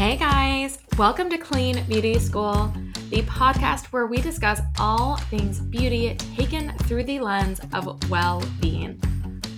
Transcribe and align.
Hey 0.00 0.16
guys, 0.16 0.78
welcome 0.96 1.28
to 1.28 1.36
Clean 1.36 1.84
Beauty 1.84 2.18
School, 2.18 2.72
the 3.10 3.20
podcast 3.24 3.88
where 3.88 4.06
we 4.06 4.16
discuss 4.22 4.62
all 4.78 5.16
things 5.16 5.60
beauty 5.60 6.14
taken 6.14 6.72
through 6.84 7.04
the 7.04 7.20
lens 7.20 7.60
of 7.74 8.08
well 8.08 8.42
being. 8.62 8.98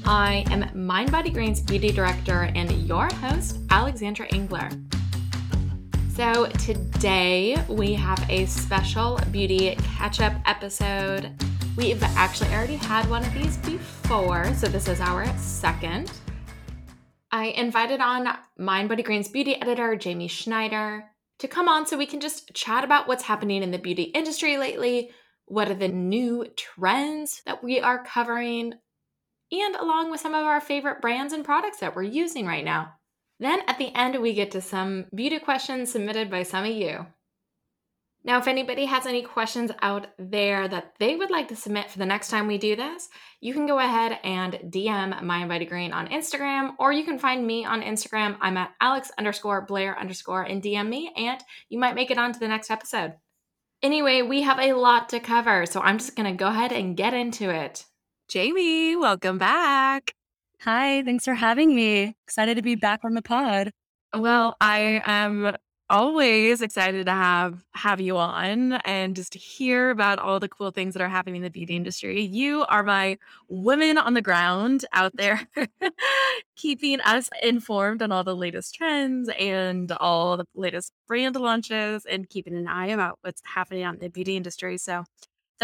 I 0.05 0.45
am 0.51 0.69
Mind 0.75 1.13
Body 1.13 1.31
Green's 1.31 1.61
beauty 1.61 1.93
director 1.93 2.51
and 2.57 2.73
your 2.89 3.07
host, 3.15 3.59
Alexandra 3.71 4.27
Engler. 4.33 4.69
So, 6.17 6.47
today 6.59 7.65
we 7.69 7.95
have 7.95 8.29
a 8.29 8.47
special 8.47 9.21
beauty 9.31 9.77
catch 9.97 10.21
up 10.21 10.33
episode. 10.47 11.31
We've 11.77 12.03
actually 12.03 12.53
already 12.53 12.75
had 12.75 13.09
one 13.09 13.25
of 13.25 13.33
these 13.33 13.59
before, 13.59 14.53
so 14.55 14.67
this 14.67 14.89
is 14.89 15.01
our 15.01 15.25
second. 15.39 16.11
I 17.33 17.47
invited 17.47 18.01
on 18.01 18.29
Mind 18.59 18.91
Body 18.91 19.03
Green's 19.03 19.29
beauty 19.29 19.57
editor, 19.61 19.97
Jamie 19.97 20.29
Schneider, 20.29 21.07
to 21.39 21.49
come 21.49 21.67
on 21.67 21.87
so 21.87 21.97
we 21.97 22.05
can 22.05 22.21
just 22.21 22.53
chat 22.53 22.85
about 22.85 23.09
what's 23.09 23.25
happening 23.25 23.63
in 23.63 23.71
the 23.71 23.79
beauty 23.79 24.03
industry 24.03 24.59
lately, 24.59 25.11
what 25.47 25.71
are 25.71 25.75
the 25.75 25.89
new 25.89 26.47
trends 26.57 27.41
that 27.47 27.65
we 27.65 27.81
are 27.81 28.05
covering, 28.05 28.75
and 29.51 29.75
along 29.77 30.11
with 30.11 30.21
some 30.21 30.35
of 30.35 30.45
our 30.45 30.61
favorite 30.61 31.01
brands 31.01 31.33
and 31.33 31.45
products 31.45 31.81
that 31.81 31.97
we're 31.97 32.03
using 32.03 32.47
right 32.47 32.65
now. 32.65 32.93
Then 33.41 33.61
at 33.67 33.79
the 33.79 33.95
end, 33.97 34.21
we 34.21 34.35
get 34.35 34.51
to 34.53 34.61
some 34.61 35.07
beauty 35.15 35.39
questions 35.39 35.91
submitted 35.91 36.31
by 36.31 36.43
some 36.43 36.65
of 36.65 36.71
you. 36.71 37.07
Now, 38.25 38.39
if 38.39 38.47
anybody 38.47 38.85
has 38.85 39.05
any 39.05 39.23
questions 39.23 39.73
out 39.83 40.07
there 40.17 40.69
that 40.69 40.95
they 41.01 41.17
would 41.17 41.31
like 41.31 41.49
to 41.49 41.57
submit 41.57 41.91
for 41.91 41.99
the 41.99 42.07
next 42.07 42.29
time 42.29 42.47
we 42.47 42.57
do 42.57 42.77
this, 42.77 43.09
you 43.41 43.53
can 43.53 43.67
go 43.67 43.81
ahead 43.81 44.19
and 44.23 44.53
DM 44.71 45.23
Mind 45.23 45.49
Body 45.49 45.65
Green 45.65 45.93
on 45.93 46.07
Instagram, 46.07 46.75
or 46.79 46.93
you 46.93 47.03
can 47.03 47.19
find 47.19 47.45
me 47.45 47.65
on 47.65 47.83
Instagram. 47.83 48.37
I'm 48.41 48.57
at 48.57 48.71
Alex 48.81 49.11
underscore 49.19 49.67
Blair 49.67 49.99
underscore 49.99 50.43
and 50.43 50.63
DM 50.63 50.89
me, 50.89 51.13
and 51.17 51.41
you 51.69 51.81
might 51.81 51.97
make 51.97 52.13
it 52.13 52.19
on 52.19 52.33
to 52.33 52.39
the 52.39 52.47
next 52.47 52.71
episode. 52.71 53.15
Anyway, 53.83 54.23
we 54.23 54.43
have 54.43 54.61
a 54.61 54.75
lot 54.75 55.09
to 55.09 55.19
cover, 55.19 55.67
so 55.67 55.81
I'm 55.81 55.99
just 55.99 56.15
going 56.15 56.31
to 56.31 56.37
go 56.37 56.47
ahead 56.47 56.71
and 56.71 56.97
get 56.97 57.15
into 57.15 57.51
it. 57.51 57.85
Jamie, 58.29 58.95
welcome 58.95 59.39
back. 59.39 60.15
Hi, 60.61 61.03
thanks 61.03 61.25
for 61.25 61.35
having 61.35 61.75
me. 61.75 62.15
Excited 62.29 62.55
to 62.55 62.63
be 62.63 62.77
back 62.77 63.01
on 63.03 63.15
the 63.15 63.23
pod. 63.23 63.73
Well, 64.17 64.57
I 64.61 65.03
am 65.07 65.57
always 65.93 66.63
excited 66.63 67.05
to 67.05 67.13
have 67.13 67.63
have 67.75 68.01
you 68.01 68.17
on 68.17 68.73
and 68.87 69.15
just 69.15 69.33
to 69.33 69.39
hear 69.39 69.91
about 69.91 70.19
all 70.19 70.41
the 70.41 70.49
cool 70.49 70.71
things 70.71 70.95
that 70.95 71.03
are 71.03 71.09
happening 71.09 71.37
in 71.37 71.43
the 71.43 71.51
beauty 71.51 71.77
industry. 71.77 72.23
You 72.23 72.65
are 72.71 72.83
my 72.83 73.19
woman 73.49 73.99
on 73.99 74.15
the 74.15 74.23
ground 74.23 74.87
out 74.95 75.15
there 75.15 75.47
keeping 76.57 77.01
us 77.03 77.29
informed 77.43 78.01
on 78.01 78.11
all 78.11 78.25
the 78.25 78.35
latest 78.35 78.75
trends 78.75 79.29
and 79.39 79.93
all 79.93 80.39
the 80.39 80.47
latest 80.55 80.95
brand 81.07 81.37
launches 81.37 82.07
and 82.07 82.27
keeping 82.27 82.57
an 82.57 82.67
eye 82.67 82.87
about 82.87 83.19
what's 83.21 83.43
happening 83.45 83.83
out 83.83 83.95
in 83.95 84.01
the 84.01 84.09
beauty 84.09 84.35
industry. 84.35 84.79
So 84.79 85.05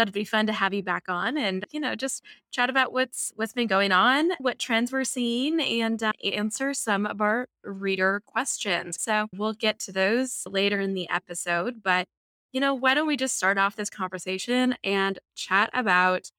it'd 0.03 0.13
be 0.13 0.23
fun 0.23 0.47
to 0.47 0.53
have 0.53 0.73
you 0.73 0.83
back 0.83 1.05
on 1.07 1.37
and 1.37 1.65
you 1.71 1.79
know 1.79 1.95
just 1.95 2.23
chat 2.51 2.69
about 2.69 2.93
what's 2.93 3.31
what's 3.35 3.53
been 3.53 3.67
going 3.67 3.91
on 3.91 4.31
what 4.39 4.59
trends 4.59 4.91
we're 4.91 5.03
seeing 5.03 5.59
and 5.59 6.01
uh, 6.03 6.11
answer 6.33 6.73
some 6.73 7.05
of 7.05 7.21
our 7.21 7.47
reader 7.63 8.21
questions. 8.25 8.97
So 9.01 9.27
we'll 9.35 9.53
get 9.53 9.79
to 9.81 9.91
those 9.91 10.43
later 10.47 10.79
in 10.79 10.93
the 10.93 11.09
episode 11.09 11.81
but 11.83 12.07
you 12.51 12.59
know 12.59 12.73
why 12.73 12.93
don't 12.93 13.07
we 13.07 13.17
just 13.17 13.35
start 13.37 13.57
off 13.57 13.75
this 13.75 13.89
conversation 13.89 14.75
and 14.83 15.19
chat 15.35 15.69
about 15.73 16.31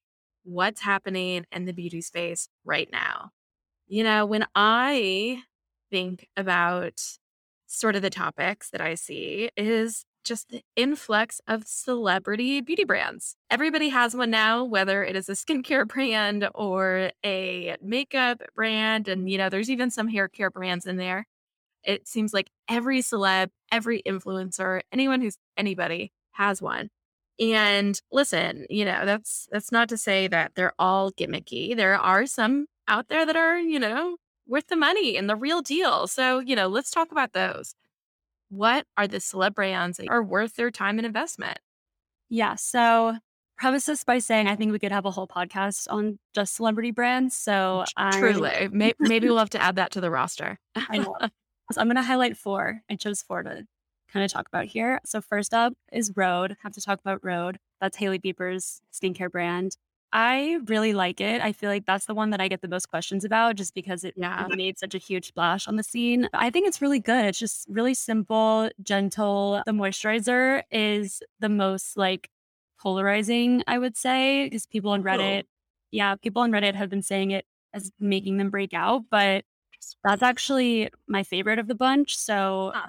what's 0.44 0.80
happening 0.80 1.44
in 1.52 1.66
the 1.66 1.72
beauty 1.72 2.00
space 2.00 2.48
right 2.64 2.88
now? 2.90 3.30
You 3.88 4.04
know 4.04 4.26
when 4.26 4.46
i 4.54 5.42
think 5.90 6.28
about 6.36 7.00
sort 7.66 7.96
of 7.96 8.02
the 8.02 8.10
topics 8.10 8.70
that 8.70 8.80
i 8.80 8.94
see 8.94 9.50
is 9.56 10.04
just 10.24 10.48
the 10.50 10.62
influx 10.76 11.40
of 11.48 11.66
celebrity 11.66 12.60
beauty 12.60 12.84
brands. 12.84 13.36
Everybody 13.50 13.88
has 13.88 14.14
one 14.14 14.30
now, 14.30 14.64
whether 14.64 15.04
it 15.04 15.16
is 15.16 15.28
a 15.28 15.32
skincare 15.32 15.86
brand 15.88 16.48
or 16.54 17.10
a 17.24 17.76
makeup 17.82 18.42
brand. 18.54 19.08
And, 19.08 19.30
you 19.30 19.38
know, 19.38 19.48
there's 19.48 19.70
even 19.70 19.90
some 19.90 20.08
hair 20.08 20.28
care 20.28 20.50
brands 20.50 20.86
in 20.86 20.96
there. 20.96 21.26
It 21.84 22.06
seems 22.06 22.34
like 22.34 22.50
every 22.68 23.00
celeb, 23.00 23.48
every 23.72 24.02
influencer, 24.02 24.82
anyone 24.92 25.20
who's 25.20 25.36
anybody 25.56 26.12
has 26.32 26.60
one. 26.60 26.90
And 27.40 27.98
listen, 28.12 28.66
you 28.68 28.84
know, 28.84 29.06
that's 29.06 29.48
that's 29.50 29.72
not 29.72 29.88
to 29.88 29.96
say 29.96 30.28
that 30.28 30.52
they're 30.54 30.74
all 30.78 31.10
gimmicky. 31.10 31.74
There 31.74 31.98
are 31.98 32.26
some 32.26 32.66
out 32.86 33.08
there 33.08 33.24
that 33.24 33.36
are, 33.36 33.58
you 33.58 33.78
know, 33.78 34.16
worth 34.46 34.66
the 34.66 34.76
money 34.76 35.16
and 35.16 35.28
the 35.30 35.36
real 35.36 35.62
deal. 35.62 36.06
So, 36.06 36.40
you 36.40 36.54
know, 36.54 36.68
let's 36.68 36.90
talk 36.90 37.10
about 37.12 37.32
those 37.32 37.74
what 38.50 38.84
are 38.96 39.08
the 39.08 39.18
celeb 39.18 39.54
brands 39.54 39.96
that 39.98 40.08
are 40.10 40.22
worth 40.22 40.56
their 40.56 40.70
time 40.70 40.98
and 40.98 41.06
investment? 41.06 41.58
Yeah. 42.28 42.56
So 42.56 43.16
preface 43.56 43.86
this 43.86 44.04
by 44.04 44.18
saying 44.18 44.48
I 44.48 44.56
think 44.56 44.72
we 44.72 44.78
could 44.78 44.92
have 44.92 45.06
a 45.06 45.10
whole 45.10 45.28
podcast 45.28 45.86
on 45.90 46.18
just 46.34 46.54
celebrity 46.54 46.90
brands. 46.90 47.36
So 47.36 47.84
truly, 48.12 48.50
I, 48.50 48.68
maybe, 48.70 48.96
maybe 48.98 49.28
we'll 49.28 49.38
have 49.38 49.50
to 49.50 49.62
add 49.62 49.76
that 49.76 49.92
to 49.92 50.00
the 50.00 50.10
roster. 50.10 50.58
I 50.74 50.98
know. 50.98 51.16
So 51.72 51.80
I'm 51.80 51.86
going 51.86 51.94
to 51.94 52.02
highlight 52.02 52.36
four. 52.36 52.80
I 52.90 52.96
chose 52.96 53.22
four 53.22 53.44
to 53.44 53.62
kind 54.12 54.24
of 54.24 54.32
talk 54.32 54.48
about 54.48 54.64
here. 54.64 54.98
So 55.06 55.20
first 55.20 55.54
up 55.54 55.72
is 55.92 56.10
Rhode. 56.16 56.56
Have 56.64 56.72
to 56.72 56.80
talk 56.80 56.98
about 56.98 57.24
Rhode. 57.24 57.58
That's 57.80 57.96
Hailey 57.96 58.18
Bieber's 58.18 58.80
skincare 58.92 59.30
brand. 59.30 59.76
I 60.12 60.58
really 60.66 60.92
like 60.92 61.20
it. 61.20 61.40
I 61.40 61.52
feel 61.52 61.70
like 61.70 61.86
that's 61.86 62.06
the 62.06 62.14
one 62.14 62.30
that 62.30 62.40
I 62.40 62.48
get 62.48 62.62
the 62.62 62.68
most 62.68 62.88
questions 62.88 63.24
about 63.24 63.54
just 63.56 63.74
because 63.74 64.02
it 64.02 64.14
yeah. 64.16 64.46
made 64.50 64.78
such 64.78 64.94
a 64.94 64.98
huge 64.98 65.28
splash 65.28 65.68
on 65.68 65.76
the 65.76 65.84
scene. 65.84 66.28
I 66.32 66.50
think 66.50 66.66
it's 66.66 66.82
really 66.82 66.98
good. 66.98 67.26
It's 67.26 67.38
just 67.38 67.66
really 67.68 67.94
simple, 67.94 68.70
gentle. 68.82 69.62
The 69.66 69.72
moisturizer 69.72 70.62
is 70.70 71.22
the 71.38 71.48
most 71.48 71.96
like 71.96 72.28
polarizing, 72.80 73.62
I 73.68 73.78
would 73.78 73.96
say, 73.96 74.46
because 74.46 74.66
people 74.66 74.90
on 74.90 75.04
Reddit, 75.04 75.44
oh. 75.44 75.48
yeah, 75.92 76.16
people 76.16 76.42
on 76.42 76.50
Reddit 76.50 76.74
have 76.74 76.90
been 76.90 77.02
saying 77.02 77.30
it 77.30 77.46
as 77.72 77.92
making 78.00 78.38
them 78.38 78.50
break 78.50 78.74
out, 78.74 79.04
but 79.10 79.44
that's 80.02 80.22
actually 80.22 80.90
my 81.06 81.22
favorite 81.22 81.58
of 81.58 81.68
the 81.68 81.74
bunch. 81.74 82.16
So 82.18 82.72
huh. 82.74 82.88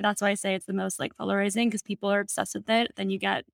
that's 0.00 0.22
why 0.22 0.30
I 0.30 0.34
say 0.34 0.54
it's 0.54 0.66
the 0.66 0.72
most 0.72 1.00
like 1.00 1.16
polarizing 1.16 1.68
because 1.68 1.82
people 1.82 2.10
are 2.10 2.20
obsessed 2.20 2.54
with 2.54 2.70
it. 2.70 2.92
Then 2.96 3.10
you 3.10 3.18
get 3.18 3.44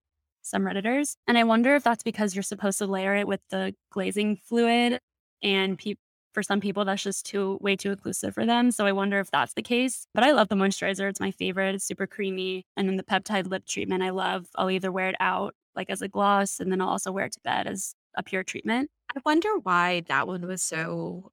some 0.46 0.62
Redditors. 0.62 1.16
And 1.26 1.36
I 1.36 1.44
wonder 1.44 1.74
if 1.74 1.82
that's 1.82 2.02
because 2.02 2.34
you're 2.34 2.42
supposed 2.42 2.78
to 2.78 2.86
layer 2.86 3.14
it 3.14 3.26
with 3.26 3.40
the 3.50 3.74
glazing 3.90 4.36
fluid 4.36 5.00
and 5.42 5.78
pe- 5.78 5.96
for 6.32 6.42
some 6.42 6.60
people 6.60 6.84
that's 6.84 7.02
just 7.02 7.24
too 7.24 7.58
way 7.62 7.76
too 7.76 7.96
occlusive 7.96 8.34
for 8.34 8.44
them. 8.44 8.70
So 8.70 8.84
I 8.84 8.92
wonder 8.92 9.18
if 9.20 9.30
that's 9.30 9.54
the 9.54 9.62
case. 9.62 10.06
But 10.14 10.22
I 10.24 10.32
love 10.32 10.48
the 10.48 10.54
moisturizer. 10.54 11.08
It's 11.08 11.20
my 11.20 11.30
favorite. 11.30 11.74
It's 11.74 11.86
super 11.86 12.06
creamy. 12.06 12.66
And 12.76 12.88
then 12.88 12.96
the 12.96 13.02
peptide 13.02 13.48
lip 13.48 13.64
treatment 13.66 14.02
I 14.02 14.10
love. 14.10 14.46
I'll 14.54 14.70
either 14.70 14.92
wear 14.92 15.08
it 15.08 15.16
out 15.18 15.54
like 15.74 15.90
as 15.90 16.02
a 16.02 16.08
gloss 16.08 16.60
and 16.60 16.70
then 16.70 16.80
I'll 16.80 16.88
also 16.88 17.12
wear 17.12 17.24
it 17.24 17.32
to 17.32 17.40
bed 17.40 17.66
as 17.66 17.94
a 18.14 18.22
pure 18.22 18.42
treatment. 18.42 18.90
I 19.14 19.20
wonder 19.24 19.48
why 19.62 20.02
that 20.08 20.26
one 20.26 20.46
was 20.46 20.62
so 20.62 21.32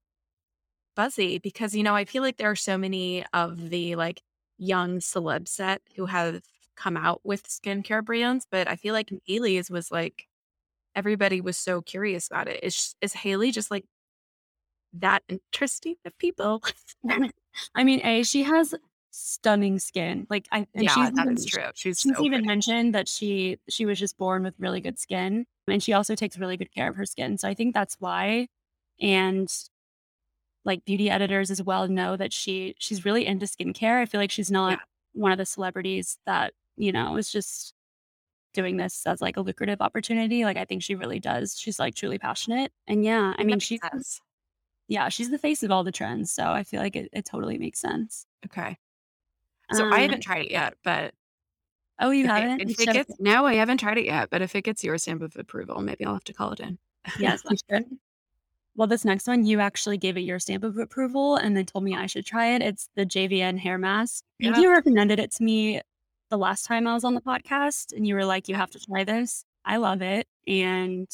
buzzy 0.95 1.37
because 1.37 1.75
you 1.75 1.83
know, 1.83 1.95
I 1.95 2.05
feel 2.05 2.23
like 2.23 2.37
there 2.37 2.51
are 2.51 2.55
so 2.55 2.77
many 2.77 3.25
of 3.33 3.69
the 3.69 3.95
like 3.95 4.21
young 4.57 4.99
celeb 4.99 5.47
set 5.47 5.81
who 5.95 6.05
have 6.05 6.41
come 6.75 6.97
out 6.97 7.21
with 7.23 7.47
skincare 7.47 8.03
brands, 8.03 8.47
but 8.49 8.67
I 8.67 8.75
feel 8.75 8.93
like 8.93 9.09
mm. 9.09 9.19
Hailey's 9.25 9.69
was 9.69 9.91
like 9.91 10.27
everybody 10.95 11.41
was 11.41 11.57
so 11.57 11.81
curious 11.81 12.27
about 12.27 12.47
it. 12.47 12.63
Is 12.63 12.95
is 13.01 13.13
Hailey 13.13 13.51
just 13.51 13.71
like 13.71 13.85
that 14.93 15.23
interesting 15.27 15.95
to 16.05 16.11
people? 16.11 16.63
I 17.75 17.83
mean, 17.83 18.01
a 18.03 18.23
she 18.23 18.43
has 18.43 18.73
stunning 19.11 19.79
skin. 19.79 20.27
Like 20.29 20.47
I, 20.51 20.67
yeah, 20.73 20.93
she's 20.93 21.11
that 21.11 21.21
even, 21.23 21.37
is 21.37 21.45
true. 21.45 21.63
She's, 21.75 21.99
she's 21.99 22.15
so 22.15 22.23
even 22.23 22.39
pretty. 22.39 22.47
mentioned 22.47 22.95
that 22.95 23.07
she 23.07 23.59
she 23.69 23.85
was 23.85 23.99
just 23.99 24.17
born 24.17 24.43
with 24.43 24.55
really 24.59 24.81
good 24.81 24.99
skin, 24.99 25.45
and 25.67 25.81
she 25.81 25.93
also 25.93 26.15
takes 26.15 26.37
really 26.37 26.57
good 26.57 26.73
care 26.73 26.89
of 26.89 26.95
her 26.95 27.05
skin. 27.05 27.37
So 27.37 27.47
I 27.47 27.53
think 27.53 27.73
that's 27.73 27.95
why. 27.99 28.47
And 28.99 29.51
like 30.65 30.85
beauty 30.85 31.09
editors 31.09 31.51
as 31.51 31.61
well 31.61 31.87
know 31.87 32.15
that 32.15 32.33
she 32.33 32.75
she's 32.79 33.05
really 33.05 33.25
into 33.25 33.45
skincare. 33.45 34.01
I 34.01 34.05
feel 34.05 34.21
like 34.21 34.31
she's 34.31 34.51
not 34.51 34.71
yeah. 34.73 34.77
one 35.13 35.31
of 35.31 35.37
the 35.37 35.45
celebrities 35.45 36.17
that 36.25 36.53
you 36.77 36.91
know, 36.91 37.17
is 37.17 37.31
just 37.31 37.73
doing 38.53 38.77
this 38.77 39.05
as 39.05 39.21
like 39.21 39.37
a 39.37 39.41
lucrative 39.41 39.81
opportunity. 39.81 40.45
Like 40.45 40.57
I 40.57 40.65
think 40.65 40.83
she 40.83 40.95
really 40.95 41.19
does. 41.19 41.57
She's 41.57 41.79
like 41.79 41.95
truly 41.95 42.17
passionate. 42.17 42.71
And 42.87 43.03
yeah, 43.03 43.33
I 43.37 43.43
mean 43.43 43.59
she's 43.59 43.79
yeah, 44.87 45.09
she's 45.09 45.31
the 45.31 45.39
face 45.39 45.63
of 45.63 45.71
all 45.71 45.83
the 45.83 45.91
trends. 45.91 46.31
So 46.31 46.43
I 46.43 46.63
feel 46.63 46.81
like 46.81 46.95
it, 46.95 47.09
it 47.13 47.25
totally 47.25 47.57
makes 47.57 47.79
sense. 47.79 48.25
Okay. 48.45 48.77
So 49.71 49.85
um, 49.85 49.93
I 49.93 49.99
haven't 49.99 50.21
tried 50.21 50.45
it 50.45 50.51
yet, 50.51 50.75
but 50.83 51.13
Oh, 51.99 52.11
you 52.11 52.25
haven't? 52.27 52.61
It, 52.61 52.71
if 52.71 52.79
it 52.81 52.91
gets, 52.93 53.19
no, 53.19 53.45
I 53.45 53.53
haven't 53.55 53.77
tried 53.77 53.97
it 53.97 54.05
yet, 54.05 54.29
but 54.29 54.41
if 54.41 54.55
it 54.55 54.63
gets 54.63 54.83
your 54.83 54.97
stamp 54.97 55.21
of 55.21 55.35
approval, 55.37 55.79
maybe 55.81 56.05
I'll 56.05 56.13
have 56.13 56.23
to 56.25 56.33
call 56.33 56.51
it 56.51 56.59
in. 56.59 56.77
yes, 57.19 57.43
you 57.49 57.57
should. 57.69 57.85
Well, 58.75 58.87
this 58.87 59.05
next 59.05 59.27
one, 59.27 59.45
you 59.45 59.59
actually 59.59 59.97
gave 59.97 60.17
it 60.17 60.21
your 60.21 60.39
stamp 60.39 60.63
of 60.63 60.77
approval 60.77 61.35
and 61.35 61.55
then 61.55 61.65
told 61.65 61.83
me 61.83 61.95
I 61.95 62.07
should 62.07 62.25
try 62.25 62.55
it. 62.55 62.61
It's 62.63 62.89
the 62.95 63.05
JVN 63.05 63.59
hair 63.59 63.77
mask. 63.77 64.23
Yeah. 64.39 64.59
You 64.59 64.71
recommended 64.71 65.19
it 65.19 65.31
to 65.35 65.43
me 65.43 65.81
the 66.33 66.37
last 66.39 66.65
time 66.65 66.87
I 66.87 66.95
was 66.95 67.03
on 67.03 67.13
the 67.13 67.21
podcast 67.21 67.95
and 67.95 68.07
you 68.07 68.15
were 68.15 68.25
like, 68.25 68.47
you 68.47 68.55
have 68.55 68.71
to 68.71 68.79
try 68.79 69.03
this. 69.03 69.45
I 69.65 69.77
love 69.77 70.01
it. 70.01 70.25
And 70.47 71.07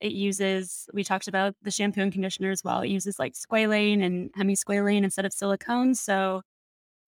it 0.00 0.12
uses, 0.12 0.88
we 0.94 1.02
talked 1.02 1.26
about 1.26 1.56
the 1.62 1.72
shampoo 1.72 2.00
and 2.00 2.12
conditioner 2.12 2.52
as 2.52 2.62
well. 2.62 2.82
It 2.82 2.88
uses 2.88 3.18
like 3.18 3.32
squalane 3.32 4.04
and 4.04 4.32
hemisqualane 4.34 5.02
instead 5.02 5.24
of 5.24 5.32
silicone. 5.32 5.96
So 5.96 6.42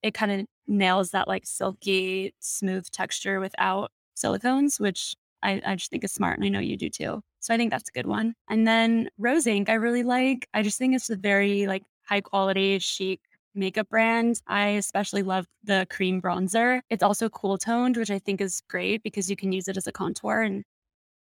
it 0.03 0.15
kind 0.15 0.33
of 0.33 0.47
nails 0.67 1.12
that 1.12 1.29
like 1.29 1.47
silky, 1.47 2.35
smooth 2.41 2.91
texture 2.91 3.39
without 3.39 3.93
silicones, 4.17 4.81
which 4.81 5.15
I, 5.45 5.62
I 5.65 5.77
just 5.77 5.93
think 5.93 6.03
is 6.03 6.11
smart. 6.11 6.37
And 6.37 6.45
I 6.45 6.49
know 6.49 6.59
you 6.59 6.77
do 6.77 6.91
too. 6.91 7.23
So 7.39 7.55
I 7.55 7.56
think 7.56 7.71
that's 7.71 7.89
a 7.89 7.93
good 7.93 8.09
one. 8.09 8.35
And 8.51 8.67
then 8.67 9.11
Rose 9.17 9.45
Inc, 9.45 9.69
I 9.69 9.75
really 9.75 10.03
like. 10.03 10.49
I 10.55 10.65
just 10.65 10.77
think 10.77 10.97
it's 10.97 11.09
a 11.09 11.15
very 11.15 11.69
like 11.69 11.85
high 12.03 12.21
quality, 12.21 12.81
chic 12.81 13.21
makeup 13.55 13.89
brand. 13.89 14.41
I 14.47 14.69
especially 14.69 15.23
love 15.23 15.47
the 15.62 15.87
cream 15.91 16.21
bronzer. 16.21 16.81
It's 16.91 17.03
also 17.03 17.29
cool 17.29 17.59
toned, 17.59 17.97
which 17.97 18.11
I 18.11 18.19
think 18.19 18.41
is 18.41 18.62
great 18.69 19.03
because 19.03 19.31
you 19.31 19.37
can 19.37 19.53
use 19.53 19.69
it 19.69 19.77
as 19.77 19.87
a 19.87 19.93
contour. 19.93 20.41
And 20.43 20.65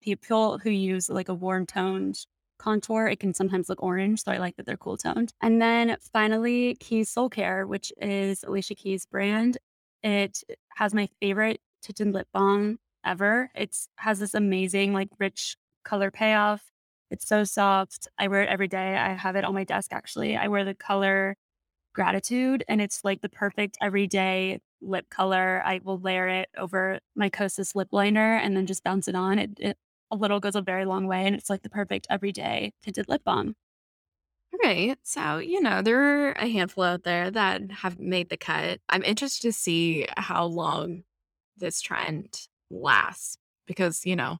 people 0.02 0.58
who 0.58 0.70
use 0.70 1.10
like 1.10 1.30
a 1.30 1.34
warm 1.34 1.66
toned 1.66 2.26
contour, 2.60 3.08
it 3.08 3.20
can 3.20 3.34
sometimes 3.34 3.70
look 3.70 3.84
orange. 3.84 4.24
So 4.24 4.32
I 4.32 4.38
like 4.38 4.56
that 4.58 4.66
they're 4.66 4.78
cool 4.78 4.98
toned. 4.98 5.32
And 5.42 5.62
then 5.62 5.98
finally, 6.12 6.76
Keys 6.76 7.10
Soul 7.10 7.30
Care, 7.30 7.68
which 7.68 7.94
is 8.02 8.44
Alicia 8.44 8.76
Keys' 8.76 9.06
brand. 9.06 9.58
It 10.04 10.44
has 10.76 10.94
my 10.94 11.08
favorite 11.20 11.62
tinted 11.82 12.14
lip 12.14 12.28
balm 12.34 12.80
ever. 13.06 13.50
It 13.56 13.76
has 13.98 14.20
this 14.20 14.34
amazing, 14.34 14.94
like 14.94 15.10
rich 15.20 15.56
color 15.84 16.12
payoff. 16.12 16.64
It's 17.10 17.28
so 17.28 17.44
soft. 17.44 18.08
I 18.18 18.28
wear 18.28 18.42
it 18.44 18.50
every 18.50 18.68
day. 18.68 18.98
I 18.98 19.14
have 19.14 19.36
it 19.36 19.46
on 19.46 19.54
my 19.54 19.64
desk 19.64 19.94
actually. 19.94 20.36
I 20.36 20.48
wear 20.48 20.66
the 20.66 20.74
color 20.74 21.36
gratitude 21.98 22.64
and 22.70 22.80
it's 22.80 23.04
like 23.04 23.22
the 23.22 23.30
perfect 23.30 23.78
everyday 23.82 24.62
lip 24.82 25.10
color. 25.10 25.64
I 25.66 25.82
will 25.84 26.00
layer 26.00 26.28
it 26.30 26.50
over 26.58 27.00
my 27.16 27.30
Kosas 27.30 27.76
lip 27.76 27.90
liner 27.92 28.36
and 28.38 28.56
then 28.56 28.68
just 28.68 28.84
bounce 28.84 29.08
it 29.08 29.16
on. 29.16 29.40
It, 29.40 29.52
it 29.60 29.78
a 30.12 30.16
little 30.16 30.40
goes 30.40 30.56
a 30.56 30.62
very 30.62 30.86
long 30.86 31.08
way 31.08 31.26
and 31.26 31.36
it's 31.36 31.50
like 31.50 31.64
the 31.64 31.70
perfect 31.70 32.08
everyday 32.10 32.72
tinted 32.84 33.10
lip 33.10 33.24
balm. 33.26 33.56
Right. 34.64 34.98
So, 35.04 35.38
you 35.40 35.62
know, 35.62 35.82
there 35.82 36.30
are 36.30 36.32
a 36.34 36.48
handful 36.48 36.84
out 36.84 37.04
there 37.04 37.30
that 37.32 37.72
have 37.72 38.00
made 38.00 38.30
the 38.30 38.38
cut. 38.38 38.80
I'm 38.90 39.04
interested 39.04 39.42
to 39.44 39.54
see 39.54 40.08
how 40.18 40.46
long 40.46 41.04
this 41.58 41.82
trend 41.82 42.48
lasts 42.70 43.38
because, 43.68 44.06
you 44.06 44.16
know, 44.16 44.38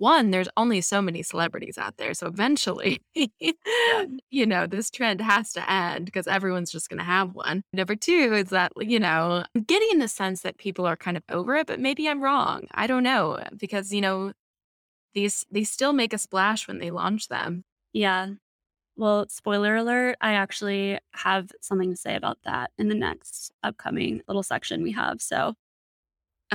one, 0.00 0.30
there's 0.30 0.48
only 0.56 0.80
so 0.80 1.02
many 1.02 1.22
celebrities 1.22 1.76
out 1.76 1.98
there. 1.98 2.14
So 2.14 2.26
eventually, 2.26 3.02
you 3.14 4.46
know, 4.46 4.66
this 4.66 4.90
trend 4.90 5.20
has 5.20 5.52
to 5.52 5.70
end 5.70 6.06
because 6.06 6.26
everyone's 6.26 6.72
just 6.72 6.88
going 6.88 6.98
to 6.98 7.04
have 7.04 7.34
one. 7.34 7.62
Number 7.72 7.94
two 7.94 8.32
is 8.34 8.48
that, 8.48 8.72
you 8.78 8.98
know, 8.98 9.44
I'm 9.54 9.62
getting 9.62 9.98
the 9.98 10.08
sense 10.08 10.40
that 10.40 10.58
people 10.58 10.86
are 10.86 10.96
kind 10.96 11.16
of 11.16 11.22
over 11.28 11.54
it, 11.56 11.66
but 11.66 11.80
maybe 11.80 12.08
I'm 12.08 12.22
wrong. 12.22 12.62
I 12.72 12.86
don't 12.86 13.02
know 13.02 13.38
because, 13.56 13.92
you 13.92 14.00
know, 14.00 14.32
these 15.14 15.44
they 15.50 15.64
still 15.64 15.92
make 15.92 16.12
a 16.12 16.18
splash 16.18 16.66
when 16.66 16.78
they 16.78 16.90
launch 16.90 17.28
them. 17.28 17.64
Yeah. 17.92 18.28
Well, 18.96 19.26
spoiler 19.28 19.76
alert, 19.76 20.16
I 20.20 20.32
actually 20.32 20.98
have 21.12 21.50
something 21.60 21.90
to 21.90 21.96
say 21.96 22.16
about 22.16 22.38
that 22.44 22.70
in 22.78 22.88
the 22.88 22.94
next 22.94 23.52
upcoming 23.62 24.22
little 24.28 24.42
section 24.42 24.82
we 24.82 24.92
have. 24.92 25.20
So 25.20 25.54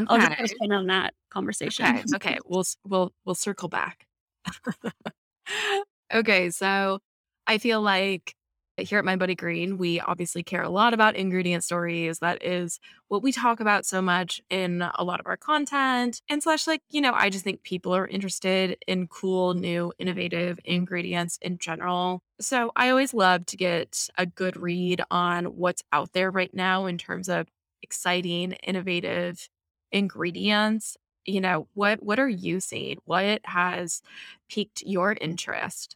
I'll 0.08 0.20
just 0.20 0.32
Okay. 0.32 0.38
postpone 0.38 0.72
on 0.72 0.88
that 0.88 1.14
conversation. 1.30 1.86
Okay. 1.88 2.04
Okay. 2.16 2.40
We'll 2.46 2.64
we'll 2.86 3.14
we'll 3.26 3.36
circle 3.36 3.70
back. 3.70 4.08
okay. 6.14 6.50
So 6.52 7.00
I 7.48 7.58
feel 7.58 7.82
like 7.82 8.34
here 8.78 9.00
at 9.00 9.06
Mind 9.06 9.20
Body 9.20 9.36
Green, 9.36 9.78
we 9.78 10.02
obviously 10.02 10.44
care 10.44 10.62
a 10.62 10.70
lot 10.70 10.94
about 10.94 11.16
ingredient 11.16 11.64
stories. 11.64 12.20
That 12.20 12.44
is 12.44 12.78
what 13.08 13.24
we 13.24 13.32
talk 13.32 13.62
about 13.62 13.86
so 13.86 14.02
much 14.02 14.42
in 14.50 14.82
a 14.96 15.04
lot 15.04 15.22
of 15.22 15.28
our 15.28 15.38
content. 15.38 16.22
And 16.28 16.44
slash, 16.44 16.68
like, 16.68 16.82
you 16.90 17.00
know, 17.00 17.14
I 17.14 17.30
just 17.30 17.46
think 17.46 17.64
people 17.64 17.96
are 17.96 18.06
interested 18.06 18.78
in 18.86 19.08
cool, 19.08 19.54
new, 19.54 19.94
innovative 19.98 20.60
ingredients 20.66 21.40
in 21.42 21.58
general. 21.58 22.22
So 22.42 22.74
I 22.76 22.90
always 22.90 23.14
love 23.14 23.46
to 23.48 23.56
get 23.58 24.10
a 24.18 24.26
good 24.26 24.58
read 24.58 25.02
on 25.10 25.46
what's 25.46 25.84
out 25.94 26.12
there 26.12 26.30
right 26.30 26.54
now 26.54 26.86
in 26.86 26.98
terms 26.98 27.30
of 27.30 27.48
exciting, 27.82 28.54
innovative 28.64 29.48
ingredients. 29.96 30.98
You 31.26 31.42
know, 31.42 31.68
what 31.74 32.04
what 32.04 32.20
are 32.20 32.30
you 32.30 32.60
seeing? 32.60 33.00
What 33.06 33.42
has 33.46 34.02
piqued 34.50 34.84
your 34.84 35.18
interest? 35.22 35.96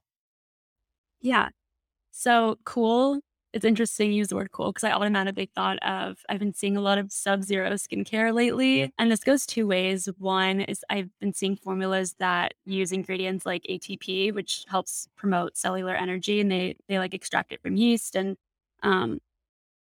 Yeah. 1.21 1.49
So 2.11 2.57
cool. 2.65 3.21
It's 3.53 3.65
interesting 3.65 4.11
you 4.11 4.17
use 4.19 4.29
the 4.29 4.35
word 4.35 4.51
cool 4.51 4.71
because 4.73 4.83
I 4.85 4.91
automatically 4.93 5.49
thought 5.55 5.79
of 5.83 6.19
I've 6.29 6.39
been 6.39 6.53
seeing 6.53 6.77
a 6.77 6.81
lot 6.81 6.99
of 6.99 7.11
sub-zero 7.11 7.71
skincare 7.73 8.33
lately. 8.33 8.93
And 8.99 9.11
this 9.11 9.23
goes 9.23 9.45
two 9.45 9.67
ways. 9.67 10.07
One 10.19 10.61
is 10.61 10.85
I've 10.89 11.09
been 11.19 11.33
seeing 11.33 11.55
formulas 11.57 12.15
that 12.19 12.53
use 12.65 12.91
ingredients 12.91 13.45
like 13.45 13.63
ATP, 13.69 14.33
which 14.33 14.65
helps 14.69 15.07
promote 15.17 15.57
cellular 15.57 15.95
energy, 15.95 16.41
and 16.41 16.51
they 16.51 16.77
they 16.89 16.99
like 16.99 17.13
extract 17.15 17.51
it 17.53 17.61
from 17.61 17.75
yeast. 17.77 18.15
And 18.15 18.37
um, 18.83 19.19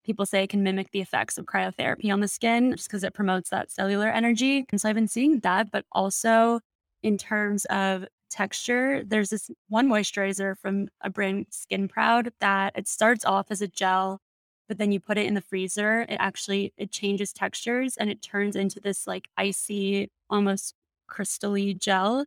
people 0.06 0.24
say 0.24 0.44
it 0.44 0.50
can 0.50 0.62
mimic 0.62 0.92
the 0.92 1.00
effects 1.00 1.36
of 1.36 1.44
cryotherapy 1.44 2.12
on 2.12 2.20
the 2.20 2.28
skin 2.28 2.72
just 2.72 2.88
because 2.88 3.04
it 3.04 3.12
promotes 3.12 3.50
that 3.50 3.70
cellular 3.70 4.08
energy. 4.08 4.64
And 4.70 4.80
so 4.80 4.88
I've 4.88 4.94
been 4.94 5.08
seeing 5.08 5.40
that, 5.40 5.70
but 5.70 5.84
also 5.92 6.60
in 7.02 7.18
terms 7.18 7.64
of 7.66 8.06
texture, 8.30 9.02
there's 9.04 9.30
this 9.30 9.50
one 9.68 9.88
moisturizer 9.88 10.56
from 10.56 10.88
a 11.00 11.10
brand 11.10 11.46
Skin 11.50 11.88
Proud 11.88 12.30
that 12.40 12.72
it 12.76 12.88
starts 12.88 13.24
off 13.24 13.46
as 13.50 13.60
a 13.60 13.68
gel, 13.68 14.20
but 14.68 14.78
then 14.78 14.92
you 14.92 15.00
put 15.00 15.18
it 15.18 15.26
in 15.26 15.34
the 15.34 15.40
freezer, 15.40 16.02
it 16.02 16.16
actually 16.18 16.72
it 16.76 16.90
changes 16.90 17.32
textures 17.32 17.96
and 17.96 18.10
it 18.10 18.22
turns 18.22 18.56
into 18.56 18.80
this 18.80 19.06
like 19.06 19.28
icy, 19.36 20.10
almost 20.30 20.74
crystally 21.10 21.78
gel. 21.78 22.26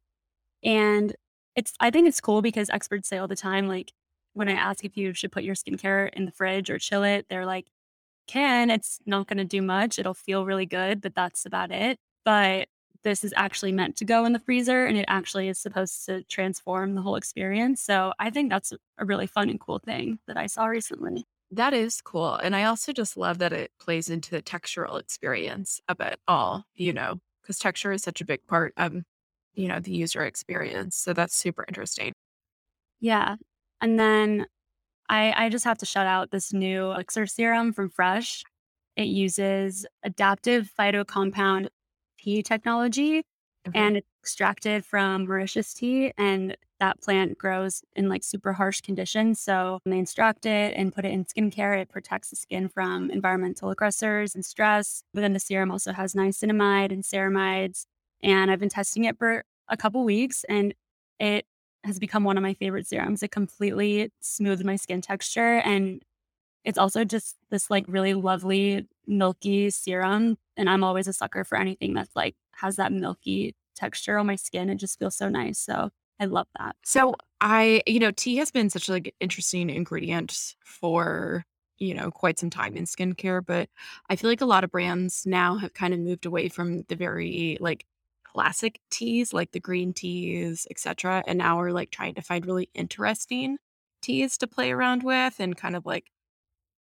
And 0.63 1.15
it's 1.55 1.73
I 1.79 1.91
think 1.91 2.07
it's 2.07 2.21
cool 2.21 2.41
because 2.41 2.69
experts 2.69 3.09
say 3.09 3.17
all 3.17 3.27
the 3.27 3.35
time, 3.35 3.67
like 3.67 3.91
when 4.33 4.49
I 4.49 4.53
ask 4.53 4.83
if 4.83 4.97
you 4.97 5.13
should 5.13 5.31
put 5.31 5.43
your 5.43 5.55
skincare 5.55 6.09
in 6.13 6.25
the 6.25 6.31
fridge 6.31 6.69
or 6.69 6.79
chill 6.79 7.03
it, 7.03 7.25
they're 7.29 7.45
like, 7.45 7.67
can. 8.27 8.69
It's 8.69 8.99
not 9.05 9.27
going 9.27 9.37
to 9.37 9.45
do 9.45 9.61
much. 9.61 9.99
It'll 9.99 10.13
feel 10.13 10.45
really 10.45 10.65
good, 10.65 11.01
but 11.01 11.15
that's 11.15 11.45
about 11.45 11.71
it. 11.71 11.97
But 12.23 12.67
this 13.03 13.23
is 13.23 13.33
actually 13.35 13.71
meant 13.71 13.95
to 13.97 14.05
go 14.05 14.25
in 14.25 14.33
the 14.33 14.39
freezer 14.39 14.85
and 14.85 14.97
it 14.97 15.05
actually 15.07 15.47
is 15.47 15.57
supposed 15.57 16.05
to 16.05 16.23
transform 16.23 16.95
the 16.95 17.01
whole 17.01 17.15
experience. 17.15 17.81
So 17.81 18.13
I 18.19 18.29
think 18.29 18.49
that's 18.49 18.73
a 18.97 19.05
really 19.05 19.25
fun 19.27 19.49
and 19.49 19.59
cool 19.59 19.79
thing 19.79 20.19
that 20.27 20.37
I 20.37 20.47
saw 20.47 20.65
recently. 20.65 21.25
That 21.51 21.73
is 21.73 22.01
cool. 22.01 22.35
And 22.35 22.55
I 22.55 22.65
also 22.65 22.91
just 22.91 23.17
love 23.17 23.39
that 23.39 23.53
it 23.53 23.71
plays 23.79 24.09
into 24.09 24.31
the 24.31 24.41
textural 24.41 24.99
experience 24.99 25.81
of 25.87 25.99
it 25.99 26.19
all, 26.27 26.65
you 26.75 26.93
know, 26.93 27.19
because 27.41 27.57
texture 27.57 27.91
is 27.91 28.03
such 28.03 28.21
a 28.21 28.25
big 28.25 28.45
part 28.45 28.73
of, 28.77 28.93
you 29.55 29.67
know, 29.67 29.79
the 29.79 29.91
user 29.91 30.23
experience. 30.23 30.95
So 30.95 31.13
that's 31.13 31.35
super 31.35 31.65
interesting. 31.67 32.13
Yeah. 32.99 33.37
And 33.81 33.99
then 33.99 34.45
I, 35.09 35.33
I 35.45 35.49
just 35.49 35.65
have 35.65 35.77
to 35.79 35.85
shout 35.85 36.07
out 36.07 36.31
this 36.31 36.53
new 36.53 36.91
elixir 36.91 37.25
serum 37.27 37.73
from 37.73 37.89
Fresh. 37.89 38.43
It 38.95 39.05
uses 39.07 39.85
adaptive 40.03 40.71
phytocompound 40.77 41.69
tea 42.19 42.43
technology 42.43 43.23
Okay. 43.67 43.77
and 43.77 43.97
it's 43.97 44.07
extracted 44.23 44.85
from 44.85 45.25
Mauritius 45.25 45.73
tea. 45.73 46.13
And 46.17 46.55
that 46.79 47.01
plant 47.01 47.37
grows 47.37 47.81
in 47.95 48.07
like 48.07 48.23
super 48.23 48.53
harsh 48.53 48.81
conditions. 48.81 49.39
So 49.41 49.79
when 49.83 49.91
they 49.95 50.01
extract 50.01 50.45
it 50.45 50.73
and 50.75 50.93
put 50.93 51.05
it 51.05 51.11
in 51.11 51.25
skincare, 51.25 51.79
it 51.81 51.89
protects 51.89 52.29
the 52.29 52.35
skin 52.37 52.69
from 52.69 53.11
environmental 53.11 53.69
aggressors 53.69 54.33
and 54.33 54.45
stress. 54.45 55.03
But 55.13 55.21
then 55.21 55.33
the 55.33 55.39
serum 55.39 55.71
also 55.71 55.91
has 55.91 56.13
niacinamide 56.13 56.91
and 56.91 57.03
ceramides. 57.03 57.85
And 58.23 58.49
I've 58.49 58.59
been 58.59 58.69
testing 58.69 59.05
it 59.05 59.17
for 59.17 59.43
a 59.67 59.77
couple 59.77 60.03
weeks 60.03 60.45
and 60.47 60.73
it 61.19 61.45
has 61.83 61.99
become 61.99 62.23
one 62.23 62.37
of 62.37 62.43
my 62.43 62.53
favorite 62.53 62.87
serums. 62.87 63.23
It 63.23 63.31
completely 63.31 64.11
smoothed 64.19 64.65
my 64.65 64.75
skin 64.75 65.01
texture 65.01 65.59
and 65.59 66.01
it's 66.65 66.77
also 66.77 67.05
just 67.05 67.37
this 67.49 67.69
like 67.69 67.85
really 67.87 68.13
lovely 68.13 68.87
milky 69.07 69.69
serum. 69.69 70.37
And 70.57 70.69
I'm 70.69 70.83
always 70.83 71.07
a 71.07 71.13
sucker 71.13 71.43
for 71.43 71.57
anything 71.57 71.93
that's 71.93 72.15
like 72.15 72.35
has 72.55 72.75
that 72.75 72.91
milky 72.91 73.55
texture 73.75 74.17
on 74.17 74.27
my 74.27 74.35
skin. 74.35 74.69
It 74.69 74.75
just 74.75 74.99
feels 74.99 75.15
so 75.15 75.29
nice. 75.29 75.57
So 75.57 75.89
I 76.19 76.25
love 76.25 76.47
that. 76.57 76.75
So 76.83 77.15
I, 77.39 77.81
you 77.87 77.99
know, 77.99 78.11
tea 78.11 78.37
has 78.37 78.51
been 78.51 78.69
such 78.69 78.89
like 78.89 79.15
interesting 79.21 79.69
ingredient 79.69 80.55
for, 80.63 81.45
you 81.77 81.93
know, 81.93 82.11
quite 82.11 82.37
some 82.37 82.49
time 82.49 82.75
in 82.75 82.83
skincare, 82.83 83.43
but 83.45 83.69
I 84.09 84.17
feel 84.17 84.29
like 84.29 84.41
a 84.41 84.45
lot 84.45 84.65
of 84.65 84.71
brands 84.71 85.25
now 85.25 85.55
have 85.57 85.73
kind 85.73 85.93
of 85.93 86.01
moved 86.01 86.25
away 86.25 86.49
from 86.49 86.83
the 86.89 86.95
very 86.95 87.57
like 87.61 87.85
classic 88.33 88.79
teas, 88.91 89.33
like 89.33 89.51
the 89.51 89.59
green 89.59 89.93
teas, 89.93 90.67
etc. 90.71 91.23
And 91.27 91.37
now 91.39 91.57
we're 91.57 91.71
like 91.71 91.91
trying 91.91 92.15
to 92.15 92.21
find 92.21 92.45
really 92.45 92.69
interesting 92.73 93.57
teas 94.01 94.37
to 94.39 94.47
play 94.47 94.71
around 94.71 95.03
with 95.03 95.39
and 95.39 95.57
kind 95.57 95.75
of 95.75 95.85
like 95.85 96.11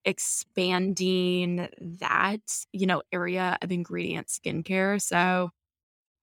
expanding 0.05 1.69
that, 1.79 2.41
you 2.73 2.85
know, 2.85 3.01
area 3.11 3.57
of 3.61 3.71
ingredient 3.71 4.27
skincare. 4.27 5.01
So 5.01 5.51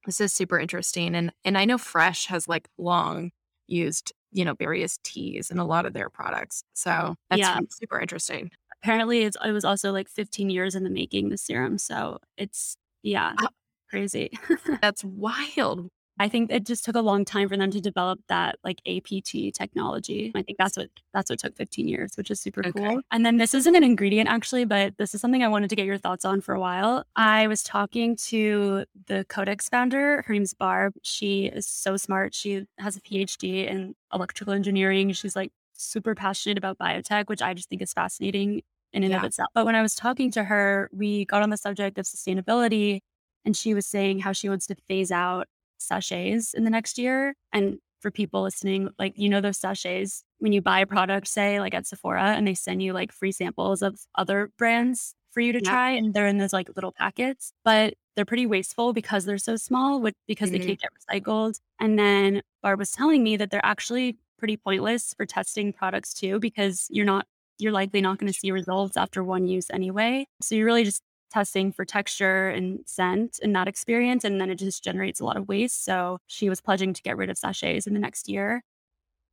this 0.07 0.21
is 0.21 0.33
super 0.33 0.59
interesting. 0.61 1.15
And 1.15 1.33
and 1.45 1.59
I 1.59 1.65
know 1.67 1.79
Fresh 1.79 2.27
has 2.27 2.49
like 2.49 2.69
long 2.79 3.33
used, 3.69 4.13
you 4.33 4.45
know, 4.45 4.55
various 4.55 4.99
teas 5.05 5.51
in 5.51 5.59
a 5.59 5.67
lot 5.67 5.87
of 5.87 5.93
their 5.95 6.11
products. 6.11 6.65
So 6.75 7.17
that's 7.31 7.51
Yeah. 7.51 7.61
super 7.71 8.01
interesting. 8.01 8.51
Apparently 8.83 9.23
it's 9.25 9.37
it 9.45 9.53
was 9.53 9.65
also 9.65 9.93
like 9.93 10.09
15 10.09 10.51
years 10.51 10.75
in 10.75 10.85
the 10.85 10.91
making, 10.91 11.29
the 11.29 11.39
serum. 11.39 11.79
So 11.79 12.19
it's 12.37 12.77
yeah, 13.03 13.37
Uh, 13.39 13.49
crazy. 13.91 14.31
That's 14.81 15.05
wild. 15.05 15.89
I 16.19 16.29
think 16.29 16.53
it 16.53 16.67
just 16.67 16.85
took 16.85 16.97
a 16.97 17.01
long 17.01 17.25
time 17.25 17.49
for 17.49 17.57
them 17.57 17.71
to 17.71 17.81
develop 17.81 18.21
that 18.29 18.57
like 18.63 18.83
APT 18.87 19.55
technology. 19.55 20.33
I 20.35 20.43
think 20.43 20.59
that's 20.59 20.77
what 20.77 20.89
that's 21.15 21.31
what 21.31 21.39
took 21.39 21.57
15 21.57 21.89
years, 21.89 22.13
which 22.17 22.31
is 22.31 22.39
super 22.39 22.61
Okay. 22.61 22.73
cool. 22.73 23.01
And 23.11 23.25
then 23.25 23.39
this 23.39 23.55
isn't 23.55 23.75
an 23.75 23.83
ingredient 23.83 24.29
actually, 24.29 24.67
but 24.67 24.99
this 24.99 25.15
is 25.15 25.23
something 25.23 25.43
I 25.43 25.49
wanted 25.49 25.71
to 25.71 25.77
get 25.77 25.87
your 25.87 25.97
thoughts 25.97 26.27
on 26.27 26.43
for 26.43 26.55
a 26.55 26.61
while. 26.61 27.05
I 27.17 27.47
was 27.47 27.63
talking 27.63 28.17
to 28.27 28.85
the 29.07 29.25
Codex 29.31 29.71
founder. 29.71 30.21
Her 30.27 30.35
name's 30.35 30.53
Barb. 30.53 30.93
She 31.03 31.47
is 31.47 31.67
so 31.67 31.97
smart. 31.97 32.35
She 32.35 32.67
has 32.79 32.99
a 32.99 33.01
PhD 33.01 33.67
in 33.67 33.95
electrical 34.13 34.53
engineering. 34.53 35.11
She's 35.13 35.35
like 35.35 35.53
super 35.73 36.15
passionate 36.15 36.59
about 36.59 36.77
biotech, 36.77 37.29
which 37.31 37.41
I 37.41 37.55
just 37.55 37.71
think 37.71 37.81
is 37.81 37.95
fascinating 37.95 38.61
in 38.93 39.05
and 39.05 39.15
of 39.15 39.25
itself. 39.25 39.49
But 39.55 39.65
when 39.65 39.75
I 39.75 39.81
was 39.81 39.95
talking 39.95 40.31
to 40.33 40.45
her, 40.45 40.91
we 40.93 41.25
got 41.25 41.43
on 41.43 41.49
the 41.49 41.57
subject 41.57 41.97
of 41.97 42.05
sustainability 42.05 43.01
and 43.45 43.57
she 43.57 43.75
was 43.75 43.87
saying 43.87 44.21
how 44.21 44.33
she 44.33 44.49
wants 44.49 44.67
to 44.69 44.75
phase 44.89 45.11
out 45.13 45.47
sachets 45.79 46.55
in 46.55 46.65
the 46.65 46.71
next 46.71 46.99
year. 46.99 47.35
And 47.53 47.79
for 48.01 48.11
people 48.11 48.43
listening, 48.43 48.89
like, 48.99 49.13
you 49.17 49.29
know, 49.29 49.41
those 49.41 49.59
sachets, 49.59 50.23
when 50.39 50.53
you 50.53 50.63
buy 50.63 50.81
a 50.81 50.87
product, 50.87 51.27
say 51.29 51.61
like 51.61 51.75
at 51.75 51.87
Sephora, 51.87 52.35
and 52.37 52.47
they 52.47 52.55
send 52.55 52.83
you 52.83 52.93
like 52.93 53.13
free 53.13 53.33
samples 53.33 53.83
of 53.83 54.01
other 54.15 54.51
brands 54.59 55.15
for 55.33 55.41
you 55.41 55.53
to 55.53 55.61
Yep. 55.61 55.69
try, 55.69 55.91
and 55.91 56.13
they're 56.15 56.27
in 56.27 56.39
those 56.39 56.53
like 56.53 56.69
little 56.75 56.93
packets, 56.93 57.53
but 57.65 57.95
they're 58.17 58.25
pretty 58.25 58.47
wasteful 58.47 58.93
because 58.93 59.25
they're 59.25 59.39
so 59.39 59.57
small, 59.57 60.01
which, 60.01 60.15
because 60.27 60.51
they 60.51 60.59
Mhm. 60.59 60.67
can't 60.67 60.81
get 60.81 60.91
recycled. 61.23 61.61
And 61.79 61.99
then 61.99 62.43
Barb 62.63 62.79
was 62.81 62.91
telling 62.91 63.23
me 63.23 63.37
that 63.37 63.51
they're 63.51 63.65
actually 63.65 64.19
pretty 64.39 64.57
pointless 64.57 65.15
for 65.15 65.27
testing 65.27 65.73
products 65.73 66.13
too, 66.15 66.41
because 66.41 66.87
you're 66.91 67.07
not, 67.07 67.27
you're 67.59 67.73
likely 67.73 68.01
not 68.01 68.19
going 68.19 68.33
to 68.33 68.37
see 68.39 68.51
results 68.51 68.97
after 68.97 69.23
one 69.23 69.47
use 69.47 69.71
anyway. 69.71 70.27
So 70.43 70.55
you're 70.55 70.67
really 70.67 70.85
just 70.85 71.03
testing 71.31 71.73
for 71.73 71.85
texture 71.85 72.49
and 72.51 72.81
scent 72.87 73.39
and 73.43 73.55
that 73.57 73.69
experience. 73.69 74.25
And 74.25 74.41
then 74.41 74.51
it 74.51 74.57
just 74.57 74.85
generates 74.85 75.21
a 75.21 75.25
lot 75.25 75.37
of 75.37 75.49
waste. 75.49 75.85
So 75.85 76.19
she 76.27 76.49
was 76.49 76.61
pledging 76.61 76.93
to 76.95 77.03
get 77.03 77.17
rid 77.17 77.31
of 77.31 77.39
sachets 77.39 77.87
in 77.87 77.95
the 77.95 78.01
next 78.01 78.29
year. 78.29 78.63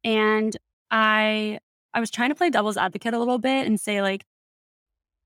And 0.04 0.56
I 0.92 1.60
I 1.94 2.00
was 2.00 2.12
trying 2.12 2.30
to 2.30 2.36
play 2.36 2.50
devil's 2.50 2.77
advocate 2.77 3.13
a 3.13 3.20
little 3.20 3.39
bit 3.39 3.68
and 3.68 3.80
say 3.80 4.01
like, 4.01 4.25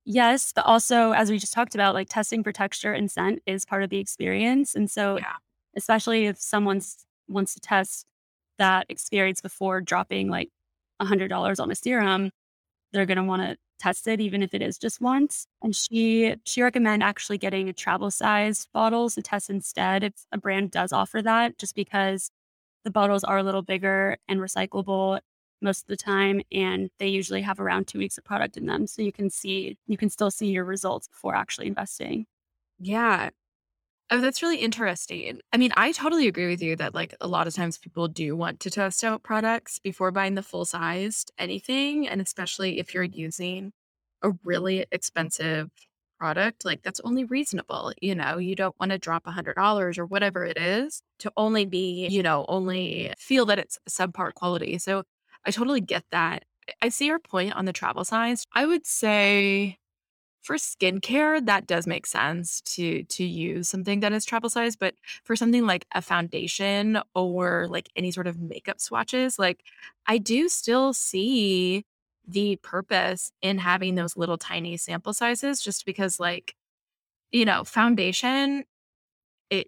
yes, 0.05 0.51
but 0.53 0.65
also 0.65 1.11
as 1.11 1.29
we 1.29 1.37
just 1.37 1.53
talked 1.53 1.75
about, 1.75 1.93
like 1.93 2.09
testing 2.09 2.43
for 2.43 2.51
texture 2.51 2.93
and 2.93 3.09
scent 3.11 3.39
is 3.45 3.65
part 3.65 3.83
of 3.83 3.89
the 3.89 3.99
experience. 3.99 4.75
And 4.75 4.89
so 4.89 5.17
Yeah. 5.17 5.35
especially 5.75 6.25
if 6.27 6.37
someone 6.39 6.81
wants 7.27 7.53
to 7.53 7.59
test 7.59 8.05
that 8.57 8.85
experience 8.89 9.41
before 9.41 9.81
dropping 9.81 10.29
like 10.29 10.49
$100 11.01 11.59
on 11.59 11.71
a 11.71 11.75
serum, 11.75 12.31
they're 12.93 13.05
going 13.05 13.17
to 13.17 13.23
want 13.23 13.41
to 13.41 13.57
test 13.79 14.07
it 14.07 14.19
even 14.21 14.43
if 14.43 14.53
it 14.53 14.61
is 14.61 14.77
just 14.77 15.01
once. 15.01 15.47
And 15.61 15.75
she 15.75 16.35
she 16.45 16.61
recommend 16.61 17.03
actually 17.03 17.37
getting 17.37 17.69
a 17.69 17.73
travel 17.73 18.11
size 18.11 18.67
bottles 18.73 19.15
to 19.15 19.21
test 19.21 19.49
instead 19.49 20.03
if 20.03 20.13
a 20.31 20.37
brand 20.37 20.71
does 20.71 20.91
offer 20.93 21.21
that 21.21 21.57
just 21.57 21.75
because 21.75 22.31
the 22.85 22.91
bottles 22.91 23.23
are 23.23 23.37
a 23.39 23.43
little 23.43 23.61
bigger 23.63 24.17
and 24.27 24.39
recyclable 24.39 25.19
most 25.61 25.83
of 25.83 25.87
the 25.87 25.97
time 25.97 26.41
and 26.51 26.89
they 26.99 27.07
usually 27.07 27.41
have 27.41 27.59
around 27.59 27.87
2 27.87 27.99
weeks 27.99 28.17
of 28.17 28.23
product 28.23 28.57
in 28.57 28.65
them 28.65 28.87
so 28.87 29.01
you 29.01 29.11
can 29.11 29.29
see 29.29 29.77
you 29.87 29.97
can 29.97 30.09
still 30.09 30.31
see 30.31 30.47
your 30.47 30.65
results 30.65 31.07
before 31.07 31.35
actually 31.35 31.67
investing. 31.67 32.25
Yeah. 32.79 33.29
Oh, 34.13 34.19
that's 34.19 34.41
really 34.43 34.57
interesting. 34.57 35.39
I 35.53 35.57
mean, 35.57 35.71
I 35.77 35.93
totally 35.93 36.27
agree 36.27 36.47
with 36.49 36.61
you 36.61 36.75
that 36.75 36.93
like 36.93 37.15
a 37.21 37.27
lot 37.27 37.47
of 37.47 37.53
times 37.55 37.77
people 37.77 38.09
do 38.09 38.35
want 38.35 38.59
to 38.61 38.69
test 38.69 39.05
out 39.05 39.23
products 39.23 39.79
before 39.79 40.11
buying 40.11 40.35
the 40.35 40.43
full 40.43 40.65
sized 40.65 41.31
anything. 41.37 42.09
And 42.09 42.19
especially 42.19 42.79
if 42.79 42.93
you're 42.93 43.03
using 43.03 43.71
a 44.21 44.31
really 44.43 44.85
expensive 44.91 45.69
product, 46.19 46.65
like 46.65 46.81
that's 46.83 46.99
only 47.05 47.23
reasonable. 47.23 47.93
You 48.01 48.15
know, 48.15 48.37
you 48.37 48.53
don't 48.53 48.75
want 48.81 48.91
to 48.91 48.97
drop 48.97 49.27
a 49.27 49.31
hundred 49.31 49.55
dollars 49.55 49.97
or 49.97 50.05
whatever 50.05 50.43
it 50.43 50.57
is 50.57 51.01
to 51.19 51.31
only 51.37 51.65
be, 51.65 52.07
you 52.09 52.21
know, 52.21 52.45
only 52.49 53.13
feel 53.17 53.45
that 53.45 53.59
it's 53.59 53.79
subpar 53.89 54.33
quality. 54.33 54.77
So 54.77 55.03
I 55.45 55.51
totally 55.51 55.81
get 55.81 56.03
that. 56.11 56.43
I 56.81 56.89
see 56.89 57.07
your 57.07 57.19
point 57.19 57.53
on 57.53 57.63
the 57.65 57.73
travel 57.73 58.03
size. 58.03 58.45
I 58.53 58.65
would 58.65 58.85
say 58.85 59.77
for 60.41 60.55
skincare, 60.57 61.45
that 61.45 61.67
does 61.67 61.85
make 61.87 62.05
sense 62.07 62.61
to 62.61 63.03
to 63.03 63.23
use 63.23 63.69
something 63.69 63.99
that 64.01 64.13
is 64.13 64.25
travel 64.25 64.49
size, 64.49 64.75
but 64.75 64.95
for 65.23 65.35
something 65.35 65.65
like 65.65 65.85
a 65.93 66.01
foundation 66.01 66.99
or 67.15 67.67
like 67.69 67.89
any 67.95 68.11
sort 68.11 68.27
of 68.27 68.39
makeup 68.39 68.79
swatches, 68.81 69.37
like 69.39 69.63
I 70.07 70.17
do 70.17 70.49
still 70.49 70.93
see 70.93 71.85
the 72.27 72.55
purpose 72.57 73.31
in 73.41 73.57
having 73.59 73.95
those 73.95 74.17
little 74.17 74.37
tiny 74.37 74.77
sample 74.77 75.13
sizes 75.13 75.61
just 75.61 75.85
because 75.85 76.19
like, 76.19 76.55
you 77.31 77.45
know, 77.45 77.63
foundation, 77.63 78.65
it 79.51 79.67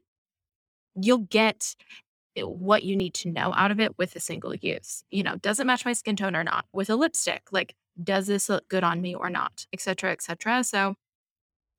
you'll 0.95 1.19
get 1.19 1.75
eh, 2.37 2.41
what 2.43 2.83
you 2.83 2.95
need 2.95 3.13
to 3.15 3.31
know 3.31 3.53
out 3.55 3.71
of 3.71 3.79
it 3.79 3.97
with 3.97 4.15
a 4.15 4.19
single 4.19 4.55
use. 4.55 5.03
You 5.11 5.23
know, 5.23 5.35
does 5.37 5.59
it 5.59 5.67
match 5.67 5.85
my 5.85 5.93
skin 5.93 6.15
tone 6.15 6.35
or 6.35 6.43
not? 6.43 6.65
With 6.73 6.89
a 6.89 6.95
lipstick, 6.95 7.43
like 7.51 7.75
does 8.01 8.27
this 8.27 8.49
look 8.49 8.67
good 8.69 8.83
on 8.83 9.01
me 9.01 9.15
or 9.15 9.29
not, 9.29 9.65
et 9.73 9.81
cetera, 9.81 10.11
et 10.11 10.21
cetera. 10.21 10.63
So, 10.63 10.95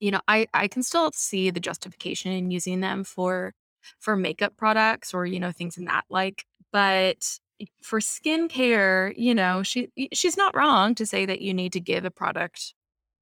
you 0.00 0.11
know, 0.11 0.21
I 0.28 0.47
I 0.54 0.68
can 0.68 0.83
still 0.83 1.11
see 1.12 1.50
the 1.50 1.61
justification 1.61 2.33
in 2.33 2.50
using 2.50 2.80
them 2.80 3.04
for 3.04 3.54
for 4.00 4.16
makeup 4.16 4.56
products 4.56 5.14
or 5.14 5.26
you 5.26 5.40
know 5.40 5.52
things 5.52 5.76
in 5.78 5.85
that 5.87 6.04
like. 6.11 6.44
But 6.73 7.38
for 7.83 8.00
skincare, 8.00 9.14
you 9.16 9.35
know, 9.35 9.62
she 9.62 9.90
she's 10.12 10.37
not 10.37 10.56
wrong 10.56 10.94
to 10.97 11.06
say 11.06 11.26
that 11.26 11.40
you 11.42 11.54
need 11.54 11.73
to 11.75 11.80
give 11.80 12.04
a 12.04 12.11
product 12.11 12.75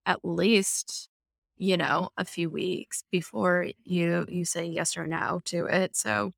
at 0.07 0.21
least 0.25 1.09
you 1.59 1.77
know 1.77 2.11
a 2.19 2.25
few 2.25 2.51
weeks 2.51 3.05
before 3.13 3.69
you 3.85 4.27
you 4.29 4.45
say 4.45 4.65
yes 4.67 4.97
or 4.97 5.07
no 5.07 5.41
to 5.47 5.67
it. 5.67 5.97
So 5.97 6.33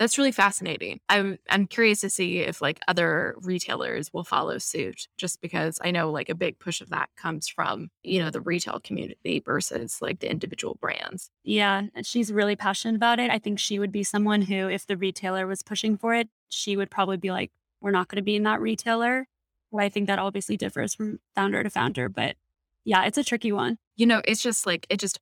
that's 0.00 0.16
really 0.16 0.32
fascinating. 0.32 0.98
I'm 1.10 1.38
I'm 1.50 1.66
curious 1.66 2.00
to 2.00 2.08
see 2.08 2.38
if 2.38 2.62
like 2.62 2.80
other 2.88 3.36
retailers 3.42 4.10
will 4.14 4.24
follow 4.24 4.56
suit 4.56 5.08
just 5.18 5.42
because 5.42 5.78
I 5.84 5.90
know 5.90 6.10
like 6.10 6.30
a 6.30 6.34
big 6.34 6.58
push 6.58 6.80
of 6.80 6.88
that 6.88 7.10
comes 7.16 7.48
from, 7.48 7.90
you 8.02 8.18
know, 8.18 8.30
the 8.30 8.40
retail 8.40 8.80
community 8.82 9.42
versus 9.44 10.00
like 10.00 10.20
the 10.20 10.30
individual 10.30 10.78
brands. 10.80 11.30
Yeah, 11.44 11.82
and 11.94 12.06
she's 12.06 12.32
really 12.32 12.56
passionate 12.56 12.96
about 12.96 13.20
it. 13.20 13.30
I 13.30 13.38
think 13.38 13.58
she 13.58 13.78
would 13.78 13.92
be 13.92 14.02
someone 14.02 14.40
who 14.40 14.70
if 14.70 14.86
the 14.86 14.96
retailer 14.96 15.46
was 15.46 15.62
pushing 15.62 15.98
for 15.98 16.14
it, 16.14 16.30
she 16.48 16.78
would 16.78 16.90
probably 16.90 17.18
be 17.18 17.30
like, 17.30 17.50
"We're 17.82 17.90
not 17.90 18.08
gonna 18.08 18.22
be 18.22 18.36
in 18.36 18.44
that 18.44 18.62
retailer." 18.62 19.28
Well, 19.70 19.84
I 19.84 19.90
think 19.90 20.06
that 20.06 20.18
obviously 20.18 20.56
differs 20.56 20.94
from 20.94 21.20
founder 21.34 21.62
to 21.62 21.68
founder, 21.68 22.08
but 22.08 22.36
yeah, 22.86 23.04
it's 23.04 23.18
a 23.18 23.24
tricky 23.24 23.52
one. 23.52 23.76
You 23.96 24.06
know, 24.06 24.22
it's 24.24 24.42
just 24.42 24.64
like 24.64 24.86
it 24.88 24.98
just 24.98 25.20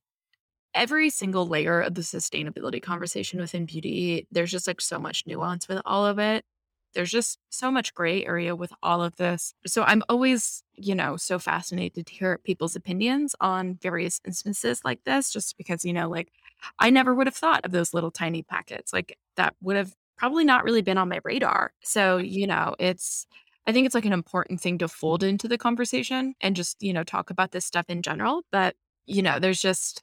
every 0.73 1.09
single 1.09 1.47
layer 1.47 1.81
of 1.81 1.95
the 1.95 2.01
sustainability 2.01 2.81
conversation 2.81 3.39
within 3.39 3.65
beauty, 3.65 4.27
there's 4.31 4.51
just 4.51 4.67
like 4.67 4.81
so 4.81 4.99
much 4.99 5.25
nuance 5.25 5.67
with 5.67 5.81
all 5.85 6.05
of 6.05 6.19
it. 6.19 6.45
There's 6.93 7.11
just 7.11 7.37
so 7.49 7.69
much 7.69 7.93
gray 7.93 8.25
area 8.25 8.55
with 8.55 8.73
all 8.81 9.03
of 9.03 9.15
this. 9.17 9.53
So 9.67 9.83
I'm 9.83 10.01
always, 10.09 10.63
you 10.73 10.95
know, 10.95 11.17
so 11.17 11.37
fascinated 11.37 12.07
to 12.07 12.13
hear 12.13 12.39
people's 12.39 12.75
opinions 12.75 13.35
on 13.39 13.77
various 13.81 14.19
instances 14.25 14.81
like 14.83 15.03
this, 15.03 15.31
just 15.31 15.55
because, 15.57 15.85
you 15.85 15.93
know, 15.93 16.09
like 16.09 16.31
I 16.79 16.89
never 16.89 17.13
would 17.13 17.27
have 17.27 17.35
thought 17.35 17.63
of 17.63 17.71
those 17.71 17.93
little 17.93 18.09
tiny 18.09 18.41
packets. 18.41 18.91
Like 18.91 19.17
that 19.35 19.55
would 19.61 19.75
have 19.75 19.93
probably 20.17 20.43
not 20.43 20.63
really 20.63 20.81
been 20.81 20.97
on 20.97 21.09
my 21.09 21.19
radar. 21.23 21.73
So, 21.83 22.17
you 22.17 22.47
know, 22.47 22.75
it's, 22.79 23.27
I 23.67 23.71
think 23.71 23.85
it's 23.85 23.95
like 23.95 24.05
an 24.05 24.13
important 24.13 24.59
thing 24.59 24.79
to 24.79 24.87
fold 24.87 25.23
into 25.23 25.47
the 25.47 25.59
conversation 25.59 26.33
and 26.41 26.55
just, 26.55 26.81
you 26.81 26.91
know, 26.91 27.03
talk 27.03 27.29
about 27.29 27.51
this 27.51 27.65
stuff 27.65 27.85
in 27.87 28.01
general. 28.01 28.41
But, 28.51 28.75
you 29.05 29.21
know, 29.21 29.37
there's 29.37 29.61
just, 29.61 30.01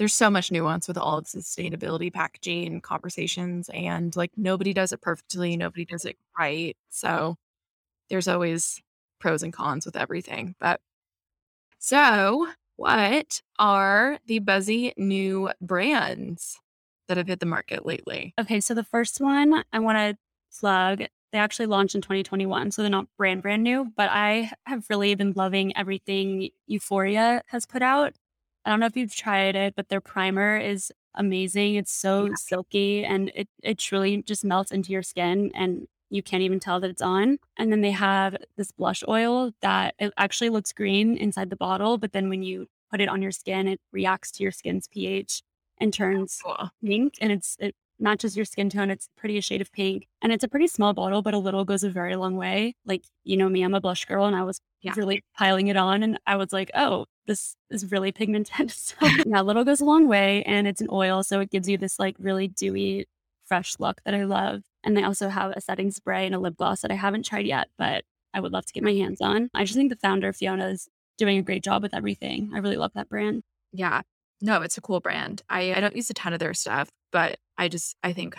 there's 0.00 0.14
so 0.14 0.30
much 0.30 0.50
nuance 0.50 0.88
with 0.88 0.96
all 0.96 1.18
of 1.18 1.26
sustainability 1.26 2.10
packaging 2.10 2.80
conversations 2.80 3.68
and 3.74 4.16
like 4.16 4.30
nobody 4.34 4.72
does 4.72 4.92
it 4.92 5.02
perfectly 5.02 5.58
nobody 5.58 5.84
does 5.84 6.06
it 6.06 6.16
right 6.38 6.74
so 6.88 7.36
there's 8.08 8.26
always 8.26 8.80
pros 9.18 9.42
and 9.42 9.52
cons 9.52 9.84
with 9.84 9.96
everything 9.96 10.54
but 10.58 10.80
so 11.78 12.48
what 12.76 13.42
are 13.58 14.18
the 14.24 14.38
buzzy 14.38 14.94
new 14.96 15.50
brands 15.60 16.58
that 17.06 17.18
have 17.18 17.28
hit 17.28 17.38
the 17.38 17.46
market 17.46 17.84
lately 17.84 18.32
Okay, 18.40 18.60
so 18.60 18.72
the 18.72 18.82
first 18.82 19.20
one 19.20 19.62
I 19.70 19.80
want 19.80 19.98
to 19.98 20.16
plug, 20.58 21.02
they 21.32 21.38
actually 21.38 21.66
launched 21.66 21.94
in 21.94 22.00
2021, 22.00 22.70
so 22.70 22.80
they're 22.80 22.90
not 22.90 23.06
brand 23.18 23.42
brand 23.42 23.62
new, 23.62 23.92
but 23.96 24.08
I 24.10 24.50
have 24.64 24.86
really 24.88 25.14
been 25.14 25.34
loving 25.36 25.76
everything 25.76 26.48
Youthforia 26.70 27.42
has 27.48 27.66
put 27.66 27.82
out. 27.82 28.14
I 28.64 28.70
don't 28.70 28.80
know 28.80 28.86
if 28.86 28.96
you've 28.96 29.14
tried 29.14 29.56
it, 29.56 29.74
but 29.74 29.88
their 29.88 30.00
primer 30.00 30.56
is 30.56 30.92
amazing. 31.14 31.76
It's 31.76 31.92
so 31.92 32.26
yeah 32.26 32.34
silky 32.36 33.04
and 33.04 33.30
it 33.34 33.48
it 33.62 33.78
truly 33.78 34.22
just 34.22 34.44
melts 34.44 34.70
into 34.72 34.92
your 34.92 35.02
skin 35.02 35.50
and 35.54 35.86
you 36.10 36.22
can't 36.22 36.42
even 36.42 36.60
tell 36.60 36.80
that 36.80 36.90
it's 36.90 37.02
on. 37.02 37.38
And 37.56 37.70
then 37.72 37.80
they 37.82 37.92
have 37.92 38.36
this 38.56 38.72
blush 38.72 39.02
oil 39.06 39.52
that 39.62 39.94
it 39.98 40.12
actually 40.18 40.50
looks 40.50 40.72
green 40.72 41.16
inside 41.16 41.50
the 41.50 41.56
bottle, 41.56 41.98
but 41.98 42.12
then 42.12 42.28
when 42.28 42.42
you 42.42 42.66
put 42.90 43.00
it 43.00 43.08
on 43.08 43.22
your 43.22 43.30
skin, 43.30 43.68
it 43.68 43.80
reacts 43.92 44.32
to 44.32 44.42
your 44.42 44.52
skin's 44.52 44.88
pH 44.88 45.42
and 45.78 45.88
oh, 45.88 45.96
turns 45.96 46.40
cool 46.44 46.70
pink. 46.84 47.14
And 47.20 47.32
it's 47.32 47.56
it 47.60 47.74
matches 48.00 48.36
your 48.36 48.44
skin 48.44 48.70
tone. 48.70 48.90
It's 48.90 49.08
pretty 49.16 49.38
a 49.38 49.42
shade 49.42 49.60
of 49.60 49.72
pink. 49.72 50.08
And 50.22 50.32
it's 50.32 50.44
a 50.44 50.48
pretty 50.48 50.66
small 50.66 50.92
bottle, 50.92 51.22
but 51.22 51.34
a 51.34 51.38
little 51.38 51.64
goes 51.64 51.84
a 51.84 51.90
very 51.90 52.16
long 52.16 52.36
way. 52.36 52.74
Like, 52.84 53.04
you 53.24 53.36
know 53.36 53.48
me, 53.48 53.62
I'm 53.62 53.74
a 53.74 53.80
blush 53.80 54.04
girl 54.04 54.26
and 54.26 54.36
I 54.36 54.42
was 54.42 54.60
yeah 54.82 54.94
really 54.96 55.22
piling 55.36 55.68
it 55.68 55.76
on 55.76 56.02
and 56.02 56.18
I 56.26 56.36
was 56.36 56.52
like, 56.52 56.70
oh, 56.74 57.06
this 57.26 57.56
is 57.70 57.90
really 57.90 58.12
pigmented. 58.12 58.70
So 58.80 58.96
yeah, 59.26 59.42
little 59.42 59.64
goes 59.64 59.80
a 59.80 59.84
long 59.84 60.08
way 60.08 60.42
and 60.44 60.66
it's 60.66 60.80
an 60.80 60.88
oil. 60.90 61.22
So 61.22 61.40
it 61.40 61.50
gives 61.50 61.68
you 61.68 61.78
this 61.78 61.98
like 61.98 62.16
really 62.18 62.48
dewy 62.48 63.06
fresh 63.46 63.76
look 63.78 64.00
that 64.04 64.14
I 64.14 64.24
love. 64.24 64.62
And 64.84 64.96
they 64.96 65.02
also 65.02 65.28
have 65.28 65.52
a 65.52 65.60
setting 65.60 65.90
spray 65.90 66.26
and 66.26 66.34
a 66.34 66.38
lip 66.38 66.56
gloss 66.56 66.80
that 66.80 66.90
I 66.90 66.94
haven't 66.94 67.24
tried 67.26 67.46
yet, 67.46 67.68
but 67.76 68.04
I 68.32 68.40
would 68.40 68.52
love 68.52 68.66
to 68.66 68.72
get 68.72 68.84
my 68.84 68.92
hands 68.92 69.20
on. 69.20 69.50
I 69.54 69.64
just 69.64 69.76
think 69.76 69.90
the 69.90 69.96
founder, 69.96 70.32
Fiona, 70.32 70.68
is 70.68 70.88
doing 71.18 71.38
a 71.38 71.42
great 71.42 71.62
job 71.62 71.82
with 71.82 71.94
everything. 71.94 72.50
I 72.54 72.58
really 72.58 72.76
love 72.76 72.92
that 72.94 73.08
brand. 73.08 73.42
Yeah. 73.72 74.02
No, 74.40 74.62
it's 74.62 74.78
a 74.78 74.80
cool 74.80 75.00
brand. 75.00 75.42
I, 75.48 75.74
I 75.74 75.80
don't 75.80 75.96
use 75.96 76.10
a 76.10 76.14
ton 76.14 76.32
of 76.32 76.38
their 76.38 76.54
stuff, 76.54 76.90
but 77.12 77.38
I 77.58 77.68
just, 77.68 77.96
I 78.02 78.12
think 78.12 78.36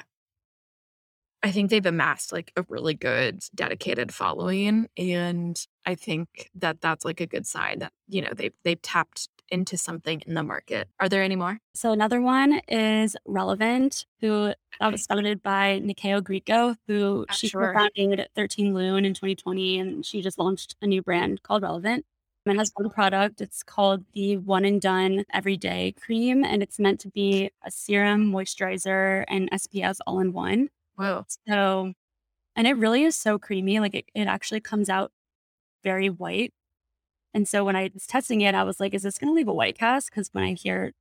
I 1.44 1.52
think 1.52 1.70
they've 1.70 1.86
amassed 1.86 2.32
like 2.32 2.52
a 2.56 2.64
really 2.70 2.94
good 2.94 3.44
dedicated 3.56 4.14
following 4.14 4.88
and 4.96 5.60
I 5.88 5.96
think 5.96 6.52
that 6.56 6.82
that's 6.82 7.04
like 7.04 7.20
a 7.20 7.26
good 7.26 7.48
sign 7.48 7.80
that 7.80 7.92
you 8.08 8.22
know 8.22 8.30
they've 8.36 8.54
they've 8.64 8.82
tapped 8.82 9.28
into 9.50 9.76
something 9.78 10.22
in 10.26 10.36
the 10.36 10.44
market. 10.44 10.88
Are 11.00 11.10
there 11.10 11.24
any 11.24 11.36
more? 11.36 11.58
So 11.74 11.92
another 11.92 12.22
one 12.22 12.62
is 12.70 13.18
Relevant, 13.26 14.06
who 14.22 14.54
that 14.80 14.92
was 14.92 15.06
founded 15.08 15.42
by 15.42 15.82
Nyakio 15.84 16.22
Grieco, 16.22 16.78
who 16.88 17.26
Uh, 17.28 17.34
she 17.34 17.48
sure. 17.50 17.74
co-founded 17.74 18.28
Thirteen 18.36 18.74
Lune 18.74 19.04
in 19.04 19.14
2020 19.14 19.80
and 19.80 20.06
she 20.06 20.22
just 20.22 20.38
launched 20.38 20.76
a 20.82 20.88
new 20.88 21.02
brand 21.02 21.42
called 21.44 21.64
Relevant. 21.64 22.06
It 22.46 22.58
has 22.58 22.72
one 22.76 22.90
product. 22.90 23.40
It's 23.40 23.62
called 23.62 24.04
the 24.14 24.38
One 24.38 24.66
and 24.66 24.82
Done 24.82 25.26
Everyday 25.32 25.92
Cream, 25.94 26.44
and 26.44 26.64
it's 26.64 26.80
meant 26.80 27.00
to 27.02 27.10
be 27.10 27.52
a 27.64 27.70
serum, 27.70 28.32
moisturizer, 28.32 29.26
and 29.28 29.50
SPF 29.52 30.00
all 30.08 30.20
in 30.20 30.34
one. 30.34 30.70
Wow. 30.98 31.26
So, 31.48 31.94
and 32.56 32.68
it 32.68 32.78
really 32.78 33.04
is 33.04 33.16
so 33.16 33.40
creamy. 33.40 33.80
Like 33.80 33.96
it, 33.96 34.06
it 34.16 34.28
actually 34.28 34.62
comes 34.62 34.90
out 34.90 35.12
very 35.84 36.10
white. 36.10 36.54
And 37.34 37.48
so 37.48 37.64
when 37.66 37.76
I 37.76 37.92
was 37.94 38.08
testing 38.08 38.42
it, 38.42 38.56
I 38.56 38.64
was 38.64 38.80
like, 38.80 38.94
is 38.94 39.04
this 39.04 39.18
going 39.20 39.30
to 39.30 39.36
leave 39.36 39.48
a 39.48 39.54
white 39.54 39.78
cast? 39.78 40.10
Because 40.12 40.30
when 40.34 40.44
I 40.44 40.54
hear, 40.54 40.94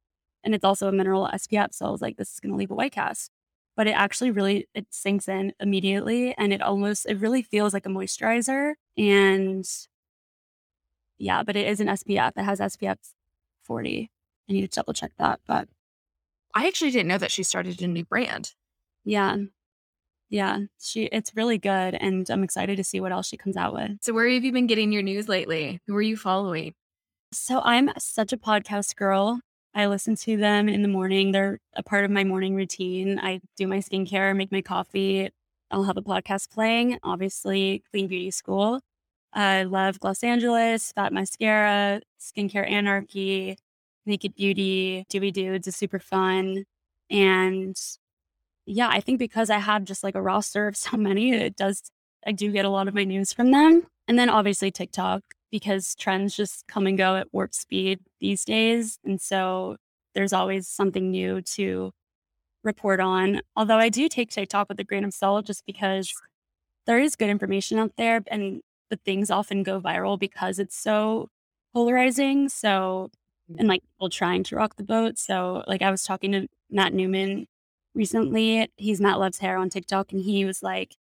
and 0.44 0.54
it's 0.54 0.64
also 0.64 0.88
a 0.88 0.92
mineral 0.92 1.28
SPF, 1.32 1.74
so 1.74 1.86
I 1.86 1.90
was 1.90 2.02
like, 2.02 2.16
this 2.18 2.32
is 2.34 2.40
going 2.40 2.52
to 2.52 2.58
leave 2.58 2.70
a 2.70 2.74
white 2.74 2.92
cast. 2.92 3.30
But 3.76 3.86
it 3.86 3.92
actually 3.92 4.30
really 4.30 4.68
it 4.74 4.86
sinks 4.90 5.28
in 5.28 5.52
immediately, 5.60 6.34
and 6.38 6.52
it 6.52 6.62
almost 6.62 7.06
it 7.06 7.18
really 7.20 7.42
feels 7.42 7.72
like 7.74 7.86
a 7.86 7.90
moisturizer. 7.90 8.74
And 8.98 9.66
yeah, 11.20 11.42
but 11.42 11.56
it 11.56 11.68
is 11.68 11.80
an 11.80 11.86
SPF. 11.88 12.32
It 12.36 12.44
has 12.44 12.60
SPF 12.60 12.96
40. 13.64 14.10
I 14.48 14.52
need 14.52 14.62
to 14.62 14.68
double 14.68 14.92
check 14.94 15.12
that, 15.18 15.40
but 15.46 15.68
I 16.54 16.66
actually 16.66 16.90
didn't 16.90 17.08
know 17.08 17.18
that 17.18 17.30
she 17.30 17.42
started 17.42 17.80
a 17.82 17.86
new 17.86 18.04
brand. 18.04 18.54
yeah, 19.04 19.36
yeah, 20.30 20.58
she 20.80 21.04
it's 21.06 21.34
really 21.36 21.58
good, 21.58 21.94
and 21.94 22.28
I'm 22.30 22.44
excited 22.44 22.76
to 22.76 22.84
see 22.84 23.00
what 23.00 23.12
else 23.12 23.26
she 23.28 23.36
comes 23.36 23.56
out 23.56 23.74
with. 23.74 23.98
So 24.00 24.12
where 24.12 24.28
have 24.28 24.44
you 24.44 24.52
been 24.52 24.66
getting 24.68 24.92
your 24.92 25.02
news 25.02 25.28
lately? 25.28 25.80
Who 25.86 25.96
are 25.96 26.02
you 26.02 26.16
following? 26.16 26.74
So 27.32 27.60
I'm 27.64 27.90
such 27.98 28.32
a 28.32 28.36
podcast 28.36 28.96
girl. 28.96 29.40
I 29.74 29.86
listen 29.86 30.16
to 30.16 30.36
them 30.36 30.68
in 30.68 30.82
the 30.82 30.88
morning. 30.88 31.32
They're 31.32 31.58
a 31.74 31.82
part 31.82 32.04
of 32.04 32.10
my 32.10 32.24
morning 32.24 32.54
routine. 32.56 33.20
I 33.20 33.40
do 33.56 33.66
my 33.68 33.78
skincare, 33.78 34.34
make 34.36 34.50
my 34.50 34.62
coffee. 34.62 35.30
I'll 35.70 35.84
have 35.84 35.96
a 35.96 36.02
podcast 36.02 36.50
playing. 36.50 36.98
Obviously, 37.04 37.84
Clean 37.90 38.08
Beauty 38.08 38.30
School. 38.32 38.80
I 39.32 39.64
love 39.64 40.00
Gloss 40.00 40.24
Angeles, 40.24 40.92
Fat 40.92 41.12
Mascara, 41.12 42.00
Skincare 42.20 42.68
Anarchy, 42.68 43.56
Naked 44.06 44.34
Beauty, 44.34 45.06
Dewy 45.08 45.30
Dudes 45.30 45.68
is 45.68 45.76
super 45.76 45.98
fun. 45.98 46.64
And 47.10 47.76
yeah, 48.66 48.88
I 48.88 49.00
think 49.00 49.18
because 49.18 49.50
I 49.50 49.58
have 49.58 49.84
just 49.84 50.02
like 50.02 50.14
a 50.14 50.22
roster 50.22 50.66
of 50.66 50.76
so 50.76 50.96
many, 50.96 51.32
it 51.32 51.56
does, 51.56 51.90
I 52.26 52.32
do 52.32 52.50
get 52.50 52.64
a 52.64 52.70
lot 52.70 52.88
of 52.88 52.94
my 52.94 53.04
news 53.04 53.32
from 53.32 53.50
them. 53.52 53.86
And 54.08 54.18
then 54.18 54.28
obviously 54.28 54.70
TikTok, 54.70 55.22
because 55.50 55.94
trends 55.94 56.36
just 56.36 56.66
come 56.66 56.86
and 56.86 56.98
go 56.98 57.16
at 57.16 57.32
warp 57.32 57.54
speed 57.54 58.00
these 58.20 58.44
days. 58.44 58.98
And 59.04 59.20
so 59.20 59.76
there's 60.14 60.32
always 60.32 60.68
something 60.68 61.10
new 61.10 61.42
to 61.42 61.92
report 62.64 63.00
on. 63.00 63.40
Although 63.56 63.78
I 63.78 63.88
do 63.88 64.08
take 64.08 64.30
TikTok 64.30 64.68
with 64.68 64.80
a 64.80 64.84
grain 64.84 65.04
of 65.04 65.14
salt 65.14 65.46
just 65.46 65.64
because 65.66 66.12
there 66.86 66.98
is 66.98 67.16
good 67.16 67.30
information 67.30 67.78
out 67.78 67.92
there 67.96 68.20
and 68.26 68.60
the 68.90 68.96
things 68.96 69.30
often 69.30 69.62
go 69.62 69.80
viral 69.80 70.18
because 70.18 70.58
it's 70.58 70.76
so 70.76 71.28
polarizing. 71.72 72.48
So, 72.48 73.10
and 73.48 73.58
mm-hmm. 73.60 73.68
like 73.68 73.82
people 73.82 74.10
trying 74.10 74.44
to 74.44 74.56
rock 74.56 74.76
the 74.76 74.84
boat. 74.84 75.18
So, 75.18 75.64
like, 75.66 75.82
I 75.82 75.90
was 75.90 76.04
talking 76.04 76.32
to 76.32 76.46
Matt 76.70 76.92
Newman 76.92 77.46
recently. 77.94 78.68
He's 78.76 79.00
Matt 79.00 79.18
Loves 79.18 79.38
Hair 79.38 79.56
on 79.56 79.70
TikTok, 79.70 80.12
and 80.12 80.22
he 80.22 80.44
was 80.44 80.62
like, 80.62 80.96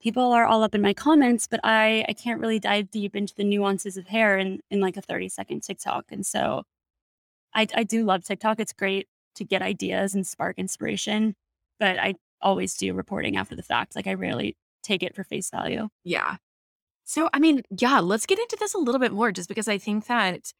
people 0.00 0.32
are 0.32 0.46
all 0.46 0.62
up 0.62 0.74
in 0.74 0.82
my 0.82 0.94
comments, 0.94 1.46
but 1.46 1.60
I 1.64 2.04
I 2.08 2.12
can't 2.12 2.40
really 2.40 2.58
dive 2.58 2.90
deep 2.90 3.16
into 3.16 3.34
the 3.34 3.44
nuances 3.44 3.96
of 3.96 4.08
hair 4.08 4.38
in 4.38 4.60
in 4.70 4.80
like 4.80 4.96
a 4.96 5.02
30 5.02 5.28
second 5.28 5.62
TikTok. 5.62 6.06
And 6.10 6.24
so 6.26 6.62
I 7.54 7.66
I 7.74 7.84
do 7.84 8.04
love 8.04 8.24
TikTok. 8.24 8.60
It's 8.60 8.72
great 8.72 9.08
to 9.36 9.44
get 9.44 9.62
ideas 9.62 10.14
and 10.14 10.26
spark 10.26 10.58
inspiration, 10.58 11.34
but 11.78 11.98
I 11.98 12.14
always 12.40 12.74
do 12.74 12.94
reporting 12.94 13.36
after 13.36 13.56
the 13.56 13.62
fact. 13.62 13.96
Like 13.96 14.06
I 14.06 14.14
rarely 14.14 14.56
take 14.82 15.02
it 15.02 15.14
for 15.14 15.24
face 15.24 15.50
value. 15.50 15.88
Yeah. 16.04 16.36
So 17.08 17.30
I 17.32 17.38
mean, 17.38 17.62
yeah, 17.70 18.00
let's 18.00 18.26
get 18.26 18.38
into 18.38 18.56
this 18.60 18.74
a 18.74 18.78
little 18.78 18.98
bit 18.98 19.12
more 19.12 19.32
just 19.32 19.48
because 19.48 19.66
I 19.66 19.78
think 19.78 20.06
that 20.08 20.52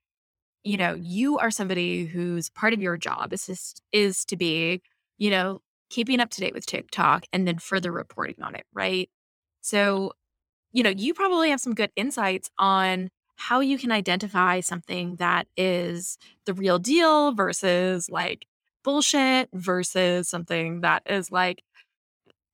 you 0.65 0.77
know, 0.77 0.95
you 0.95 1.39
are 1.39 1.51
somebody 1.51 2.07
who's 2.07 2.51
part 2.51 2.73
of 2.73 2.83
your 2.83 2.97
job 2.97 3.33
is 3.33 3.47
just, 3.47 3.83
is 3.93 4.25
to 4.27 4.37
be, 4.37 4.83
you 5.17 5.31
know, 5.31 5.61
keeping 5.89 6.21
up 6.21 6.31
to 6.31 6.41
date 6.41 6.55
with 6.55 6.67
TikTok 6.67 7.25
and 7.33 7.47
then 7.47 7.59
further 7.59 7.93
reporting 7.93 8.43
on 8.43 8.55
it, 8.55 8.67
right? 8.75 9.09
So, 9.61 10.13
you 10.73 10.83
know, 10.83 10.91
you 10.91 11.15
probably 11.15 11.51
have 11.51 11.61
some 11.61 11.75
good 11.75 11.91
insights 11.97 12.51
on 12.59 13.11
how 13.37 13.61
you 13.61 13.79
can 13.79 13.93
identify 13.93 14.61
something 14.61 15.17
that 15.17 15.47
is 15.57 16.19
the 16.45 16.55
real 16.55 16.79
deal 16.79 17.33
versus 17.33 18.11
like 18.11 18.47
bullshit 18.85 19.49
versus 19.53 20.29
something 20.29 20.81
that 20.81 21.03
is 21.07 21.31
like 21.31 21.63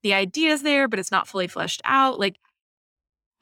the 0.03 0.15
idea 0.15 0.53
is 0.53 0.63
there, 0.63 0.87
but 0.89 0.99
it's 0.99 1.11
not 1.11 1.27
fully 1.27 1.49
fleshed 1.49 1.81
out. 1.85 2.21
Like, 2.21 2.37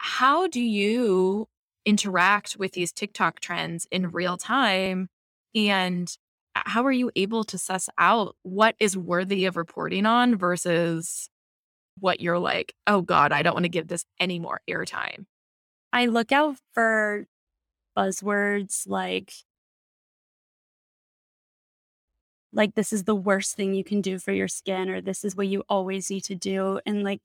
how 0.04 0.48
do 0.48 0.60
you 0.60 1.46
interact 1.86 2.56
with 2.58 2.72
these 2.72 2.90
TikTok 2.90 3.38
trends 3.38 3.86
in 3.92 4.10
real 4.10 4.36
time? 4.36 5.08
And 5.54 6.12
uh, 6.56 6.62
how 6.66 6.84
are 6.84 6.92
you 6.92 7.12
able 7.14 7.44
to 7.44 7.56
suss 7.56 7.88
out 7.98 8.34
what 8.42 8.74
is 8.80 8.96
worthy 8.96 9.44
of 9.44 9.56
reporting 9.56 10.04
on 10.04 10.36
versus 10.36 11.30
what 12.00 12.20
you're 12.20 12.40
like, 12.40 12.74
oh 12.88 13.00
God, 13.00 13.30
I 13.30 13.42
don't 13.42 13.54
want 13.54 13.64
to 13.64 13.68
give 13.68 13.86
this 13.86 14.04
any 14.18 14.40
more 14.40 14.60
airtime? 14.68 15.26
I 15.92 16.06
look 16.06 16.32
out 16.32 16.56
for 16.72 17.26
buzzwords 17.96 18.88
like 18.88 19.32
like 22.52 22.74
this 22.74 22.92
is 22.92 23.04
the 23.04 23.14
worst 23.14 23.54
thing 23.54 23.72
you 23.72 23.84
can 23.84 24.00
do 24.00 24.18
for 24.18 24.32
your 24.32 24.48
skin 24.48 24.90
or 24.90 25.00
this 25.00 25.24
is 25.24 25.36
what 25.36 25.46
you 25.46 25.62
always 25.68 26.10
need 26.10 26.24
to 26.24 26.34
do 26.34 26.80
and 26.84 27.04
like 27.04 27.20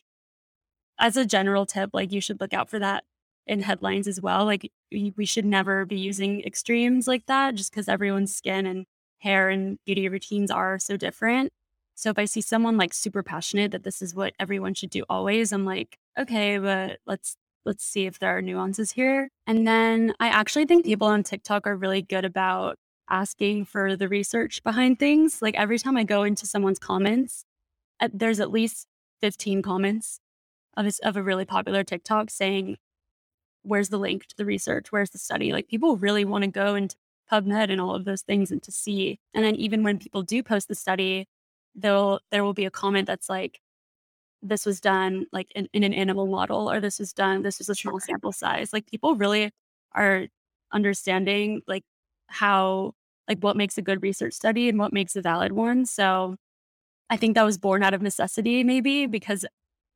as 0.99 1.17
a 1.17 1.25
general 1.25 1.65
tip 1.65 1.89
like 1.93 2.11
you 2.11 2.21
should 2.21 2.39
look 2.39 2.53
out 2.53 2.69
for 2.69 2.79
that 2.79 3.03
in 3.45 3.61
headlines 3.61 4.07
as 4.07 4.21
well 4.21 4.45
like 4.45 4.71
we 4.91 5.25
should 5.25 5.45
never 5.45 5.85
be 5.85 5.97
using 5.97 6.41
extremes 6.43 7.07
like 7.07 7.25
that 7.27 7.55
just 7.55 7.71
because 7.71 7.87
everyone's 7.87 8.35
skin 8.35 8.65
and 8.65 8.85
hair 9.19 9.49
and 9.49 9.79
beauty 9.85 10.07
routines 10.09 10.51
are 10.51 10.77
so 10.77 10.97
different 10.97 11.51
so 11.95 12.09
if 12.09 12.19
i 12.19 12.25
see 12.25 12.41
someone 12.41 12.77
like 12.77 12.93
super 12.93 13.23
passionate 13.23 13.71
that 13.71 13.83
this 13.83 14.01
is 14.01 14.13
what 14.13 14.33
everyone 14.39 14.73
should 14.73 14.89
do 14.89 15.03
always 15.09 15.51
i'm 15.51 15.65
like 15.65 15.97
okay 16.19 16.57
but 16.57 16.99
let's 17.05 17.37
let's 17.65 17.83
see 17.83 18.05
if 18.05 18.19
there 18.19 18.35
are 18.35 18.41
nuances 18.41 18.91
here 18.91 19.29
and 19.45 19.67
then 19.67 20.13
i 20.19 20.27
actually 20.27 20.65
think 20.65 20.85
people 20.85 21.07
on 21.07 21.23
tiktok 21.23 21.65
are 21.65 21.75
really 21.75 22.01
good 22.01 22.25
about 22.25 22.77
asking 23.09 23.65
for 23.65 23.95
the 23.95 24.07
research 24.07 24.63
behind 24.63 24.99
things. 24.99 25.41
Like 25.41 25.55
every 25.55 25.79
time 25.79 25.97
I 25.97 26.03
go 26.03 26.23
into 26.23 26.45
someone's 26.45 26.79
comments, 26.79 27.45
there's 28.13 28.39
at 28.39 28.51
least 28.51 28.87
15 29.21 29.61
comments 29.61 30.19
of, 30.77 30.85
this, 30.85 30.99
of 30.99 31.17
a 31.17 31.23
really 31.23 31.43
popular 31.45 31.83
TikTok 31.83 32.29
saying, 32.29 32.77
Where's 33.63 33.89
the 33.89 33.97
link 33.97 34.27
to 34.27 34.37
the 34.37 34.45
research? 34.45 34.91
Where's 34.91 35.09
the 35.09 35.17
study? 35.17 35.51
Like 35.51 35.67
people 35.67 35.97
really 35.97 36.23
want 36.23 36.43
to 36.43 36.49
go 36.49 36.75
into 36.75 36.95
PubMed 37.29 37.69
and 37.69 37.81
all 37.81 37.95
of 37.95 38.05
those 38.05 38.21
things 38.21 38.49
and 38.49 38.63
to 38.63 38.71
see. 38.71 39.19
And 39.33 39.43
then 39.43 39.55
even 39.55 39.83
when 39.83 39.99
people 39.99 40.21
do 40.21 40.41
post 40.41 40.69
the 40.69 40.75
study, 40.75 41.27
they'll 41.75 42.21
there 42.31 42.45
will 42.45 42.53
be 42.53 42.63
a 42.63 42.71
comment 42.71 43.07
that's 43.07 43.29
like, 43.29 43.59
this 44.41 44.65
was 44.65 44.79
done 44.79 45.25
like 45.33 45.51
in, 45.53 45.67
in 45.73 45.83
an 45.83 45.93
animal 45.93 46.27
model, 46.27 46.71
or 46.71 46.79
this 46.79 46.99
was 46.99 47.11
done, 47.11 47.41
this 47.41 47.57
was 47.59 47.67
a 47.67 47.75
small 47.75 47.99
sample 47.99 48.31
size. 48.31 48.71
Like 48.71 48.85
people 48.85 49.15
really 49.15 49.51
are 49.93 50.27
understanding 50.71 51.61
like 51.67 51.83
how 52.27 52.93
like 53.27 53.39
what 53.39 53.57
makes 53.57 53.77
a 53.77 53.81
good 53.81 54.01
research 54.01 54.33
study 54.33 54.69
and 54.69 54.79
what 54.79 54.93
makes 54.93 55.15
a 55.15 55.21
valid 55.21 55.51
one. 55.51 55.85
So 55.85 56.37
I 57.09 57.17
think 57.17 57.35
that 57.35 57.43
was 57.43 57.57
born 57.57 57.83
out 57.83 57.93
of 57.93 58.01
necessity, 58.01 58.63
maybe 58.63 59.07
because 59.07 59.45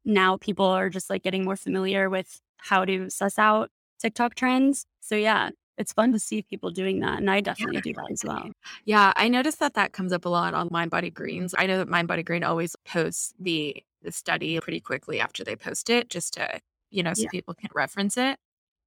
now 0.05 0.37
people 0.37 0.65
are 0.65 0.89
just 0.89 1.09
like 1.09 1.23
getting 1.23 1.43
more 1.45 1.55
familiar 1.55 2.09
with 2.09 2.41
how 2.57 2.85
to 2.85 3.09
suss 3.09 3.37
out 3.39 3.69
TikTok 3.99 4.35
trends. 4.35 4.85
So 4.99 5.15
yeah, 5.15 5.49
it's 5.77 5.93
fun 5.93 6.11
to 6.13 6.19
see 6.19 6.41
people 6.43 6.69
doing 6.71 6.99
that. 6.99 7.17
And 7.19 7.29
I 7.29 7.41
definitely 7.41 7.81
do 7.81 7.93
that 7.93 8.11
as 8.11 8.23
well. 8.23 8.51
Yeah, 8.85 9.13
I 9.15 9.27
noticed 9.29 9.59
that 9.59 9.73
that 9.75 9.93
comes 9.93 10.13
up 10.13 10.25
a 10.25 10.29
lot 10.29 10.53
on 10.53 10.67
Mind 10.71 10.91
Body 10.91 11.09
Greens. 11.09 11.55
I 11.57 11.65
know 11.65 11.77
that 11.77 11.87
Mind 11.87 12.07
Body 12.07 12.23
Green 12.23 12.43
always 12.43 12.75
posts 12.85 13.33
the 13.39 13.83
the 14.03 14.11
study 14.11 14.59
pretty 14.59 14.79
quickly 14.79 15.19
after 15.19 15.43
they 15.43 15.55
post 15.55 15.89
it, 15.89 16.09
just 16.09 16.33
to 16.33 16.59
you 16.89 17.03
know 17.03 17.13
so 17.13 17.23
Yeah. 17.23 17.29
people 17.31 17.53
can 17.53 17.69
reference 17.73 18.17
it. 18.17 18.37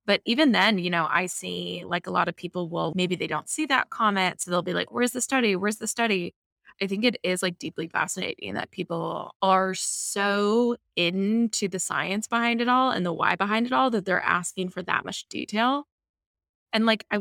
But 0.06 0.20
even 0.26 0.52
then, 0.52 0.78
you 0.78 0.90
know, 0.90 1.06
I 1.10 1.26
see 1.26 1.82
like 1.86 2.06
a 2.06 2.10
lot 2.10 2.28
of 2.28 2.36
people 2.36 2.68
will 2.68 2.92
maybe 2.94 3.16
they 3.16 3.26
don't 3.26 3.48
see 3.48 3.66
that 3.66 3.90
comment, 3.90 4.40
so 4.42 4.50
they'll 4.50 4.62
be 4.62 4.74
like, 4.74 4.92
"Where's 4.92 5.12
the 5.12 5.20
study? 5.22 5.56
Where's 5.56 5.76
the 5.78 5.86
study?" 5.88 6.34
I 6.82 6.86
think 6.86 7.04
it 7.04 7.16
is 7.22 7.42
like 7.42 7.58
deeply 7.58 7.88
fascinating 7.88 8.54
that 8.54 8.70
people 8.70 9.32
are 9.42 9.74
so 9.74 10.76
into 10.96 11.68
the 11.68 11.78
science 11.78 12.26
behind 12.26 12.60
it 12.60 12.68
all 12.68 12.90
and 12.90 13.06
the 13.06 13.12
why 13.12 13.36
behind 13.36 13.66
it 13.66 13.72
all 13.72 13.90
that 13.90 14.04
they're 14.04 14.20
asking 14.20 14.70
for 14.70 14.82
that 14.82 15.04
much 15.04 15.28
detail. 15.28 15.86
And 16.72 16.86
like 16.86 17.04
I 17.10 17.20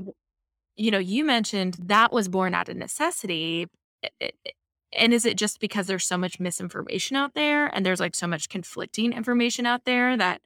you 0.75 0.91
know, 0.91 0.99
you 0.99 1.23
mentioned 1.23 1.75
that 1.85 2.11
was 2.11 2.27
born 2.29 2.53
out 2.53 2.69
of 2.69 2.77
necessity. 2.77 3.67
And 4.97 5.13
is 5.13 5.25
it 5.25 5.37
just 5.37 5.59
because 5.59 5.87
there's 5.87 6.05
so 6.05 6.17
much 6.17 6.39
misinformation 6.39 7.15
out 7.17 7.33
there 7.33 7.67
and 7.67 7.85
there's 7.85 7.99
like 7.99 8.15
so 8.15 8.27
much 8.27 8.49
conflicting 8.49 9.13
information 9.13 9.65
out 9.65 9.85
there 9.85 10.17
that 10.17 10.41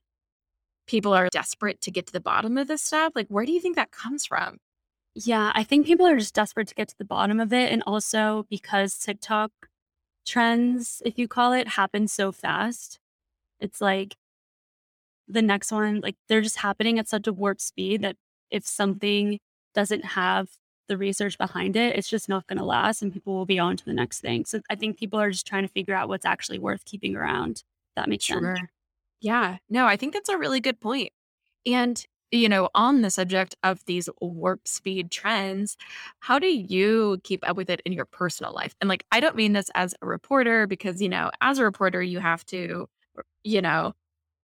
people 0.87 1.13
are 1.13 1.29
desperate 1.31 1.81
to 1.81 1.91
get 1.91 2.07
to 2.07 2.13
the 2.13 2.19
bottom 2.19 2.57
of 2.57 2.67
this 2.67 2.81
stuff? 2.81 3.13
Like, 3.15 3.27
where 3.27 3.45
do 3.45 3.51
you 3.51 3.61
think 3.61 3.75
that 3.75 3.91
comes 3.91 4.25
from? 4.25 4.57
Yeah, 5.25 5.51
I 5.55 5.63
think 5.63 5.87
people 5.87 6.05
are 6.05 6.17
just 6.17 6.35
desperate 6.35 6.67
to 6.67 6.75
get 6.75 6.89
to 6.89 6.97
the 6.97 7.05
bottom 7.05 7.39
of 7.39 7.51
it. 7.51 7.71
And 7.71 7.81
also 7.87 8.45
because 8.51 8.97
TikTok 8.97 9.51
trends, 10.27 11.01
if 11.05 11.17
you 11.17 11.27
call 11.27 11.53
it, 11.53 11.69
happen 11.69 12.07
so 12.07 12.31
fast. 12.31 12.99
It's 13.59 13.81
like 13.81 14.15
the 15.27 15.41
next 15.41 15.71
one, 15.71 16.01
like 16.01 16.15
they're 16.29 16.41
just 16.41 16.59
happening 16.59 16.99
at 16.99 17.07
such 17.07 17.25
a 17.25 17.33
warp 17.33 17.59
speed 17.59 18.03
that 18.03 18.15
if 18.51 18.65
something 18.67 19.39
doesn't 19.73 20.05
have 20.05 20.49
the 20.87 20.97
research 20.97 21.37
behind 21.37 21.75
it, 21.75 21.95
it's 21.95 22.09
just 22.09 22.29
not 22.29 22.45
going 22.45 22.59
to 22.59 22.65
last 22.65 23.01
and 23.01 23.11
people 23.11 23.33
will 23.33 23.47
be 23.47 23.57
on 23.57 23.75
to 23.75 23.85
the 23.85 23.93
next 23.93 24.21
thing. 24.21 24.45
So 24.45 24.61
I 24.69 24.75
think 24.75 24.99
people 24.99 25.19
are 25.19 25.31
just 25.31 25.47
trying 25.47 25.63
to 25.63 25.73
figure 25.73 25.95
out 25.95 26.09
what's 26.09 26.25
actually 26.25 26.59
worth 26.59 26.85
keeping 26.85 27.15
around. 27.15 27.63
That 27.95 28.07
makes 28.07 28.27
sense. 28.27 28.59
Yeah. 29.19 29.57
No, 29.67 29.87
I 29.87 29.97
think 29.97 30.13
that's 30.13 30.29
a 30.29 30.37
really 30.37 30.59
good 30.59 30.79
point. 30.79 31.09
And, 31.65 32.05
you 32.31 32.49
know, 32.49 32.69
on 32.75 33.01
the 33.01 33.09
subject 33.09 33.55
of 33.63 33.83
these 33.85 34.09
warp 34.21 34.67
speed 34.67 35.11
trends, 35.11 35.77
how 36.19 36.39
do 36.39 36.47
you 36.47 37.19
keep 37.23 37.47
up 37.47 37.55
with 37.55 37.69
it 37.69 37.81
in 37.85 37.93
your 37.93 38.05
personal 38.05 38.53
life? 38.53 38.75
And 38.81 38.89
like, 38.89 39.05
I 39.11 39.19
don't 39.19 39.35
mean 39.35 39.53
this 39.53 39.71
as 39.75 39.95
a 40.01 40.05
reporter 40.05 40.67
because, 40.67 41.01
you 41.01 41.09
know, 41.09 41.31
as 41.41 41.57
a 41.57 41.63
reporter, 41.63 42.01
you 42.01 42.19
have 42.19 42.45
to, 42.47 42.87
you 43.43 43.61
know, 43.61 43.93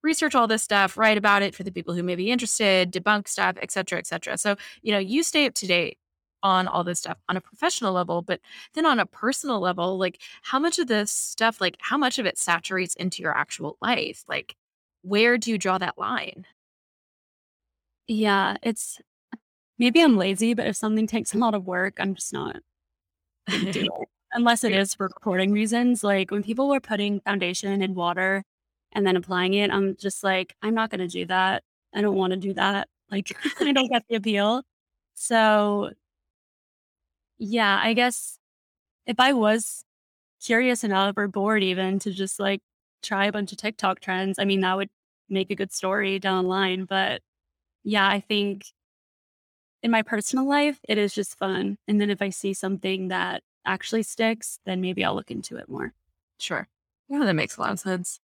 research 0.04 0.36
all 0.36 0.48
this 0.48 0.62
stuff, 0.62 0.98
write 0.98 1.18
about 1.18 1.42
it 1.42 1.56
for 1.56 1.64
the 1.64 1.72
people 1.72 1.94
who 1.94 2.04
may 2.04 2.16
be 2.16 2.30
interested, 2.30 2.92
debunk 2.92 3.28
stuff, 3.28 3.56
et 3.62 3.72
cetera, 3.72 3.98
et 3.98 4.06
cetera. 4.06 4.38
So, 4.38 4.56
you 4.82 4.92
know, 4.92 5.00
you 5.00 5.24
stay 5.24 5.46
up 5.46 5.54
to 5.56 5.68
date 5.68 5.98
on 6.44 6.68
all 6.68 6.84
this 6.84 7.00
stuff 7.00 7.18
on 7.30 7.38
a 7.38 7.42
professional 7.42 7.94
level, 7.94 8.22
but 8.22 8.42
then 8.74 8.86
on 8.86 9.00
a 9.00 9.06
personal 9.06 9.62
level, 9.62 9.98
like 9.98 10.20
how 10.42 10.60
much 10.60 10.78
of 10.78 10.88
this 10.88 11.10
stuff, 11.10 11.62
like 11.62 11.78
how 11.80 11.98
much 11.98 12.20
of 12.20 12.26
it 12.26 12.38
saturates 12.38 12.96
into 12.96 13.22
your 13.24 13.36
actual 13.36 13.78
life? 13.82 14.26
Like, 14.28 14.56
where 15.04 15.38
do 15.38 15.52
you 15.52 15.58
draw 15.58 15.78
that 15.78 15.98
line? 15.98 16.46
Yeah, 18.08 18.58
it's 18.62 19.02
maybe 19.80 20.02
I'm 20.02 20.18
lazy, 20.18 20.54
but 20.54 20.68
if 20.68 20.76
something 20.76 21.08
takes 21.08 21.32
a 21.32 21.36
mm-hmm. 21.36 21.44
lot 21.44 21.56
of 21.56 21.66
work, 21.66 21.96
I'm 22.00 22.16
just 22.16 22.34
not 22.34 22.58
it. 23.48 23.90
Unless 24.34 24.64
it 24.64 24.72
is 24.74 24.96
for 24.96 25.08
reporting 25.08 25.52
reasons. 25.52 26.04
Like 26.04 26.32
when 26.32 26.44
people 26.44 26.70
were 26.70 26.80
putting 26.80 27.20
foundation 27.22 27.82
in 27.82 27.94
water 27.94 28.44
and 28.92 29.06
then 29.06 29.16
applying 29.16 29.54
it, 29.54 29.72
I'm 29.72 29.96
just 29.96 30.24
like, 30.24 30.56
I'm 30.62 30.74
not 30.74 30.90
gonna 30.90 31.08
do 31.08 31.26
that. 31.28 31.64
I 31.94 32.02
don't 32.02 32.16
want 32.16 32.32
to 32.34 32.38
do 32.38 32.54
that. 32.54 32.88
Like 33.12 33.36
I 33.62 33.72
don't 33.72 33.90
get 33.90 34.04
the 34.10 34.16
appeal. 34.16 34.64
So 35.16 35.92
yeah, 37.38 37.80
I 37.84 37.94
guess 37.94 38.38
if 39.06 39.20
I 39.20 39.34
was 39.34 39.86
curious 40.44 40.84
enough 40.84 41.16
or 41.18 41.28
bored 41.28 41.64
even 41.64 42.00
to 42.00 42.12
just 42.12 42.40
like 42.40 42.62
try 43.02 43.26
a 43.26 43.32
bunch 43.32 43.52
of 43.52 43.58
TikTok 43.58 44.00
trends, 44.00 44.40
I 44.40 44.46
mean 44.46 44.62
that 44.62 44.78
would 44.78 44.90
make 45.30 45.52
a 45.52 45.56
good 45.56 45.72
story 45.72 46.20
down 46.20 46.44
the 46.46 46.50
line. 46.50 46.86
But 46.86 47.22
yeah, 47.84 48.08
I 48.08 48.20
think 48.20 48.66
in 49.82 49.92
my 49.92 50.02
personal 50.02 50.48
life, 50.48 50.80
it 50.88 50.98
is 50.98 51.14
just 51.14 51.38
fun. 51.38 51.78
And 51.88 52.00
then 52.00 52.10
if 52.10 52.22
I 52.22 52.30
see 52.30 52.54
something 52.54 53.10
that 53.10 53.44
actually 53.66 54.04
sticks, 54.04 54.60
then 54.66 54.82
maybe 54.82 55.04
I'll 55.04 55.16
look 55.16 55.32
into 55.32 55.58
it 55.58 55.70
more. 55.70 55.94
Sure. 56.40 56.68
Yeah, 57.10 57.20
that 57.26 57.34
makes 57.34 57.58
a 57.58 57.62
lot 57.62 57.72
of 57.72 57.80
sense. 57.80 58.20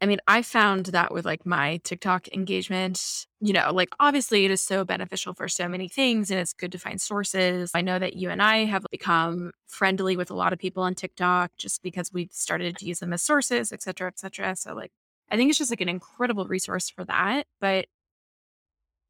I 0.00 0.06
mean, 0.06 0.18
I 0.26 0.42
found 0.42 0.86
that 0.86 1.14
with 1.14 1.24
like 1.24 1.46
my 1.46 1.80
TikTok 1.84 2.26
engagement, 2.34 3.26
you 3.40 3.52
know, 3.52 3.72
like 3.72 3.90
obviously 4.00 4.44
it 4.44 4.50
is 4.50 4.60
so 4.60 4.84
beneficial 4.84 5.32
for 5.32 5.48
so 5.48 5.68
many 5.68 5.86
things 5.88 6.30
and 6.30 6.40
it's 6.40 6.52
good 6.52 6.72
to 6.72 6.78
find 6.78 7.00
sources. 7.00 7.70
I 7.72 7.82
know 7.82 8.00
that 8.00 8.16
you 8.16 8.28
and 8.28 8.42
I 8.42 8.64
have 8.64 8.84
become 8.90 9.52
friendly 9.68 10.16
with 10.16 10.30
a 10.30 10.34
lot 10.34 10.52
of 10.52 10.58
people 10.58 10.82
on 10.82 10.96
TikTok 10.96 11.52
just 11.56 11.82
because 11.84 12.12
we've 12.12 12.32
started 12.32 12.76
to 12.78 12.84
use 12.84 12.98
them 12.98 13.12
as 13.12 13.22
sources, 13.22 13.72
et 13.72 13.80
cetera, 13.80 14.08
et 14.08 14.18
cetera. 14.18 14.56
So, 14.56 14.74
like, 14.74 14.90
I 15.30 15.36
think 15.36 15.50
it's 15.50 15.58
just 15.58 15.70
like 15.70 15.80
an 15.80 15.88
incredible 15.88 16.46
resource 16.46 16.90
for 16.90 17.04
that. 17.04 17.46
But, 17.60 17.86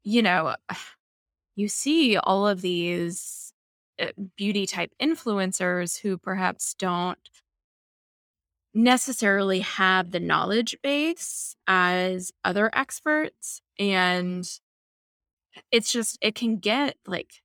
you 0.03 0.21
know, 0.21 0.55
you 1.55 1.67
see 1.67 2.17
all 2.17 2.47
of 2.47 2.61
these 2.61 3.53
uh, 4.01 4.07
beauty 4.35 4.65
type 4.65 4.91
influencers 5.01 5.99
who 5.99 6.17
perhaps 6.17 6.73
don't 6.73 7.19
necessarily 8.73 9.59
have 9.59 10.11
the 10.11 10.19
knowledge 10.19 10.75
base 10.81 11.55
as 11.67 12.31
other 12.43 12.71
experts 12.73 13.61
and 13.77 14.59
it's 15.71 15.91
just 15.91 16.17
it 16.21 16.35
can 16.35 16.57
get 16.57 16.97
like 17.05 17.41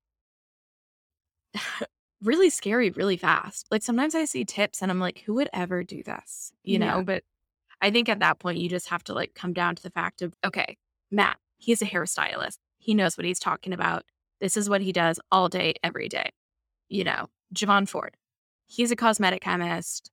really 2.22 2.50
scary 2.50 2.90
really 2.90 3.16
fast. 3.16 3.66
Like 3.70 3.82
sometimes 3.82 4.14
i 4.14 4.24
see 4.24 4.44
tips 4.44 4.82
and 4.82 4.90
i'm 4.90 5.00
like 5.00 5.20
who 5.20 5.34
would 5.34 5.48
ever 5.52 5.82
do 5.84 6.02
this? 6.02 6.52
you 6.64 6.78
Yeah, 6.78 6.78
know 6.78 7.02
but 7.02 7.24
i 7.82 7.90
think 7.90 8.08
at 8.08 8.20
that 8.20 8.38
point 8.38 8.58
you 8.58 8.68
just 8.68 8.88
have 8.88 9.04
to 9.04 9.14
like 9.14 9.34
come 9.34 9.52
down 9.52 9.76
to 9.76 9.82
the 9.82 9.90
fact 9.90 10.22
of 10.22 10.34
okay 10.44 10.76
matt 11.10 11.38
he's 11.58 11.82
a 11.82 11.86
hairstylist 11.86 12.58
he 12.78 12.94
knows 12.94 13.18
what 13.18 13.26
he's 13.26 13.38
talking 13.38 13.72
about 13.72 14.04
this 14.40 14.56
is 14.56 14.70
what 14.70 14.80
he 14.80 14.92
does 14.92 15.20
all 15.30 15.48
day 15.48 15.74
every 15.82 16.08
day 16.08 16.30
you 16.88 17.04
know 17.04 17.26
javon 17.54 17.88
ford 17.88 18.16
he's 18.66 18.90
a 18.90 18.96
cosmetic 18.96 19.42
chemist 19.42 20.10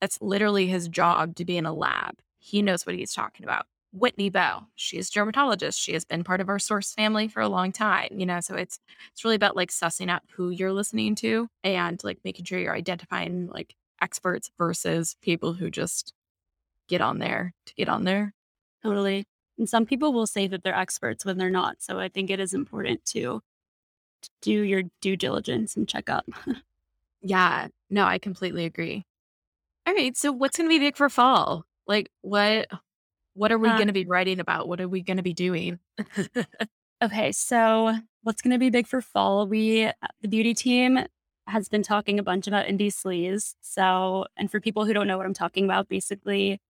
that's 0.00 0.20
literally 0.20 0.66
his 0.66 0.88
job 0.88 1.34
to 1.36 1.44
be 1.44 1.56
in 1.56 1.66
a 1.66 1.72
lab. 1.72 2.14
He 2.38 2.62
knows 2.62 2.86
what 2.86 2.94
he's 2.94 3.12
talking 3.12 3.44
about. 3.44 3.66
Whitney 3.92 4.28
Bowe, 4.28 4.66
she's 4.74 5.08
a 5.08 5.12
dermatologist. 5.12 5.80
She 5.80 5.94
has 5.94 6.04
been 6.04 6.22
part 6.22 6.40
of 6.40 6.48
our 6.48 6.58
source 6.58 6.92
family 6.92 7.26
for 7.26 7.40
a 7.40 7.48
long 7.48 7.72
time, 7.72 8.10
you 8.12 8.26
know. 8.26 8.40
So 8.40 8.54
it's 8.54 8.78
it's 9.12 9.24
really 9.24 9.36
about 9.36 9.56
like 9.56 9.70
sussing 9.70 10.10
out 10.10 10.22
who 10.36 10.50
you're 10.50 10.74
listening 10.74 11.14
to 11.16 11.48
and 11.64 12.02
like 12.04 12.18
making 12.22 12.44
sure 12.44 12.58
you're 12.58 12.74
identifying 12.74 13.48
like 13.48 13.74
experts 14.00 14.50
versus 14.58 15.16
people 15.22 15.54
who 15.54 15.70
just 15.70 16.12
get 16.86 17.00
on 17.00 17.18
there 17.18 17.54
to 17.66 17.74
get 17.74 17.88
on 17.88 18.04
there. 18.04 18.34
totally. 18.82 19.24
And 19.58 19.68
some 19.68 19.84
people 19.84 20.12
will 20.12 20.26
say 20.26 20.46
that 20.46 20.62
they're 20.62 20.74
experts 20.74 21.24
when 21.24 21.36
they're 21.36 21.50
not. 21.50 21.82
So 21.82 21.98
I 21.98 22.08
think 22.08 22.30
it 22.30 22.40
is 22.40 22.54
important 22.54 23.04
to, 23.06 23.42
to 24.22 24.30
do 24.40 24.62
your 24.62 24.84
due 25.00 25.16
diligence 25.16 25.76
and 25.76 25.88
check 25.88 26.08
up. 26.08 26.26
Yeah, 27.20 27.66
no, 27.90 28.04
I 28.04 28.18
completely 28.18 28.64
agree. 28.64 29.04
All 29.86 29.92
right, 29.92 30.16
so 30.16 30.30
what's 30.30 30.56
going 30.56 30.68
to 30.68 30.72
be 30.72 30.78
big 30.78 30.96
for 30.96 31.08
fall? 31.08 31.64
Like 31.86 32.10
what 32.20 32.68
what 33.34 33.50
are 33.50 33.58
we 33.58 33.68
Uh, 33.68 33.74
going 33.74 33.88
to 33.88 33.92
be 33.92 34.04
writing 34.04 34.38
about? 34.38 34.68
What 34.68 34.80
are 34.80 34.88
we 34.88 35.02
going 35.02 35.16
to 35.16 35.22
be 35.24 35.32
doing? 35.32 35.80
okay, 37.02 37.32
so 37.32 37.92
what's 38.22 38.42
going 38.42 38.52
to 38.52 38.58
be 38.58 38.70
big 38.70 38.86
for 38.86 39.00
fall? 39.00 39.46
We, 39.46 39.86
uh, 39.86 39.92
the 40.20 40.28
beauty 40.28 40.54
team, 40.54 41.00
has 41.48 41.68
been 41.68 41.82
talking 41.82 42.18
a 42.18 42.22
bunch 42.22 42.46
about 42.46 42.66
indie 42.66 42.92
sleaze. 42.92 43.54
So, 43.60 44.26
and 44.36 44.50
for 44.50 44.60
people 44.60 44.84
who 44.84 44.92
don't 44.92 45.06
know 45.06 45.16
what 45.16 45.26
I'm 45.26 45.34
talking 45.34 45.64
about, 45.64 45.88
basically 45.88 46.60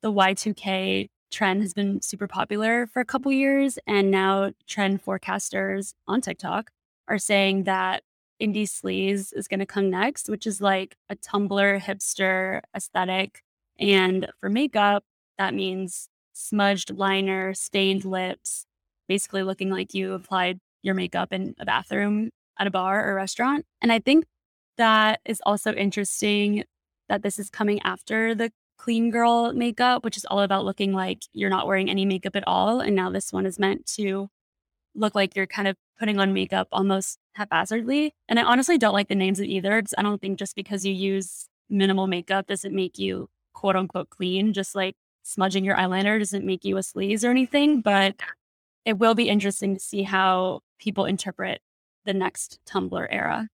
the 0.00 0.12
Y2K 0.12 1.08
trend 1.32 1.62
has 1.62 1.74
been 1.74 2.00
super 2.02 2.28
popular 2.28 2.86
for 2.86 3.00
a 3.00 3.04
couple 3.04 3.32
years. 3.32 3.78
And 3.86 4.10
now 4.10 4.52
trend 4.66 5.04
forecasters 5.04 5.94
on 6.06 6.20
TikTok 6.20 6.70
are 7.08 7.18
saying 7.18 7.64
that 7.64 8.02
indie 8.40 8.62
sleaze 8.64 9.32
is 9.34 9.48
going 9.48 9.60
to 9.60 9.66
come 9.66 9.90
next, 9.90 10.28
which 10.28 10.46
is 10.46 10.60
like 10.60 10.96
a 11.08 11.16
Tumblr 11.16 11.80
hipster 11.80 12.60
aesthetic. 12.76 13.42
And 13.78 14.28
for 14.40 14.48
makeup, 14.48 15.04
that 15.38 15.54
means 15.54 16.08
smudged 16.32 16.90
liner, 16.90 17.54
stained 17.54 18.04
lips, 18.04 18.66
basically 19.08 19.42
looking 19.42 19.70
like 19.70 19.94
you 19.94 20.14
applied 20.14 20.58
your 20.82 20.94
makeup 20.94 21.32
in 21.32 21.54
a 21.58 21.64
bathroom 21.64 22.30
at 22.58 22.66
a 22.66 22.70
bar 22.70 23.08
or 23.08 23.14
restaurant. 23.14 23.64
And 23.80 23.92
I 23.92 23.98
think 23.98 24.24
that 24.78 25.20
is 25.24 25.40
also 25.44 25.72
interesting 25.72 26.64
that 27.08 27.22
this 27.22 27.38
is 27.38 27.50
coming 27.50 27.80
after 27.82 28.34
the 28.34 28.50
clean 28.82 29.10
girl 29.10 29.52
makeup, 29.52 30.02
which 30.02 30.16
is 30.16 30.24
all 30.24 30.40
about 30.40 30.64
looking 30.64 30.92
like 30.92 31.22
you're 31.32 31.48
not 31.48 31.68
wearing 31.68 31.88
any 31.88 32.04
makeup 32.04 32.34
at 32.34 32.42
all. 32.48 32.80
And 32.80 32.96
now 32.96 33.10
this 33.10 33.32
one 33.32 33.46
is 33.46 33.56
meant 33.56 33.86
to 33.94 34.28
look 34.96 35.14
like 35.14 35.36
you're 35.36 35.46
kind 35.46 35.68
of 35.68 35.76
putting 36.00 36.18
on 36.18 36.32
makeup 36.32 36.66
almost 36.72 37.16
haphazardly. 37.34 38.12
And 38.28 38.40
I 38.40 38.42
honestly 38.42 38.78
don't 38.78 38.92
like 38.92 39.06
the 39.06 39.14
names 39.14 39.38
of 39.38 39.46
either. 39.46 39.80
I 39.96 40.02
don't 40.02 40.20
think 40.20 40.36
just 40.36 40.56
because 40.56 40.84
you 40.84 40.92
use 40.92 41.48
minimal 41.70 42.08
makeup 42.08 42.48
doesn't 42.48 42.74
make 42.74 42.98
you 42.98 43.28
quote 43.54 43.76
unquote 43.76 44.10
clean. 44.10 44.52
Just 44.52 44.74
like 44.74 44.96
smudging 45.22 45.64
your 45.64 45.76
eyeliner 45.76 46.18
doesn't 46.18 46.44
make 46.44 46.64
you 46.64 46.76
a 46.76 46.80
sleaze 46.80 47.22
or 47.24 47.30
anything. 47.30 47.82
But 47.82 48.16
it 48.84 48.98
will 48.98 49.14
be 49.14 49.28
interesting 49.28 49.74
to 49.74 49.80
see 49.80 50.02
how 50.02 50.58
people 50.80 51.04
interpret 51.04 51.60
the 52.04 52.14
next 52.14 52.58
Tumblr 52.66 53.06
era. 53.10 53.46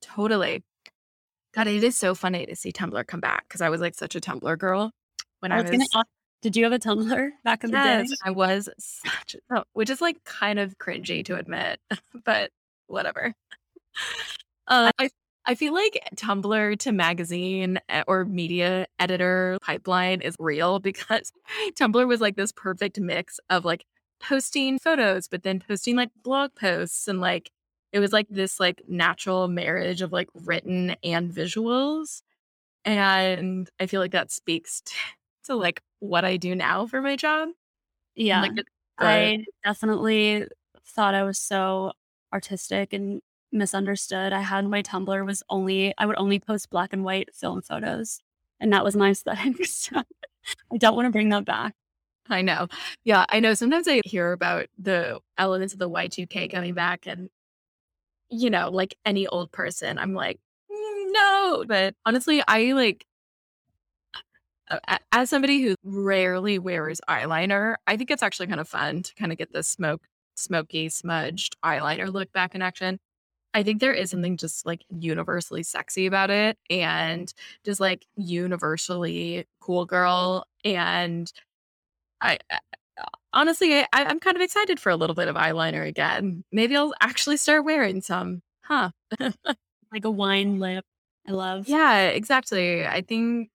Totally. 0.00 0.62
God, 1.54 1.66
it 1.66 1.84
is 1.84 1.96
so 1.96 2.14
funny 2.14 2.46
to 2.46 2.56
see 2.56 2.72
Tumblr 2.72 3.06
come 3.06 3.20
back 3.20 3.46
because 3.48 3.60
I 3.60 3.68
was 3.68 3.80
like 3.80 3.94
such 3.94 4.14
a 4.14 4.20
Tumblr 4.20 4.58
girl 4.58 4.90
when 5.40 5.52
I 5.52 5.56
I 5.56 5.62
was 5.62 5.70
gonna 5.70 5.82
was 5.82 5.88
ask, 5.94 6.06
did 6.40 6.56
you 6.56 6.64
have 6.64 6.72
a 6.72 6.78
Tumblr 6.78 7.30
back 7.44 7.64
in 7.64 7.70
the 7.70 7.76
yes, 7.76 8.10
day? 8.10 8.16
I 8.24 8.30
was 8.30 8.68
such 8.78 9.34
a, 9.34 9.58
oh, 9.58 9.64
which 9.74 9.90
is 9.90 10.00
like 10.00 10.22
kind 10.24 10.58
of 10.58 10.78
cringy 10.78 11.24
to 11.26 11.36
admit, 11.36 11.80
but 12.24 12.50
whatever. 12.86 13.34
Um, 14.66 14.90
I 14.98 15.10
I 15.44 15.54
feel 15.54 15.74
like 15.74 16.00
Tumblr 16.16 16.78
to 16.78 16.92
magazine 16.92 17.78
eh, 17.88 18.04
or 18.06 18.24
media 18.24 18.86
editor 18.98 19.58
pipeline 19.60 20.20
is 20.20 20.36
real 20.38 20.78
because 20.80 21.32
Tumblr 21.78 22.06
was 22.06 22.20
like 22.20 22.36
this 22.36 22.52
perfect 22.52 22.98
mix 23.00 23.40
of 23.50 23.64
like 23.64 23.84
posting 24.20 24.78
photos, 24.78 25.28
but 25.28 25.42
then 25.42 25.60
posting 25.60 25.96
like 25.96 26.10
blog 26.22 26.54
posts 26.54 27.08
and 27.08 27.20
like 27.20 27.50
it 27.92 28.00
was 28.00 28.12
like 28.12 28.26
this 28.28 28.58
like 28.58 28.82
natural 28.88 29.48
marriage 29.48 30.02
of 30.02 30.12
like 30.12 30.28
written 30.34 30.96
and 31.04 31.30
visuals. 31.30 32.22
And 32.84 33.70
I 33.78 33.86
feel 33.86 34.00
like 34.00 34.12
that 34.12 34.32
speaks 34.32 34.80
to, 34.80 34.94
to 35.44 35.54
like 35.54 35.82
what 36.00 36.24
I 36.24 36.36
do 36.36 36.54
now 36.54 36.86
for 36.86 37.00
my 37.00 37.16
job. 37.16 37.50
Yeah. 38.14 38.42
Like, 38.42 38.64
I 38.98 39.44
definitely 39.64 40.46
thought 40.86 41.14
I 41.14 41.22
was 41.22 41.38
so 41.38 41.92
artistic 42.32 42.92
and 42.92 43.20
misunderstood. 43.52 44.32
I 44.32 44.40
had 44.40 44.66
my 44.66 44.82
Tumblr 44.82 45.26
was 45.26 45.42
only 45.48 45.94
I 45.98 46.06
would 46.06 46.18
only 46.18 46.38
post 46.38 46.70
black 46.70 46.92
and 46.92 47.04
white 47.04 47.34
film 47.34 47.62
photos, 47.62 48.20
and 48.60 48.72
that 48.72 48.84
was 48.84 48.96
my 48.96 49.10
aesthetic. 49.12 49.64
So 49.66 50.02
I 50.72 50.76
don't 50.76 50.96
want 50.96 51.06
to 51.06 51.10
bring 51.10 51.28
that 51.30 51.44
back. 51.44 51.74
I 52.28 52.42
know. 52.42 52.68
Yeah, 53.04 53.26
I 53.28 53.40
know. 53.40 53.54
Sometimes 53.54 53.88
I 53.88 54.00
hear 54.04 54.32
about 54.32 54.66
the 54.78 55.20
elements 55.38 55.72
of 55.72 55.78
the 55.78 55.90
Y2K 55.90 56.50
coming 56.50 56.74
back, 56.74 57.06
and 57.06 57.28
you 58.32 58.50
know, 58.50 58.70
like 58.70 58.96
any 59.06 59.26
old 59.28 59.52
person, 59.52 59.98
I'm 59.98 60.14
like, 60.14 60.40
"Mm, 60.72 61.12
no. 61.12 61.64
But 61.68 61.94
honestly, 62.06 62.42
I 62.48 62.72
like 62.72 63.06
as 65.12 65.30
somebody 65.30 65.62
who 65.62 65.74
rarely 65.84 66.58
wears 66.58 67.00
eyeliner, 67.08 67.76
I 67.86 67.96
think 67.96 68.10
it's 68.10 68.22
actually 68.22 68.46
kind 68.46 68.60
of 68.60 68.68
fun 68.68 69.02
to 69.02 69.14
kind 69.14 69.32
of 69.32 69.38
get 69.38 69.52
this 69.52 69.68
smoke, 69.68 70.02
smoky, 70.34 70.88
smudged 70.88 71.56
eyeliner 71.64 72.12
look 72.12 72.32
back 72.32 72.54
in 72.54 72.62
action. 72.62 72.98
I 73.54 73.62
think 73.62 73.80
there 73.80 73.94
is 73.94 74.10
something 74.10 74.36
just 74.36 74.66
like 74.66 74.84
universally 74.90 75.62
sexy 75.62 76.06
about 76.06 76.30
it 76.30 76.58
and 76.70 77.32
just 77.64 77.80
like 77.80 78.06
universally 78.16 79.46
cool 79.60 79.86
girl. 79.86 80.46
And 80.64 81.32
I, 82.20 82.38
I 82.50 82.60
honestly, 83.32 83.80
I, 83.80 83.86
I'm 83.92 84.20
kind 84.20 84.36
of 84.36 84.42
excited 84.42 84.78
for 84.80 84.90
a 84.90 84.96
little 84.96 85.14
bit 85.14 85.28
of 85.28 85.36
eyeliner 85.36 85.86
again. 85.86 86.44
Maybe 86.52 86.76
I'll 86.76 86.94
actually 87.00 87.36
start 87.36 87.64
wearing 87.64 88.00
some. 88.00 88.42
Huh. 88.62 88.90
like 89.92 90.04
a 90.04 90.10
wine 90.10 90.58
lip. 90.58 90.84
I 91.26 91.32
love. 91.32 91.68
Yeah, 91.68 92.02
exactly. 92.08 92.86
I 92.86 93.02
think 93.02 93.50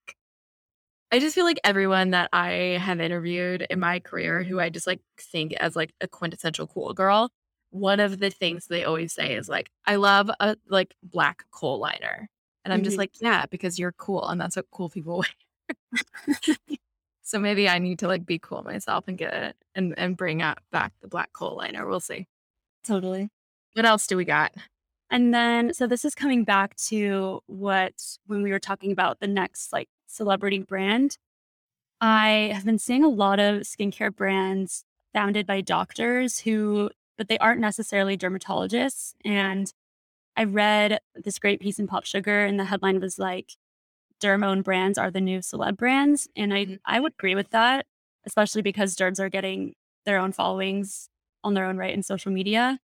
I 1.10 1.18
just 1.18 1.34
feel 1.34 1.44
like 1.44 1.60
everyone 1.64 2.10
that 2.10 2.28
I 2.32 2.78
have 2.80 3.00
interviewed 3.00 3.66
in 3.70 3.80
my 3.80 3.98
career 4.00 4.42
who 4.42 4.60
I 4.60 4.68
just 4.68 4.86
like 4.86 5.00
think 5.18 5.54
as 5.54 5.74
like 5.74 5.92
a 6.00 6.08
quintessential 6.08 6.66
cool 6.66 6.92
girl 6.94 7.30
one 7.70 8.00
of 8.00 8.18
the 8.18 8.30
things 8.30 8.66
they 8.66 8.84
always 8.84 9.12
say 9.12 9.34
is 9.36 9.46
like, 9.46 9.68
I 9.84 9.96
love 9.96 10.30
a 10.40 10.56
like 10.70 10.94
black 11.02 11.44
kohl 11.50 11.78
liner. 11.78 12.30
And 12.64 12.72
I'm 12.72 12.82
just 12.82 12.94
Mhm. 12.96 12.98
like, 13.00 13.10
yeah, 13.20 13.44
because 13.50 13.78
you're 13.78 13.92
cool 13.92 14.26
and 14.26 14.40
that's 14.40 14.56
what 14.56 14.64
cool 14.70 14.88
people 14.88 15.18
wear. 16.26 16.36
so 17.28 17.38
maybe 17.38 17.68
I 17.68 17.78
need 17.78 17.98
to 17.98 18.08
like 18.08 18.24
be 18.24 18.38
cool 18.38 18.62
myself 18.62 19.04
and 19.06 19.18
get 19.18 19.34
it 19.34 19.56
and, 19.74 19.92
and 19.98 20.16
bring 20.16 20.40
out 20.40 20.60
back 20.72 20.94
the 21.02 21.08
black 21.08 21.30
kohl 21.34 21.58
liner. 21.58 21.86
We'll 21.86 22.00
see. 22.00 22.26
Totally. 22.82 23.28
What 23.74 23.84
else 23.84 24.06
do 24.06 24.16
we 24.16 24.24
got? 24.24 24.54
And 25.10 25.34
then, 25.34 25.74
so 25.74 25.86
this 25.86 26.06
is 26.06 26.14
coming 26.14 26.44
back 26.44 26.74
to 26.86 27.40
what 27.46 27.92
when 28.26 28.42
we 28.42 28.50
were 28.50 28.58
talking 28.58 28.92
about 28.92 29.20
the 29.20 29.26
next 29.26 29.74
like 29.74 29.90
celebrity 30.06 30.60
brand. 30.60 31.18
I 32.00 32.50
have 32.54 32.64
been 32.64 32.78
seeing 32.78 33.04
a 33.04 33.08
lot 33.08 33.38
of 33.38 33.62
skincare 33.62 34.14
brands 34.14 34.84
founded 35.12 35.46
by 35.46 35.60
doctors 35.60 36.40
who, 36.40 36.88
but 37.18 37.28
they 37.28 37.36
aren't 37.38 37.60
necessarily 37.60 38.16
dermatologists. 38.16 39.12
And 39.22 39.70
I 40.34 40.44
read 40.44 41.00
this 41.14 41.38
great 41.38 41.60
piece 41.60 41.78
in 41.78 41.88
Pop 41.88 42.06
Sugar, 42.06 42.46
and 42.46 42.58
the 42.58 42.64
headline 42.64 43.00
was 43.00 43.18
like, 43.18 43.56
"Derm 44.20 44.44
owned 44.44 44.64
brands 44.64 44.98
are 44.98 45.10
the 45.10 45.20
new 45.20 45.38
celeb 45.40 45.76
brands," 45.76 46.28
and 46.36 46.52
I 46.54 46.64
Mhm. 46.64 46.80
I 46.84 47.00
would 47.00 47.12
agree 47.12 47.34
with 47.34 47.50
that, 47.50 47.86
especially 48.24 48.62
because 48.62 48.96
derms 48.96 49.20
are 49.20 49.28
getting 49.28 49.74
their 50.06 50.18
own 50.18 50.32
followings 50.32 51.08
on 51.44 51.54
their 51.54 51.64
own 51.66 51.76
right 51.76 51.94
in 51.94 52.02
social 52.02 52.32
media. 52.32 52.78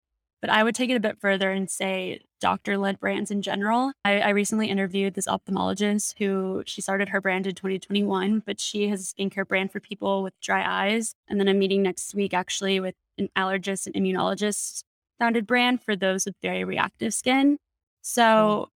But 0.41 0.51
I 0.51 0.63
would 0.65 0.75
take 0.75 0.89
it 0.89 0.95
a 0.95 1.01
bit 1.01 1.21
further 1.21 1.51
and 1.51 1.71
say 1.71 2.23
doctor 2.41 2.79
led 2.79 2.99
brands 2.99 3.31
in 3.31 3.43
general. 3.43 3.93
I, 4.07 4.21
I 4.21 4.29
recently 4.31 4.69
interviewed 4.71 5.13
this 5.15 5.27
ophthalmologist 5.27 6.15
who 6.19 6.63
she 6.67 6.81
started 6.81 7.11
her 7.11 7.21
brand 7.21 7.47
in 7.47 7.55
2021, 7.55 8.41
but 8.41 8.59
she 8.59 8.89
has 8.89 9.01
a 9.03 9.15
skincare 9.15 9.47
brand 9.47 9.71
for 9.71 9.81
people 9.81 10.23
with 10.23 10.33
dry 10.41 10.65
eyes. 10.67 11.15
And 11.29 11.39
then 11.39 11.47
I'm 11.49 11.59
meeting 11.59 11.83
next 11.83 12.15
week 12.15 12.33
actually 12.33 12.81
with 12.81 12.95
an 13.19 13.29
allergist 13.37 13.87
and 13.87 13.95
immunologist 13.95 14.83
founded 15.19 15.47
brand 15.47 15.83
for 15.83 15.95
those 15.95 16.25
with 16.25 16.37
very 16.41 16.65
reactive 16.65 17.13
skin. 17.13 17.59
So, 18.01 18.71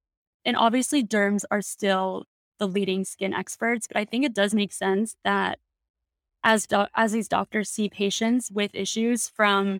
and 0.44 0.56
obviously, 0.58 1.02
derms 1.02 1.44
are 1.50 1.62
still 1.62 2.26
the 2.58 2.68
leading 2.68 3.04
skin 3.04 3.34
experts, 3.34 3.86
but 3.86 3.96
I 3.96 4.04
think 4.04 4.24
it 4.24 4.34
does 4.34 4.54
make 4.54 4.72
sense 4.72 5.16
that 5.24 5.58
as 6.42 6.66
do- 6.66 6.86
as 6.94 7.12
these 7.12 7.28
doctors 7.28 7.70
see 7.70 7.88
patients 7.88 8.50
with 8.52 8.74
issues 8.74 9.28
from 9.28 9.78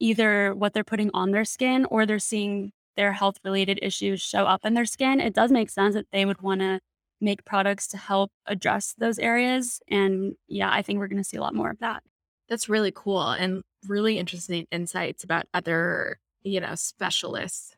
either 0.00 0.54
what 0.54 0.74
they're 0.74 0.84
putting 0.84 1.10
on 1.14 1.30
their 1.30 1.44
skin 1.44 1.86
or 1.86 2.04
they're 2.04 2.18
seeing 2.18 2.72
their 2.96 3.12
health 3.12 3.38
related 3.44 3.78
issues 3.82 4.20
show 4.20 4.44
up 4.44 4.64
in 4.64 4.74
their 4.74 4.84
skin, 4.84 5.20
it 5.20 5.34
does 5.34 5.50
make 5.50 5.70
sense 5.70 5.94
that 5.94 6.06
they 6.12 6.24
would 6.24 6.42
want 6.42 6.60
to 6.60 6.80
make 7.20 7.44
products 7.44 7.86
to 7.88 7.96
help 7.96 8.30
address 8.46 8.94
those 8.98 9.18
areas. 9.18 9.80
And 9.88 10.34
yeah, 10.48 10.70
I 10.70 10.82
think 10.82 10.98
we're 10.98 11.08
going 11.08 11.22
to 11.22 11.28
see 11.28 11.36
a 11.36 11.40
lot 11.40 11.54
more 11.54 11.70
of 11.70 11.78
that. 11.78 12.02
That's 12.48 12.68
really 12.68 12.92
cool 12.94 13.30
and 13.30 13.62
really 13.86 14.18
interesting 14.18 14.66
insights 14.70 15.24
about 15.24 15.46
other, 15.54 16.18
you 16.42 16.60
know, 16.60 16.74
specialists 16.74 17.74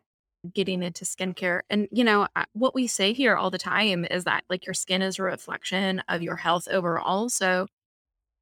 getting 0.55 0.83
into 0.83 1.05
skincare. 1.05 1.61
And, 1.71 1.89
you 1.91 2.05
know, 2.05 2.29
what 2.53 2.75
we 2.75 2.87
say 2.87 3.13
here 3.13 3.37
all 3.37 3.51
the 3.51 3.59
time 3.59 4.05
is 4.05 4.25
that 4.25 4.45
like 4.49 4.67
your 4.67 4.75
skin 4.75 5.03
is 5.03 5.19
a 5.19 5.23
reflection 5.23 6.03
of 6.09 6.23
your 6.23 6.37
health 6.37 6.69
overall. 6.71 7.29
So 7.29 7.67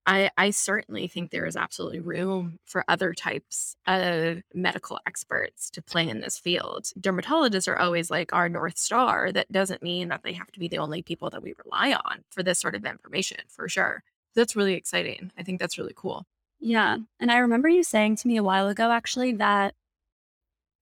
I, 0.06 0.30
I 0.36 0.50
certainly 0.50 1.08
think 1.08 1.30
there 1.30 1.46
is 1.46 1.56
absolutely 1.56 2.00
room 2.00 2.58
for 2.66 2.84
other 2.88 3.14
types 3.14 3.74
of 3.86 4.42
medical 4.52 4.98
experts 5.06 5.70
to 5.70 5.80
play 5.80 6.06
in 6.08 6.20
this 6.20 6.38
field. 6.38 6.90
Dermatologists 7.00 7.68
are 7.68 7.78
always 7.78 8.10
like 8.10 8.32
our 8.34 8.50
North 8.50 8.76
Star. 8.76 9.32
That 9.32 9.50
doesn't 9.50 9.82
mean 9.82 10.08
that 10.08 10.22
they 10.22 10.34
have 10.34 10.52
to 10.52 10.60
be 10.60 10.68
the 10.68 10.76
only 10.76 11.00
people 11.00 11.30
that 11.30 11.42
we 11.42 11.54
rely 11.64 11.94
on 11.94 12.22
for 12.30 12.42
this 12.42 12.58
sort 12.58 12.74
of 12.74 12.84
information, 12.84 13.38
for 13.48 13.66
sure. 13.66 14.02
That's 14.34 14.54
really 14.54 14.74
exciting. 14.74 15.32
I 15.38 15.42
think 15.42 15.58
that's 15.58 15.78
really 15.78 15.94
cool. 15.96 16.26
Yeah. 16.60 16.98
And 17.18 17.32
I 17.32 17.38
remember 17.38 17.68
you 17.68 17.82
saying 17.82 18.16
to 18.16 18.28
me 18.28 18.36
a 18.36 18.42
while 18.42 18.68
ago, 18.68 18.90
actually, 18.90 19.32
that 19.34 19.74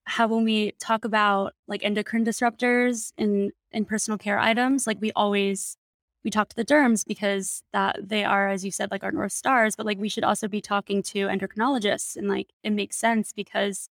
how 0.05 0.27
when 0.27 0.45
we 0.45 0.73
talk 0.81 1.05
about 1.05 1.55
like 1.69 1.85
endocrine 1.85 2.25
disruptors 2.25 3.12
in 3.17 3.53
in 3.71 3.85
personal 3.85 4.19
care 4.19 4.38
items, 4.38 4.87
like 4.87 5.01
we 5.01 5.12
always 5.12 5.77
we 6.25 6.31
talk 6.31 6.49
to 6.49 6.57
the 6.57 6.65
derms 6.65 7.05
because 7.07 7.62
that 7.73 8.09
they 8.09 8.25
are, 8.25 8.49
as 8.49 8.65
you 8.65 8.71
said, 8.71 8.91
like 8.91 9.03
our 9.05 9.12
north 9.12 9.33
stars. 9.33 9.75
But 9.77 9.87
like 9.87 9.99
we 9.99 10.09
should 10.09 10.25
also 10.25 10.49
be 10.49 10.61
talking 10.61 11.03
to 11.05 11.27
endocrinologists, 11.29 12.17
and 12.17 12.29
like 12.29 12.51
it 12.62 12.71
makes 12.71 12.97
sense 12.97 13.33
because 13.33 13.88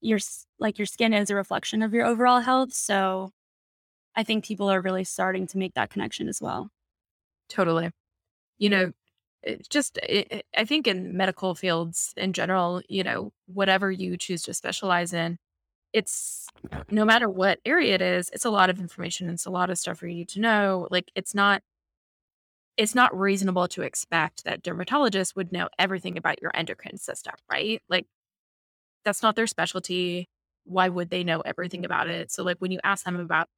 your 0.00 0.18
like 0.58 0.78
your 0.78 0.86
skin 0.86 1.14
is 1.14 1.30
a 1.30 1.34
reflection 1.34 1.82
of 1.82 1.94
your 1.94 2.06
overall 2.06 2.40
health. 2.40 2.72
So 2.72 3.30
I 4.14 4.22
think 4.24 4.44
people 4.44 4.70
are 4.70 4.80
really 4.80 5.04
starting 5.04 5.46
to 5.48 5.58
make 5.58 5.74
that 5.74 5.90
connection 5.90 6.28
as 6.28 6.40
well. 6.40 6.70
Totally. 7.48 7.90
You 8.58 8.70
know, 8.70 8.92
it's 9.42 9.68
just, 9.68 9.98
it, 9.98 10.28
it- 10.30 10.46
I 10.56 10.64
think 10.64 10.86
in 10.86 11.16
medical 11.16 11.54
fields 11.54 12.12
in 12.16 12.32
general, 12.32 12.82
you 12.88 13.02
know, 13.04 13.32
whatever 13.46 13.90
you 13.90 14.16
choose 14.16 14.42
to 14.44 14.54
specialize 14.54 15.12
in, 15.12 15.38
it's 15.92 16.48
no 16.90 17.04
matter 17.04 17.28
what 17.28 17.60
area 17.66 17.94
it 17.94 18.02
is, 18.02 18.30
it's 18.32 18.44
a 18.46 18.50
lot 18.50 18.70
of 18.70 18.80
information. 18.80 19.28
It's 19.30 19.46
a 19.46 19.50
lot 19.50 19.70
of 19.70 19.78
stuff 19.78 19.98
for 19.98 20.06
you 20.08 20.24
to 20.26 20.40
know. 20.40 20.88
Like, 20.90 21.10
it's 21.14 21.34
not, 21.34 21.62
it's 22.76 22.94
not 22.94 23.16
reasonable 23.18 23.68
to 23.68 23.82
expect 23.82 24.44
that 24.44 24.62
dermatologists 24.62 25.36
would 25.36 25.52
know 25.52 25.68
everything 25.78 26.16
about 26.16 26.40
your 26.40 26.50
endocrine 26.54 26.96
system, 26.96 27.34
right? 27.50 27.82
Like, 27.88 28.06
that's 29.04 29.22
not 29.22 29.36
their 29.36 29.46
specialty. 29.46 30.28
Why 30.64 30.88
would 30.88 31.10
they 31.10 31.24
know 31.24 31.40
everything 31.40 31.84
about 31.84 32.08
it? 32.08 32.30
So, 32.30 32.42
like, 32.42 32.58
when 32.58 32.70
you 32.70 32.80
ask 32.84 33.04
them 33.04 33.18
about 33.18 33.48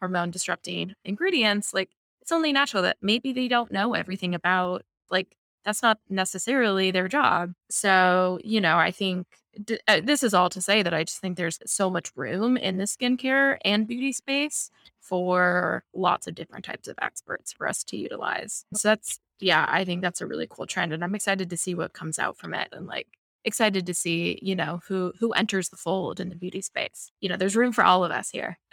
hormone 0.00 0.30
disrupting 0.30 0.94
ingredients, 1.04 1.74
like, 1.74 1.90
it's 2.20 2.32
only 2.32 2.52
natural 2.52 2.82
that 2.84 2.96
maybe 3.02 3.32
they 3.32 3.48
don't 3.48 3.70
know 3.72 3.94
everything 3.94 4.34
about, 4.34 4.82
like, 5.10 5.36
that's 5.64 5.82
not 5.82 5.98
necessarily 6.10 6.90
their 6.90 7.08
job. 7.08 7.52
So, 7.70 8.38
you 8.44 8.60
know, 8.60 8.76
I 8.76 8.90
think 8.90 9.26
d- 9.62 9.78
uh, 9.88 10.00
this 10.02 10.22
is 10.22 10.34
all 10.34 10.50
to 10.50 10.60
say 10.60 10.82
that 10.82 10.92
I 10.94 11.04
just 11.04 11.20
think 11.20 11.36
there's 11.36 11.58
so 11.66 11.88
much 11.90 12.12
room 12.16 12.56
in 12.56 12.76
the 12.76 12.84
skincare 12.84 13.56
and 13.64 13.86
beauty 13.86 14.12
space 14.12 14.70
for 15.00 15.84
lots 15.94 16.26
of 16.26 16.34
different 16.34 16.64
types 16.64 16.88
of 16.88 16.96
experts 17.00 17.52
for 17.52 17.68
us 17.68 17.82
to 17.84 17.96
utilize. 17.96 18.64
So, 18.74 18.88
that's, 18.88 19.18
yeah, 19.40 19.66
I 19.68 19.84
think 19.84 20.02
that's 20.02 20.20
a 20.20 20.26
really 20.26 20.46
cool 20.48 20.66
trend. 20.66 20.92
And 20.92 21.02
I'm 21.04 21.14
excited 21.14 21.50
to 21.50 21.56
see 21.56 21.74
what 21.74 21.92
comes 21.94 22.18
out 22.18 22.36
from 22.36 22.54
it 22.54 22.68
and 22.72 22.86
like, 22.86 23.08
excited 23.44 23.84
to 23.86 23.94
see 23.94 24.38
you 24.40 24.56
know 24.56 24.80
who 24.88 25.12
who 25.20 25.30
enters 25.32 25.68
the 25.68 25.76
fold 25.76 26.18
in 26.18 26.30
the 26.30 26.34
beauty 26.34 26.62
space 26.62 27.10
you 27.20 27.28
know 27.28 27.36
there's 27.36 27.54
room 27.54 27.72
for 27.72 27.84
all 27.84 28.02
of 28.02 28.10
us 28.10 28.30
here 28.30 28.58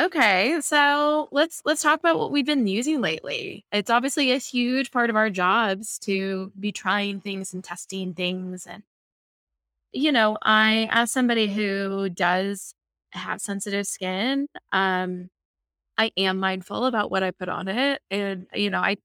okay 0.00 0.58
so 0.60 1.28
let's 1.30 1.60
let's 1.64 1.82
talk 1.82 1.98
about 2.00 2.18
what 2.18 2.30
we've 2.30 2.46
been 2.46 2.66
using 2.66 3.00
lately 3.00 3.64
it's 3.72 3.90
obviously 3.90 4.32
a 4.32 4.38
huge 4.38 4.90
part 4.90 5.10
of 5.10 5.16
our 5.16 5.28
jobs 5.28 5.98
to 5.98 6.50
be 6.58 6.72
trying 6.72 7.20
things 7.20 7.52
and 7.52 7.62
testing 7.62 8.14
things 8.14 8.66
and 8.66 8.82
you 9.92 10.10
know 10.10 10.38
i 10.42 10.88
as 10.90 11.10
somebody 11.10 11.46
who 11.52 12.08
does 12.08 12.74
have 13.14 13.40
sensitive 13.40 13.86
skin, 13.86 14.48
um, 14.72 15.30
I 15.96 16.10
am 16.16 16.38
mindful 16.38 16.86
about 16.86 17.10
what 17.10 17.22
I 17.22 17.30
put 17.30 17.48
on 17.48 17.68
it. 17.68 18.02
And, 18.10 18.46
you 18.54 18.70
know, 18.70 18.80
I 18.80 18.96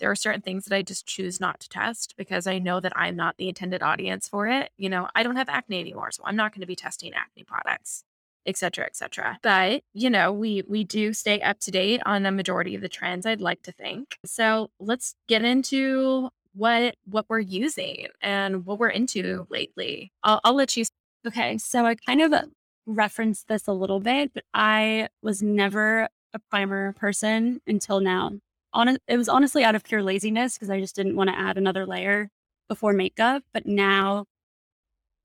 there 0.00 0.10
are 0.10 0.16
certain 0.16 0.42
things 0.42 0.64
that 0.66 0.76
I 0.76 0.82
just 0.82 1.06
choose 1.06 1.40
not 1.40 1.58
to 1.60 1.68
test 1.68 2.14
because 2.16 2.46
I 2.46 2.60
know 2.60 2.78
that 2.78 2.92
I'm 2.94 3.16
not 3.16 3.36
the 3.36 3.48
intended 3.48 3.82
audience 3.82 4.28
for 4.28 4.46
it. 4.46 4.70
You 4.76 4.88
know, 4.88 5.08
I 5.16 5.24
don't 5.24 5.34
have 5.34 5.48
acne 5.48 5.80
anymore, 5.80 6.12
so 6.12 6.22
I'm 6.24 6.36
not 6.36 6.52
going 6.52 6.60
to 6.60 6.68
be 6.68 6.76
testing 6.76 7.12
acne 7.14 7.42
products, 7.42 8.04
et 8.46 8.56
cetera, 8.56 8.86
et 8.86 8.96
cetera. 8.96 9.38
But, 9.42 9.82
you 9.92 10.10
know, 10.10 10.32
we 10.32 10.62
we 10.68 10.84
do 10.84 11.12
stay 11.12 11.40
up 11.40 11.60
to 11.60 11.70
date 11.70 12.00
on 12.06 12.26
a 12.26 12.32
majority 12.32 12.74
of 12.74 12.80
the 12.80 12.88
trends, 12.88 13.26
I'd 13.26 13.40
like 13.40 13.62
to 13.62 13.72
think. 13.72 14.18
So 14.24 14.70
let's 14.80 15.14
get 15.28 15.44
into 15.44 16.30
what 16.54 16.96
what 17.04 17.26
we're 17.28 17.40
using 17.40 18.08
and 18.20 18.66
what 18.66 18.78
we're 18.78 18.88
into 18.88 19.46
lately. 19.50 20.12
I'll, 20.22 20.40
I'll 20.44 20.54
let 20.54 20.76
you 20.76 20.84
Okay, 21.26 21.58
so 21.58 21.84
I 21.84 21.96
kind 21.96 22.22
of 22.22 22.32
uh, 22.32 22.42
referenced 22.86 23.48
this 23.48 23.66
a 23.66 23.72
little 23.72 24.00
bit, 24.00 24.32
but 24.32 24.44
I 24.54 25.08
was 25.20 25.42
never 25.42 26.08
a 26.32 26.38
primer 26.50 26.92
person 26.92 27.60
until 27.66 28.00
now. 28.00 28.32
On 28.72 28.98
it 29.08 29.16
was 29.16 29.28
honestly 29.28 29.64
out 29.64 29.74
of 29.74 29.82
pure 29.82 30.02
laziness 30.02 30.54
because 30.54 30.70
I 30.70 30.80
just 30.80 30.94
didn't 30.94 31.16
want 31.16 31.28
to 31.30 31.38
add 31.38 31.58
another 31.58 31.86
layer 31.86 32.30
before 32.68 32.92
makeup. 32.92 33.42
But 33.52 33.66
now 33.66 34.26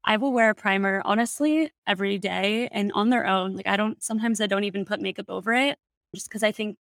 I 0.06 0.18
will 0.18 0.34
wear 0.34 0.50
a 0.50 0.56
primer 0.56 1.02
honestly 1.06 1.72
every 1.88 2.18
day 2.18 2.68
and 2.72 2.92
on 2.94 3.10
their 3.10 3.26
own. 3.26 3.56
Like 3.56 3.68
I 3.68 3.78
don't 3.78 4.04
sometimes 4.04 4.42
I 4.42 4.48
don't 4.48 4.66
even 4.66 4.86
put 4.86 5.02
makeup 5.02 5.28
over 5.30 5.54
it 5.54 5.78
just 6.14 6.28
because 6.30 6.44
I 6.44 6.52
think 6.52 6.78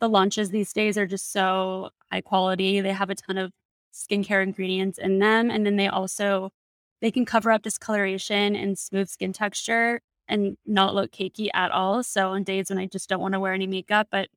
the 0.00 0.08
launches 0.08 0.50
these 0.50 0.72
days 0.72 0.98
are 0.98 1.06
just 1.06 1.32
so 1.32 1.90
high 2.10 2.20
quality. 2.20 2.80
They 2.80 2.92
have 2.92 3.10
a 3.10 3.14
ton 3.14 3.38
of 3.38 3.52
skincare 3.94 4.42
ingredients 4.42 4.98
in 4.98 5.18
them. 5.18 5.50
And 5.50 5.64
then 5.66 5.76
they 5.76 5.88
also 5.88 6.50
they 7.00 7.10
can 7.10 7.24
cover 7.24 7.50
up 7.50 7.62
discoloration 7.62 8.56
and 8.56 8.78
smooth 8.78 9.08
skin 9.08 9.32
texture 9.32 10.00
and 10.28 10.56
not 10.66 10.94
look 10.94 11.12
cakey 11.12 11.48
at 11.54 11.70
all. 11.72 12.02
So 12.02 12.30
on 12.30 12.44
days 12.44 12.70
when 12.70 12.78
I 12.78 12.86
just 12.86 13.08
don't 13.08 13.20
want 13.20 13.34
to 13.34 13.40
wear 13.40 13.52
any 13.54 13.66
makeup, 13.66 14.08
but 14.10 14.28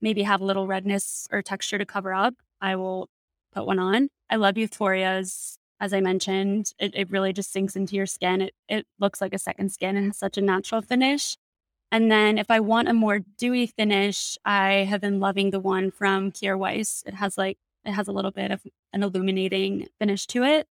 maybe 0.00 0.22
have 0.22 0.40
a 0.40 0.44
little 0.44 0.66
redness 0.66 1.28
or 1.32 1.42
texture 1.42 1.78
to 1.78 1.86
cover 1.86 2.14
up, 2.14 2.34
I 2.60 2.76
will 2.76 3.08
put 3.52 3.66
one 3.66 3.78
on. 3.78 4.08
I 4.30 4.36
love 4.36 4.56
Youthforia's. 4.56 5.59
As 5.80 5.92
I 5.92 6.00
mentioned, 6.00 6.72
it, 6.78 6.94
it 6.94 7.10
really 7.10 7.32
just 7.32 7.52
sinks 7.52 7.74
into 7.74 7.96
your 7.96 8.06
skin. 8.06 8.42
It, 8.42 8.54
it 8.68 8.86
looks 8.98 9.20
like 9.20 9.32
a 9.32 9.38
second 9.38 9.72
skin 9.72 9.96
and 9.96 10.06
has 10.08 10.18
such 10.18 10.36
a 10.36 10.42
natural 10.42 10.82
finish. 10.82 11.36
And 11.90 12.10
then 12.10 12.38
if 12.38 12.50
I 12.50 12.60
want 12.60 12.88
a 12.88 12.92
more 12.92 13.20
dewy 13.38 13.66
finish, 13.66 14.38
I 14.44 14.86
have 14.88 15.00
been 15.00 15.20
loving 15.20 15.50
the 15.50 15.58
one 15.60 15.90
from 15.90 16.30
Kjaer 16.30 16.56
Weis. 16.58 17.02
It 17.06 17.14
has 17.14 17.36
like, 17.36 17.58
it 17.84 17.92
has 17.92 18.06
a 18.06 18.12
little 18.12 18.30
bit 18.30 18.50
of 18.50 18.62
an 18.92 19.02
illuminating 19.02 19.88
finish 19.98 20.26
to 20.28 20.44
it. 20.44 20.68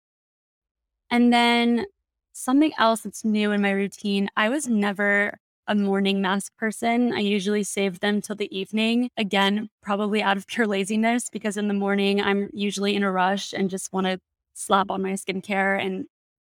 And 1.10 1.32
then 1.32 1.86
something 2.32 2.72
else 2.78 3.02
that's 3.02 3.24
new 3.24 3.50
in 3.50 3.60
my 3.60 3.70
routine, 3.72 4.30
I 4.36 4.48
was 4.48 4.68
never 4.68 5.38
a 5.66 5.74
morning 5.74 6.20
mask 6.20 6.56
person. 6.56 7.12
I 7.12 7.20
usually 7.20 7.62
save 7.62 8.00
them 8.00 8.20
till 8.20 8.36
the 8.36 8.56
evening. 8.56 9.10
Again, 9.16 9.70
probably 9.82 10.22
out 10.22 10.36
of 10.36 10.46
pure 10.46 10.66
laziness 10.66 11.28
because 11.30 11.56
in 11.56 11.68
the 11.68 11.74
morning 11.74 12.20
I'm 12.20 12.48
usually 12.52 12.96
in 12.96 13.02
a 13.02 13.12
rush 13.12 13.52
and 13.52 13.70
just 13.70 13.92
want 13.92 14.06
to 14.06 14.20
slap 14.60 14.90
on 14.90 15.02
my 15.02 15.12
skincare 15.12 15.82
and 15.82 16.06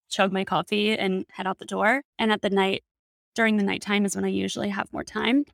chug 0.09 0.31
my 0.31 0.43
coffee 0.43 0.97
and 0.97 1.25
head 1.31 1.47
out 1.47 1.59
the 1.59 1.65
door. 1.65 2.01
And 2.19 2.31
at 2.31 2.41
the 2.41 2.49
night, 2.49 2.83
during 3.33 3.57
the 3.57 3.63
nighttime 3.63 4.05
is 4.05 4.15
when 4.15 4.25
I 4.25 4.29
usually 4.29 4.69
have 4.69 4.91
more 4.91 5.03
time. 5.03 5.45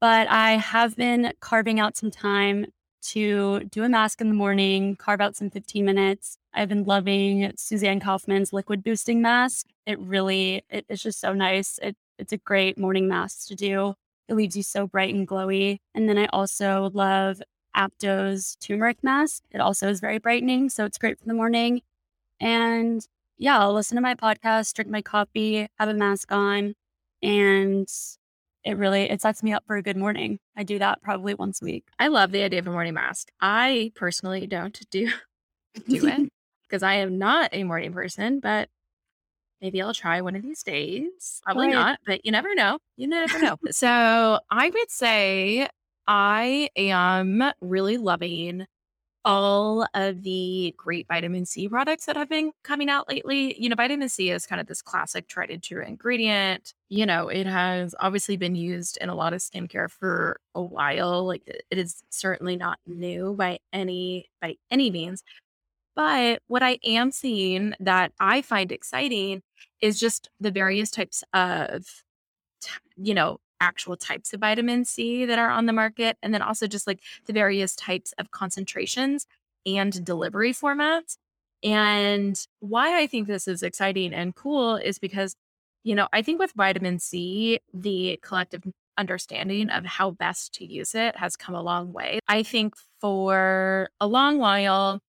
But 0.00 0.28
I 0.28 0.52
have 0.52 0.96
been 0.96 1.32
carving 1.40 1.80
out 1.80 1.96
some 1.96 2.10
time 2.10 2.66
to 3.02 3.60
do 3.70 3.84
a 3.84 3.88
mask 3.88 4.20
in 4.20 4.28
the 4.28 4.34
morning, 4.34 4.96
carve 4.96 5.20
out 5.20 5.36
some 5.36 5.48
15 5.48 5.84
minutes. 5.84 6.36
I've 6.52 6.68
been 6.68 6.84
loving 6.84 7.52
Susanne 7.56 8.00
Kaufmann's 8.00 8.52
liquid 8.52 8.82
boosting 8.82 9.22
mask. 9.22 9.66
It 9.86 9.98
really, 9.98 10.64
it, 10.68 10.84
it's 10.88 11.02
just 11.02 11.20
so 11.20 11.32
nice. 11.32 11.78
It, 11.82 11.96
it's 12.18 12.32
a 12.32 12.38
great 12.38 12.76
morning 12.76 13.08
mask 13.08 13.48
to 13.48 13.54
do. 13.54 13.94
It 14.28 14.34
leaves 14.34 14.56
you 14.56 14.62
so 14.62 14.86
bright 14.86 15.14
and 15.14 15.26
glowy. 15.26 15.78
And 15.94 16.08
then 16.08 16.18
I 16.18 16.26
also 16.26 16.90
love 16.92 17.40
Apto's 17.76 18.56
turmeric 18.56 19.02
mask. 19.02 19.42
It 19.50 19.60
also 19.60 19.88
is 19.88 20.00
very 20.00 20.18
brightening. 20.18 20.70
So 20.70 20.84
it's 20.84 20.98
great 20.98 21.18
for 21.18 21.26
the 21.26 21.34
morning. 21.34 21.82
And 22.40 23.06
yeah, 23.38 23.58
I'll 23.58 23.74
listen 23.74 23.96
to 23.96 24.02
my 24.02 24.14
podcast, 24.14 24.72
drink 24.74 24.90
my 24.90 25.02
coffee, 25.02 25.68
have 25.78 25.88
a 25.88 25.94
mask 25.94 26.32
on, 26.32 26.74
and 27.22 27.88
it 28.64 28.76
really 28.76 29.02
it 29.02 29.20
sets 29.20 29.42
me 29.42 29.52
up 29.52 29.64
for 29.66 29.76
a 29.76 29.82
good 29.82 29.96
morning. 29.96 30.38
I 30.56 30.64
do 30.64 30.78
that 30.78 31.02
probably 31.02 31.34
once 31.34 31.62
a 31.62 31.64
week. 31.64 31.84
I 31.98 32.08
love 32.08 32.32
the 32.32 32.42
idea 32.42 32.58
of 32.58 32.66
a 32.66 32.72
morning 32.72 32.94
mask. 32.94 33.28
I 33.40 33.92
personally 33.94 34.46
don't 34.46 34.78
do 34.90 35.10
do 35.88 36.06
it 36.06 36.32
because 36.68 36.82
I 36.82 36.94
am 36.94 37.18
not 37.18 37.50
a 37.52 37.64
morning 37.64 37.92
person, 37.92 38.40
but 38.40 38.68
maybe 39.60 39.80
I'll 39.80 39.94
try 39.94 40.20
one 40.20 40.34
of 40.34 40.42
these 40.42 40.62
days. 40.62 41.40
Probably 41.44 41.66
right. 41.66 41.74
not, 41.74 41.98
but 42.06 42.24
you 42.24 42.32
never 42.32 42.54
know. 42.54 42.78
You 42.96 43.06
never 43.06 43.38
know. 43.40 43.56
so 43.70 44.40
I 44.50 44.70
would 44.70 44.90
say 44.90 45.68
I 46.08 46.70
am 46.76 47.42
really 47.60 47.96
loving 47.98 48.66
all 49.24 49.86
of 49.94 50.22
the 50.22 50.74
great 50.76 51.06
vitamin 51.08 51.46
C 51.46 51.68
products 51.68 52.06
that 52.06 52.16
have 52.16 52.28
been 52.28 52.52
coming 52.64 52.90
out 52.90 53.08
lately. 53.08 53.60
You 53.60 53.68
know, 53.68 53.76
vitamin 53.76 54.08
C 54.08 54.30
is 54.30 54.46
kind 54.46 54.60
of 54.60 54.68
this 54.68 54.82
classic 54.82 55.28
tried 55.28 55.50
and 55.50 55.62
true 55.62 55.84
ingredient. 55.84 56.74
You 56.88 57.06
know, 57.06 57.28
it 57.28 57.46
has 57.46 57.94
obviously 58.00 58.36
been 58.36 58.54
used 58.56 58.98
in 59.00 59.08
a 59.10 59.14
lot 59.16 59.34
of 59.34 59.40
skincare 59.40 59.90
for 59.90 60.40
a 60.54 60.62
while. 60.62 61.26
Like 61.26 61.42
it 61.46 61.78
is 61.78 62.02
certainly 62.10 62.56
not 62.56 62.78
new 62.86 63.34
by 63.34 63.58
any 63.72 64.28
by 64.42 64.56
any 64.70 64.90
means. 64.90 65.22
But 65.96 66.42
what 66.48 66.62
I 66.62 66.78
am 66.84 67.10
seeing 67.12 67.74
that 67.80 68.12
I 68.20 68.42
find 68.42 68.72
exciting 68.72 69.42
is 69.80 69.98
just 70.00 70.30
the 70.40 70.50
various 70.50 70.90
types 70.90 71.24
of 71.34 71.86
you 72.96 73.14
know 73.14 73.38
actual 73.60 73.96
types 73.96 74.32
of 74.32 74.40
vitamin 74.40 74.84
C 74.84 75.24
that 75.24 75.38
are 75.38 75.50
on 75.50 75.66
the 75.66 75.72
market, 75.72 76.16
and 76.22 76.32
then 76.34 76.42
also 76.42 76.66
just 76.66 76.86
like 76.86 77.00
the 77.26 77.32
various 77.32 77.74
types 77.76 78.12
of 78.18 78.30
concentrations 78.30 79.26
and 79.64 80.04
delivery 80.04 80.52
formats. 80.52 81.16
And 81.62 82.38
why 82.60 83.00
I 83.00 83.06
think 83.06 83.26
this 83.26 83.48
is 83.48 83.62
exciting 83.62 84.12
and 84.14 84.34
cool 84.34 84.76
is 84.76 84.98
because, 84.98 85.34
you 85.84 85.94
know, 85.94 86.08
I 86.12 86.22
think 86.22 86.38
with 86.38 86.52
vitamin 86.52 86.98
C, 86.98 87.58
the 87.72 88.18
collective 88.22 88.62
understanding 88.98 89.70
of 89.70 89.84
how 89.84 90.10
best 90.10 90.54
to 90.54 90.64
use 90.64 90.94
it 90.94 91.16
has 91.16 91.36
come 91.36 91.54
a 91.54 91.62
long 91.62 91.92
way. 91.92 92.18
I 92.28 92.42
think 92.42 92.74
for 93.00 93.88
a 94.00 94.06
long 94.06 94.38
while, 94.38 95.00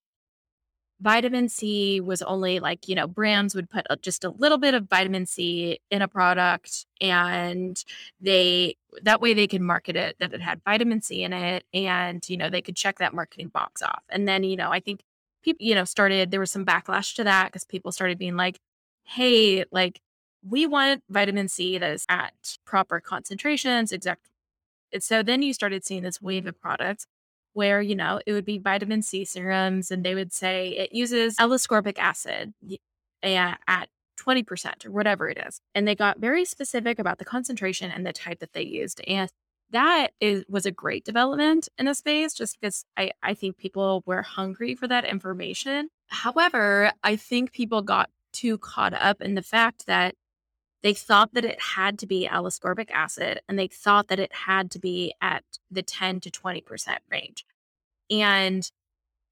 vitamin 0.99 1.47
C 1.49 2.01
was 2.01 2.21
only 2.23 2.60
like, 2.60 2.88
you 2.88 2.95
know, 2.95 3.07
brands 3.07 3.53
would 3.55 3.69
put 3.69 3.86
just 4.01 4.23
a 4.23 4.29
little 4.29 4.57
bit 4.57 4.73
of 4.73 4.89
vitamin 4.89 5.25
C 5.25 5.79
in 5.91 6.01
a 6.01 6.07
product 6.07 6.86
and 6.99 7.83
they 8.19 8.75
that 9.03 9.21
way 9.21 9.33
they 9.33 9.47
could 9.47 9.62
market 9.62 9.95
it 9.95 10.15
that 10.19 10.33
it 10.33 10.41
had 10.41 10.62
vitamin 10.65 11.01
C 11.01 11.23
in 11.23 11.33
it 11.33 11.63
and, 11.73 12.27
you 12.29 12.38
know, 12.38 12.49
they 12.49 12.62
could 12.62 12.75
check 12.75 12.97
that 12.97 13.13
marketing 13.13 13.49
box 13.49 13.81
off. 13.81 14.03
And 14.10 14.27
then, 14.27 14.43
you 14.43 14.55
know, 14.55 14.71
I 14.71 14.79
think 14.79 15.01
people, 15.43 15.65
you 15.65 15.75
know, 15.75 15.86
started 15.86 16.31
there 16.31 16.39
was 16.39 16.51
some 16.51 16.65
backlash 16.65 17.15
to 17.15 17.23
that 17.25 17.47
because 17.47 17.63
people 17.65 17.91
started 17.91 18.17
being 18.17 18.36
like, 18.36 18.60
"Hey, 19.03 19.65
like 19.71 20.01
we 20.43 20.65
want 20.65 21.03
vitamin 21.10 21.47
C 21.47 21.77
that 21.77 21.91
is 21.91 22.05
at 22.10 22.57
proper 22.65 22.99
concentrations, 22.99 23.91
exact." 23.91 24.29
And 24.93 25.03
so 25.03 25.23
then 25.23 25.41
you 25.41 25.53
started 25.53 25.86
seeing 25.86 26.03
this 26.03 26.21
wave 26.21 26.47
of 26.47 26.60
products 26.60 27.07
where, 27.58 27.82
you 27.82 27.96
know, 27.96 28.22
it 28.28 28.34
would 28.34 28.46
be 28.46 28.60
vitamin 28.60 29.02
C 29.02 29.26
serums 29.26 29.89
and 29.89 30.04
they 30.04 30.13
would 30.13 30.32
say 30.32 30.70
it 30.70 30.93
uses 30.93 31.36
L-ascorbic 31.39 31.98
acid 31.98 32.54
at 33.24 33.89
20% 34.24 34.86
or 34.86 34.91
whatever 34.91 35.28
it 35.28 35.39
is. 35.39 35.60
And 35.74 35.88
they 35.88 35.96
got 35.96 36.20
very 36.20 36.46
specific 36.46 37.00
about 37.00 37.17
the 37.17 37.26
concentration 37.26 37.89
and 37.89 38.06
the 38.06 38.13
type 38.13 38.41
that 38.41 38.54
they 38.54 38.62
used. 38.62 39.02
And 39.08 39.32
that 39.72 40.10
is 40.22 40.46
was 40.48 40.67
a 40.67 40.72
great 40.72 41.04
development 41.04 41.67
in 41.80 41.88
the 41.88 41.96
space 41.96 42.36
just 42.36 42.62
because 42.62 42.86
I, 42.96 43.10
I 43.24 43.34
think 43.34 43.58
people 43.58 44.04
were 44.06 44.22
hungry 44.22 44.76
for 44.76 44.88
that 44.88 45.04
information. 45.04 45.89
However, 46.10 46.91
I 47.04 47.15
think 47.15 47.54
people 47.54 47.82
got 47.82 48.12
too 48.34 48.60
caught 48.60 48.93
up 48.93 49.20
in 49.20 49.34
the 49.34 49.41
fact 49.41 49.88
that 49.88 50.13
they 50.84 50.93
thought 50.93 51.34
that 51.34 51.43
it 51.43 51.60
had 51.60 51.98
to 52.00 52.08
be 52.08 52.28
L-ascorbic 52.28 52.91
acid 52.91 53.41
and 53.50 53.58
they 53.58 53.67
thought 53.67 54.10
that 54.10 54.20
it 54.20 54.34
had 54.34 54.72
to 54.72 54.80
be 54.80 55.13
at 55.22 55.43
the 55.72 55.82
10 55.82 56.20
to 56.22 56.30
20% 56.32 56.98
range. 57.12 57.46
And 58.10 58.69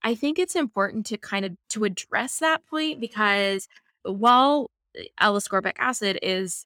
I 0.03 0.15
think 0.15 0.37
it's 0.39 0.55
important 0.55 1.05
to 1.07 1.17
kind 1.17 1.45
of 1.45 1.55
to 1.69 1.83
address 1.83 2.39
that 2.39 2.65
point 2.65 2.99
because 2.99 3.67
while 4.03 4.69
eh, 4.95 5.05
L-ascorbic 5.19 5.73
acid 5.77 6.19
is 6.21 6.65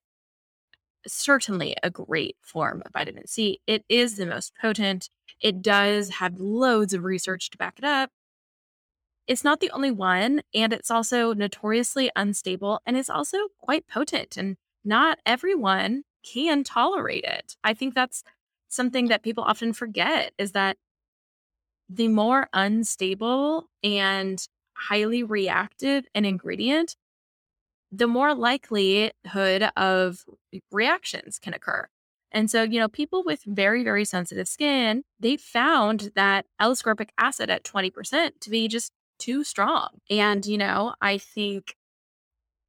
certainly 1.08 1.76
a 1.82 1.90
great 1.90 2.36
form 2.42 2.82
of 2.86 2.92
vitamin 2.92 3.28
C, 3.28 3.62
it 3.66 3.84
is 3.90 4.18
the 4.18 4.26
most 4.26 4.54
potent. 4.60 5.10
It 5.42 5.62
does 5.62 6.10
have 6.10 6.40
loads 6.40 6.94
of 6.94 7.04
research 7.04 7.50
to 7.52 7.58
back 7.58 7.76
it 7.78 7.86
up. 7.86 8.12
It's 9.28 9.44
not 9.44 9.60
the 9.60 9.72
only 9.72 9.92
one, 9.92 10.42
and 10.54 10.74
it's 10.74 10.90
also 10.90 11.34
notoriously 11.34 12.10
unstable 12.16 12.82
and 12.86 12.98
it's 12.98 13.10
also 13.10 13.38
quite 13.60 13.88
potent. 13.88 14.38
And 14.38 14.58
not 14.84 15.20
everyone 15.26 16.04
can 16.24 16.64
tolerate 16.64 17.24
it. 17.24 17.56
I 17.64 17.74
think 17.74 17.94
that's 17.94 18.24
something 18.68 19.08
that 19.08 19.24
people 19.24 19.44
often 19.44 19.74
forget 19.74 20.34
is 20.38 20.52
that 20.54 20.78
the 21.90 22.08
more 22.08 22.48
unstable 22.54 23.70
and 23.84 24.48
highly 24.76 25.24
reactive 25.24 26.06
an 26.14 26.24
ingredient, 26.26 26.96
the 27.92 28.08
more 28.08 28.36
likelihood 28.36 29.70
of 29.76 30.24
reactions 30.72 31.40
can 31.40 31.54
occur. 31.54 31.88
And 32.32 32.50
so, 32.52 32.62
you 32.62 32.80
know, 32.80 32.88
people 32.88 33.24
with 33.26 33.42
very, 33.44 33.84
very 33.84 34.06
sensitive 34.06 34.48
skin, 34.48 35.04
they 35.20 35.36
found 35.36 36.12
that 36.16 36.46
L-ascorbic 36.60 37.10
acid 37.18 37.50
at 37.50 37.64
20% 37.64 38.40
to 38.40 38.50
be 38.50 38.68
just 38.68 38.92
too 39.18 39.44
strong. 39.44 39.90
And, 40.10 40.46
you 40.46 40.58
know, 40.58 40.94
I 41.02 41.18
think 41.18 41.76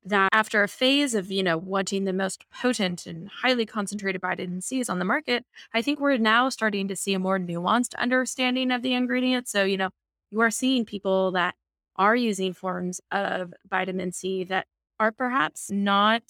that 0.04 0.30
after 0.32 0.62
a 0.62 0.68
phase 0.68 1.14
of, 1.14 1.30
you 1.30 1.42
know, 1.42 1.58
wanting 1.58 2.04
the 2.04 2.12
most 2.12 2.44
potent 2.50 3.06
and 3.06 3.28
highly 3.28 3.66
concentrated 3.66 4.20
vitamin 4.20 4.62
C's 4.62 4.88
on 4.88 4.98
the 4.98 5.04
market, 5.04 5.44
I 5.74 5.82
think 5.82 6.00
we're 6.00 6.16
now 6.16 6.48
starting 6.48 6.88
to 6.88 6.96
see 6.96 7.12
a 7.14 7.18
more 7.18 7.38
nuanced 7.38 7.94
understanding 7.96 8.70
of 8.70 8.82
the 8.82 8.94
ingredients. 8.94 9.52
So, 9.52 9.64
you 9.64 9.76
know, 9.76 9.90
you 10.30 10.40
are 10.40 10.50
seeing 10.50 10.84
people 10.84 11.32
that 11.32 11.54
are 11.96 12.16
using 12.16 12.54
forms 12.54 13.00
of 13.10 13.52
vitamin 13.68 14.12
C 14.12 14.44
that 14.44 14.66
are 14.98 15.12
perhaps 15.12 15.70
not 15.70 16.22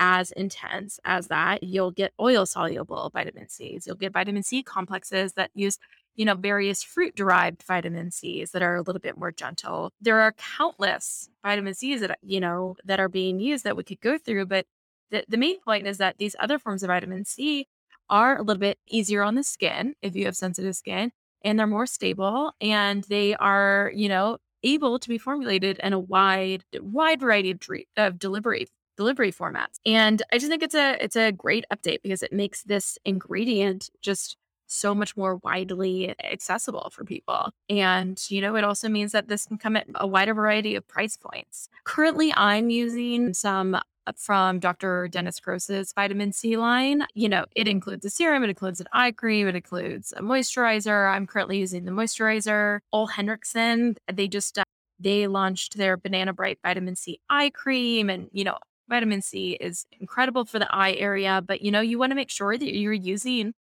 as 0.00 0.30
intense 0.32 0.98
as 1.04 1.28
that. 1.28 1.62
You'll 1.62 1.90
get 1.90 2.12
oil 2.20 2.46
soluble 2.46 3.10
vitamin 3.12 3.48
C's. 3.48 3.86
You'll 3.86 3.96
get 3.96 4.12
vitamin 4.12 4.42
C 4.42 4.62
complexes 4.62 5.34
that 5.34 5.50
use, 5.54 5.78
you 6.18 6.24
know, 6.24 6.34
various 6.34 6.82
fruit 6.82 7.14
derived 7.14 7.62
vitamin 7.62 8.10
C's 8.10 8.50
that 8.50 8.60
are 8.60 8.74
a 8.74 8.82
little 8.82 8.98
bit 8.98 9.16
more 9.16 9.30
gentle. 9.30 9.92
There 10.00 10.20
are 10.20 10.32
countless 10.32 11.30
vitamin 11.44 11.74
C's 11.74 12.00
that, 12.00 12.18
you 12.22 12.40
know, 12.40 12.76
that 12.84 12.98
are 12.98 13.08
being 13.08 13.38
used 13.38 13.62
that 13.62 13.76
we 13.76 13.84
could 13.84 14.00
go 14.00 14.18
through. 14.18 14.46
But 14.46 14.66
the, 15.12 15.24
the 15.28 15.36
main 15.36 15.60
point 15.60 15.86
is 15.86 15.98
that 15.98 16.18
these 16.18 16.34
other 16.40 16.58
forms 16.58 16.82
of 16.82 16.88
vitamin 16.88 17.24
C 17.24 17.68
are 18.10 18.36
a 18.36 18.42
little 18.42 18.60
bit 18.60 18.78
easier 18.88 19.22
on 19.22 19.36
the 19.36 19.44
skin 19.44 19.94
if 20.02 20.16
you 20.16 20.24
have 20.24 20.36
sensitive 20.36 20.74
skin 20.74 21.12
and 21.44 21.56
they're 21.56 21.68
more 21.68 21.86
stable 21.86 22.52
and 22.60 23.04
they 23.04 23.36
are, 23.36 23.92
you 23.94 24.08
know, 24.08 24.38
able 24.64 24.98
to 24.98 25.08
be 25.08 25.18
formulated 25.18 25.78
in 25.84 25.92
a 25.92 26.00
wide 26.00 26.64
wide 26.80 27.20
variety 27.20 27.52
of, 27.52 27.60
of 27.96 28.18
delivery 28.18 28.66
delivery 28.96 29.30
formats. 29.30 29.78
And 29.86 30.20
I 30.32 30.38
just 30.38 30.48
think 30.48 30.64
it's 30.64 30.74
a 30.74 30.96
it's 31.00 31.14
a 31.14 31.30
great 31.30 31.64
update 31.72 32.02
because 32.02 32.24
it 32.24 32.32
makes 32.32 32.64
this 32.64 32.98
ingredient 33.04 33.88
just 34.02 34.36
so 34.68 34.94
much 34.94 35.16
more 35.16 35.36
widely 35.36 36.14
accessible 36.22 36.90
for 36.92 37.04
people. 37.04 37.50
And, 37.68 38.22
you 38.30 38.40
know, 38.40 38.54
it 38.56 38.64
also 38.64 38.88
means 38.88 39.12
that 39.12 39.28
this 39.28 39.46
can 39.46 39.58
come 39.58 39.76
at 39.76 39.86
a 39.96 40.06
wider 40.06 40.34
variety 40.34 40.74
of 40.76 40.86
price 40.86 41.16
points. 41.16 41.68
Currently, 41.84 42.32
I'm 42.36 42.70
using 42.70 43.34
some 43.34 43.78
from 44.16 44.58
Dr. 44.58 45.08
Dennis 45.08 45.40
Gross's 45.40 45.92
vitamin 45.92 46.32
C 46.32 46.56
line. 46.56 47.04
You 47.14 47.28
know, 47.28 47.44
it 47.54 47.68
includes 47.68 48.04
a 48.04 48.10
serum, 48.10 48.42
it 48.44 48.48
includes 48.50 48.80
an 48.80 48.86
eye 48.92 49.12
cream, 49.12 49.48
it 49.48 49.56
includes 49.56 50.12
a 50.16 50.22
moisturizer. 50.22 51.12
I'm 51.12 51.26
currently 51.26 51.58
using 51.58 51.84
the 51.84 51.90
moisturizer. 51.90 52.80
Ole 52.92 53.08
Henriksen, 53.08 53.96
they 54.10 54.28
just 54.28 54.58
uh, 54.58 54.64
they 54.98 55.26
launched 55.26 55.76
their 55.76 55.96
Banana 55.96 56.32
Bright 56.32 56.58
vitamin 56.62 56.96
C 56.96 57.20
eye 57.28 57.50
cream 57.50 58.10
and, 58.10 58.28
you 58.32 58.44
know, 58.44 58.56
vitamin 58.88 59.22
C 59.22 59.52
is 59.60 59.86
incredible 60.00 60.44
for 60.44 60.58
the 60.58 60.74
eye 60.74 60.94
area, 60.94 61.42
but 61.46 61.62
you 61.62 61.70
know, 61.70 61.80
you 61.80 61.98
want 61.98 62.10
to 62.10 62.16
make 62.16 62.30
sure 62.30 62.56
that 62.56 62.74
you're 62.74 62.92
using 62.92 63.52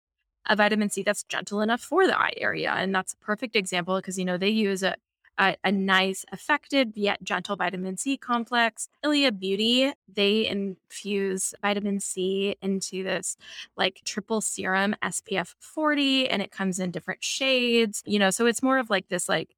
a 0.49 0.57
vitamin 0.57 0.91
C 0.91 1.03
that's 1.03 1.25
gentle 1.25 1.61
enough 1.61 1.81
for 1.81 2.07
the 2.07 2.19
eye 2.19 2.35
area. 2.37 2.73
And 2.73 2.95
that's 2.95 3.15
a 3.15 3.17
perfect 3.19 3.57
example 3.57 3.97
because, 3.97 4.19
you 4.19 4.25
know, 4.25 4.37
they 4.37 4.49
use 4.49 4.83
a 4.83 4.97
a, 5.39 5.57
a, 5.65 5.73
nice, 5.73 6.25
effective 6.33 6.97
yet 6.97 7.23
gentle 7.23 7.57
vitamin 7.57 7.97
C 7.97 8.17
complex. 8.17 8.89
Ilia 9.05 9.33
Beauty, 9.33 9.93
they 10.09 10.47
infuse 10.47 11.55
vitamin 11.61 12.01
C 12.01 12.57
into 12.63 13.03
this 13.03 13.37
like 13.77 14.01
triple 14.05 14.41
serum 14.41 14.97
SPF 15.03 15.55
40, 15.61 16.29
and 16.29 16.41
it 16.41 16.51
comes 16.51 16.79
in 16.79 16.91
different 16.91 17.23
shades, 17.23 18.03
you 18.07 18.19
know, 18.19 18.31
so 18.31 18.47
it's 18.47 18.63
more 18.63 18.79
of 18.79 18.89
like 18.91 19.09
this 19.09 19.29
like 19.29 19.55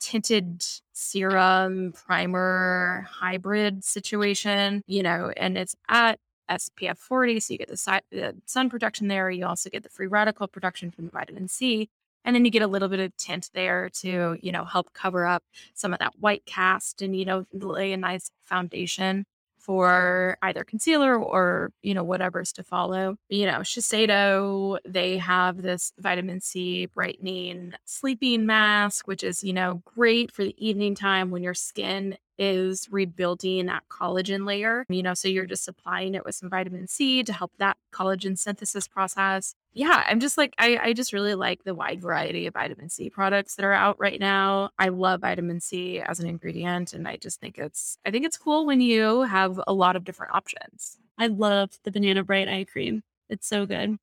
tinted 0.00 0.64
serum 0.92 1.92
primer 1.92 3.06
hybrid 3.08 3.84
situation, 3.84 4.82
you 4.86 5.02
know, 5.02 5.32
and 5.36 5.56
it's 5.56 5.74
at 5.88 6.18
SPF 6.50 6.98
40. 6.98 7.40
So 7.40 7.54
you 7.54 7.58
get 7.58 7.68
the, 7.68 7.76
si- 7.76 8.00
the 8.10 8.36
sun 8.46 8.70
protection 8.70 9.08
there. 9.08 9.30
You 9.30 9.46
also 9.46 9.70
get 9.70 9.82
the 9.82 9.88
free 9.88 10.06
radical 10.06 10.46
protection 10.46 10.90
from 10.90 11.06
the 11.06 11.10
vitamin 11.10 11.48
C. 11.48 11.88
And 12.24 12.34
then 12.34 12.44
you 12.44 12.50
get 12.50 12.62
a 12.62 12.66
little 12.66 12.88
bit 12.88 13.00
of 13.00 13.16
tint 13.16 13.50
there 13.52 13.90
to, 14.00 14.36
you 14.40 14.52
know, 14.52 14.64
help 14.64 14.92
cover 14.94 15.26
up 15.26 15.44
some 15.74 15.92
of 15.92 15.98
that 15.98 16.14
white 16.18 16.46
cast 16.46 17.02
and, 17.02 17.14
you 17.16 17.24
know, 17.24 17.46
lay 17.52 17.92
a 17.92 17.96
nice 17.96 18.30
foundation 18.42 19.26
for 19.64 20.36
either 20.42 20.62
concealer 20.62 21.18
or, 21.18 21.70
you 21.82 21.94
know, 21.94 22.04
whatever's 22.04 22.52
to 22.52 22.62
follow. 22.62 23.16
You 23.30 23.46
know, 23.46 23.60
Shiseido, 23.60 24.78
they 24.86 25.16
have 25.18 25.62
this 25.62 25.92
vitamin 25.98 26.40
C 26.42 26.86
brightening 26.86 27.72
sleeping 27.86 28.44
mask, 28.44 29.08
which 29.08 29.24
is, 29.24 29.42
you 29.42 29.54
know, 29.54 29.82
great 29.86 30.30
for 30.30 30.44
the 30.44 30.54
evening 30.58 30.94
time 30.94 31.30
when 31.30 31.42
your 31.42 31.54
skin 31.54 32.18
is 32.38 32.88
rebuilding 32.90 33.66
that 33.66 33.84
collagen 33.88 34.46
layer. 34.46 34.84
You 34.88 35.02
know, 35.02 35.14
so 35.14 35.28
you're 35.28 35.46
just 35.46 35.64
supplying 35.64 36.14
it 36.14 36.24
with 36.24 36.34
some 36.34 36.50
vitamin 36.50 36.86
C 36.86 37.22
to 37.22 37.32
help 37.32 37.52
that 37.58 37.76
collagen 37.92 38.38
synthesis 38.38 38.88
process. 38.88 39.54
Yeah, 39.72 40.04
I'm 40.06 40.20
just 40.20 40.38
like, 40.38 40.54
I, 40.58 40.78
I 40.80 40.92
just 40.92 41.12
really 41.12 41.34
like 41.34 41.64
the 41.64 41.74
wide 41.74 42.00
variety 42.00 42.46
of 42.46 42.54
vitamin 42.54 42.88
C 42.88 43.10
products 43.10 43.56
that 43.56 43.64
are 43.64 43.72
out 43.72 43.98
right 43.98 44.20
now. 44.20 44.70
I 44.78 44.88
love 44.88 45.22
vitamin 45.22 45.60
C 45.60 46.00
as 46.00 46.20
an 46.20 46.28
ingredient. 46.28 46.92
And 46.92 47.08
I 47.08 47.16
just 47.16 47.40
think 47.40 47.58
it's, 47.58 47.98
I 48.06 48.10
think 48.10 48.24
it's 48.24 48.36
cool 48.36 48.66
when 48.66 48.80
you 48.80 49.22
have 49.22 49.60
a 49.66 49.72
lot 49.72 49.96
of 49.96 50.04
different 50.04 50.34
options. 50.34 50.98
I 51.18 51.26
love 51.26 51.78
the 51.82 51.90
Banana 51.90 52.22
Bright 52.22 52.48
eye 52.48 52.66
cream. 52.70 53.02
It's 53.28 53.48
so 53.48 53.66
good. 53.66 53.98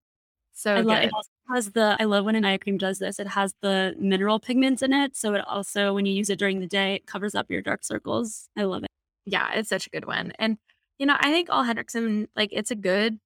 So 0.53 0.75
I 0.75 0.81
love, 0.81 1.03
it 1.03 1.11
has 1.49 1.71
the 1.71 1.97
I 1.99 2.03
love 2.05 2.25
when 2.25 2.35
an 2.35 2.45
eye 2.45 2.57
cream 2.57 2.77
does 2.77 2.99
this. 2.99 3.19
It 3.19 3.27
has 3.27 3.55
the 3.61 3.95
mineral 3.97 4.39
pigments 4.39 4.81
in 4.81 4.93
it. 4.93 5.15
So 5.15 5.33
it 5.33 5.41
also 5.47 5.93
when 5.93 6.05
you 6.05 6.13
use 6.13 6.29
it 6.29 6.39
during 6.39 6.59
the 6.59 6.67
day, 6.67 6.95
it 6.95 7.07
covers 7.07 7.35
up 7.35 7.49
your 7.49 7.61
dark 7.61 7.83
circles. 7.83 8.49
I 8.57 8.63
love 8.63 8.83
it. 8.83 8.89
Yeah, 9.25 9.51
it's 9.53 9.69
such 9.69 9.87
a 9.87 9.89
good 9.89 10.05
one. 10.05 10.33
And 10.39 10.57
you 10.99 11.05
know, 11.05 11.15
I 11.19 11.31
think 11.31 11.49
Ole 11.51 11.63
Henriksen 11.63 12.27
like 12.35 12.49
it's 12.51 12.71
a 12.71 12.75
good 12.75 13.19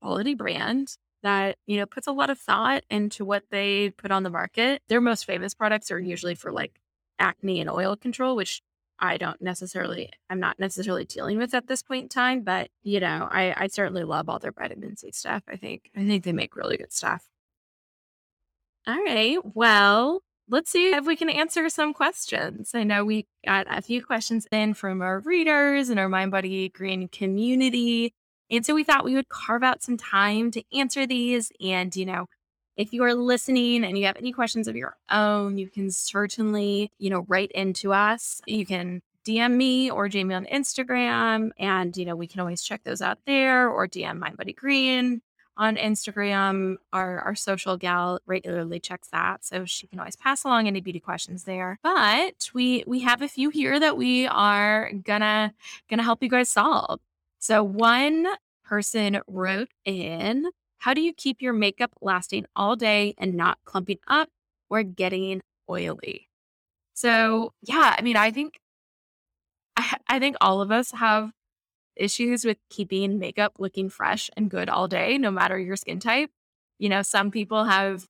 quality 0.00 0.34
brand 0.34 0.96
that, 1.22 1.56
you 1.66 1.76
know, 1.76 1.86
puts 1.86 2.06
a 2.06 2.12
lot 2.12 2.30
of 2.30 2.38
thought 2.38 2.84
into 2.90 3.24
what 3.24 3.42
they 3.50 3.90
put 3.90 4.10
on 4.10 4.22
the 4.22 4.30
market. 4.30 4.82
Their 4.88 5.00
most 5.00 5.24
famous 5.24 5.54
products 5.54 5.90
are 5.90 5.98
usually 5.98 6.34
for 6.34 6.52
like 6.52 6.80
acne 7.18 7.60
and 7.60 7.68
oil 7.68 7.96
control, 7.96 8.36
which 8.36 8.62
I 9.00 9.16
don't 9.16 9.40
necessarily, 9.40 10.10
I'm 10.28 10.40
not 10.40 10.58
necessarily 10.58 11.04
dealing 11.04 11.38
with 11.38 11.54
at 11.54 11.66
this 11.66 11.82
point 11.82 12.04
in 12.04 12.08
time, 12.08 12.42
but 12.42 12.68
you 12.82 13.00
know, 13.00 13.28
I, 13.30 13.54
I 13.56 13.66
certainly 13.68 14.04
love 14.04 14.28
all 14.28 14.38
their 14.38 14.52
vitamin 14.52 14.96
C 14.96 15.12
stuff. 15.12 15.42
I 15.48 15.56
think, 15.56 15.90
I 15.96 16.06
think 16.06 16.24
they 16.24 16.32
make 16.32 16.56
really 16.56 16.76
good 16.76 16.92
stuff. 16.92 17.26
All 18.86 18.96
right. 18.96 19.38
Well, 19.42 20.22
let's 20.48 20.70
see 20.70 20.94
if 20.94 21.06
we 21.06 21.14
can 21.14 21.28
answer 21.28 21.68
some 21.68 21.92
questions. 21.92 22.70
I 22.74 22.84
know 22.84 23.04
we 23.04 23.26
got 23.44 23.66
a 23.68 23.82
few 23.82 24.02
questions 24.04 24.46
in 24.50 24.74
from 24.74 25.02
our 25.02 25.20
readers 25.20 25.90
and 25.90 26.00
our 26.00 26.08
Mind 26.08 26.30
Body 26.30 26.70
Green 26.70 27.08
community. 27.08 28.14
And 28.50 28.64
so 28.64 28.74
we 28.74 28.82
thought 28.82 29.04
we 29.04 29.14
would 29.14 29.28
carve 29.28 29.62
out 29.62 29.82
some 29.82 29.98
time 29.98 30.50
to 30.52 30.62
answer 30.72 31.06
these. 31.06 31.52
And, 31.60 31.94
you 31.94 32.06
know, 32.06 32.26
if 32.78 32.92
you 32.92 33.02
are 33.02 33.12
listening 33.12 33.84
and 33.84 33.98
you 33.98 34.06
have 34.06 34.16
any 34.16 34.32
questions 34.32 34.68
of 34.68 34.76
your 34.76 34.96
own, 35.10 35.58
you 35.58 35.68
can 35.68 35.90
certainly, 35.90 36.92
you 36.98 37.10
know, 37.10 37.26
write 37.28 37.50
into 37.50 37.92
us. 37.92 38.40
You 38.46 38.64
can 38.64 39.02
DM 39.26 39.56
me 39.56 39.90
or 39.90 40.08
Jamie 40.08 40.34
on 40.34 40.46
Instagram. 40.46 41.50
And, 41.58 41.94
you 41.96 42.06
know, 42.06 42.14
we 42.14 42.28
can 42.28 42.38
always 42.38 42.62
check 42.62 42.84
those 42.84 43.02
out 43.02 43.18
there 43.26 43.68
or 43.68 43.88
DM 43.88 44.18
Mind 44.18 44.36
Body 44.36 44.52
Green 44.52 45.22
on 45.56 45.74
Instagram. 45.74 46.76
Our, 46.92 47.18
our 47.18 47.34
social 47.34 47.76
gal 47.76 48.20
regularly 48.26 48.78
checks 48.78 49.08
that. 49.08 49.44
So 49.44 49.64
she 49.64 49.88
can 49.88 49.98
always 49.98 50.16
pass 50.16 50.44
along 50.44 50.68
any 50.68 50.80
beauty 50.80 51.00
questions 51.00 51.42
there. 51.42 51.80
But 51.82 52.48
we 52.54 52.84
we 52.86 53.00
have 53.00 53.22
a 53.22 53.28
few 53.28 53.50
here 53.50 53.80
that 53.80 53.96
we 53.96 54.28
are 54.28 54.92
gonna 55.04 55.52
gonna 55.90 56.04
help 56.04 56.22
you 56.22 56.28
guys 56.28 56.48
solve. 56.48 57.00
So 57.40 57.64
one 57.64 58.28
person 58.64 59.20
wrote 59.26 59.70
in 59.84 60.46
how 60.78 60.94
do 60.94 61.00
you 61.00 61.12
keep 61.12 61.42
your 61.42 61.52
makeup 61.52 61.92
lasting 62.00 62.46
all 62.54 62.76
day 62.76 63.14
and 63.18 63.34
not 63.34 63.58
clumping 63.64 63.98
up 64.06 64.28
or 64.70 64.82
getting 64.82 65.42
oily? 65.68 66.28
So, 66.94 67.52
yeah, 67.62 67.94
I 67.96 68.02
mean, 68.02 68.16
I 68.16 68.30
think 68.30 68.60
I, 69.76 69.96
I 70.08 70.18
think 70.18 70.36
all 70.40 70.60
of 70.60 70.70
us 70.70 70.92
have 70.92 71.30
issues 71.96 72.44
with 72.44 72.58
keeping 72.70 73.18
makeup 73.18 73.54
looking 73.58 73.88
fresh 73.88 74.30
and 74.36 74.50
good 74.50 74.68
all 74.68 74.88
day, 74.88 75.18
no 75.18 75.30
matter 75.30 75.58
your 75.58 75.76
skin 75.76 76.00
type. 76.00 76.30
You 76.78 76.88
know, 76.88 77.02
some 77.02 77.30
people 77.30 77.64
have 77.64 78.06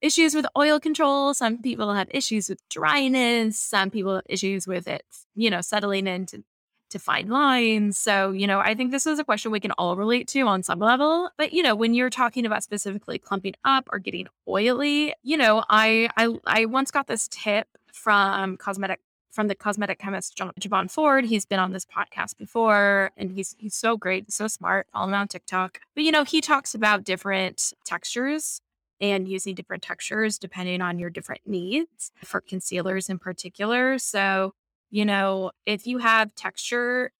issues 0.00 0.34
with 0.34 0.46
oil 0.56 0.80
control, 0.80 1.34
some 1.34 1.62
people 1.62 1.94
have 1.94 2.08
issues 2.10 2.48
with 2.48 2.60
dryness, 2.68 3.58
some 3.58 3.90
people 3.90 4.16
have 4.16 4.24
issues 4.28 4.66
with 4.66 4.86
it, 4.88 5.04
you 5.34 5.50
know, 5.50 5.60
settling 5.60 6.06
into 6.06 6.44
to 6.90 6.98
find 6.98 7.28
lines. 7.28 7.98
So, 7.98 8.32
you 8.32 8.46
know, 8.46 8.60
I 8.60 8.74
think 8.74 8.90
this 8.90 9.06
is 9.06 9.18
a 9.18 9.24
question 9.24 9.50
we 9.50 9.60
can 9.60 9.72
all 9.72 9.96
relate 9.96 10.28
to 10.28 10.42
on 10.42 10.62
some 10.62 10.78
level. 10.78 11.30
But, 11.36 11.52
you 11.52 11.62
know, 11.62 11.74
when 11.74 11.94
you're 11.94 12.10
talking 12.10 12.46
about 12.46 12.62
specifically 12.62 13.18
clumping 13.18 13.54
up 13.64 13.88
or 13.92 13.98
getting 13.98 14.26
oily, 14.46 15.14
you 15.22 15.36
know, 15.36 15.64
I 15.68 16.08
I 16.16 16.36
I 16.46 16.64
once 16.66 16.90
got 16.90 17.06
this 17.06 17.28
tip 17.28 17.68
from 17.92 18.56
cosmetic 18.56 19.00
from 19.30 19.48
the 19.48 19.54
cosmetic 19.54 19.98
chemist 19.98 20.36
John, 20.36 20.52
Javon 20.60 20.90
Ford. 20.90 21.24
He's 21.24 21.46
been 21.46 21.60
on 21.60 21.72
this 21.72 21.84
podcast 21.86 22.36
before 22.38 23.10
and 23.16 23.30
he's 23.30 23.54
he's 23.58 23.74
so 23.74 23.96
great, 23.96 24.32
so 24.32 24.48
smart, 24.48 24.86
all 24.94 25.08
around 25.08 25.28
TikTok. 25.28 25.80
But 25.94 26.04
you 26.04 26.12
know, 26.12 26.24
he 26.24 26.40
talks 26.40 26.74
about 26.74 27.04
different 27.04 27.72
textures 27.84 28.60
and 29.00 29.28
using 29.28 29.54
different 29.54 29.82
textures 29.82 30.38
depending 30.38 30.80
on 30.80 30.98
your 30.98 31.10
different 31.10 31.42
needs 31.46 32.10
for 32.24 32.40
concealers 32.40 33.08
in 33.08 33.18
particular. 33.18 33.98
So 33.98 34.54
you 34.90 35.04
know, 35.04 35.52
if 35.66 35.86
you 35.86 35.98
have 35.98 36.34
texture 36.34 37.12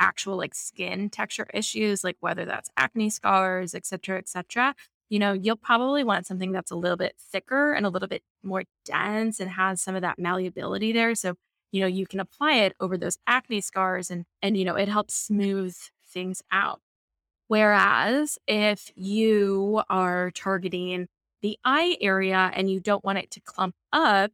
actual 0.00 0.36
like 0.36 0.54
skin 0.54 1.10
texture 1.10 1.46
issues, 1.54 2.04
like 2.04 2.16
whether 2.20 2.44
that's 2.44 2.70
acne 2.76 3.10
scars, 3.10 3.74
et 3.74 3.86
cetera, 3.86 4.18
et 4.18 4.28
cetera, 4.28 4.74
you 5.08 5.18
know, 5.18 5.32
you'll 5.32 5.56
probably 5.56 6.04
want 6.04 6.26
something 6.26 6.52
that's 6.52 6.70
a 6.70 6.76
little 6.76 6.96
bit 6.96 7.14
thicker 7.18 7.72
and 7.72 7.86
a 7.86 7.88
little 7.90 8.08
bit 8.08 8.22
more 8.42 8.64
dense 8.84 9.40
and 9.40 9.50
has 9.50 9.80
some 9.80 9.94
of 9.94 10.02
that 10.02 10.18
malleability 10.18 10.92
there. 10.92 11.14
So, 11.14 11.34
you 11.72 11.80
know, 11.80 11.86
you 11.86 12.06
can 12.06 12.20
apply 12.20 12.54
it 12.56 12.74
over 12.80 12.98
those 12.98 13.18
acne 13.26 13.60
scars 13.60 14.10
and 14.10 14.24
and 14.42 14.56
you 14.56 14.64
know, 14.64 14.74
it 14.76 14.88
helps 14.88 15.14
smooth 15.14 15.76
things 16.08 16.42
out. 16.52 16.80
Whereas 17.48 18.38
if 18.46 18.90
you 18.96 19.82
are 19.88 20.30
targeting 20.32 21.08
the 21.42 21.58
eye 21.64 21.96
area 22.00 22.50
and 22.54 22.70
you 22.70 22.80
don't 22.80 23.04
want 23.04 23.18
it 23.18 23.30
to 23.32 23.40
clump 23.40 23.74
up, 23.92 24.32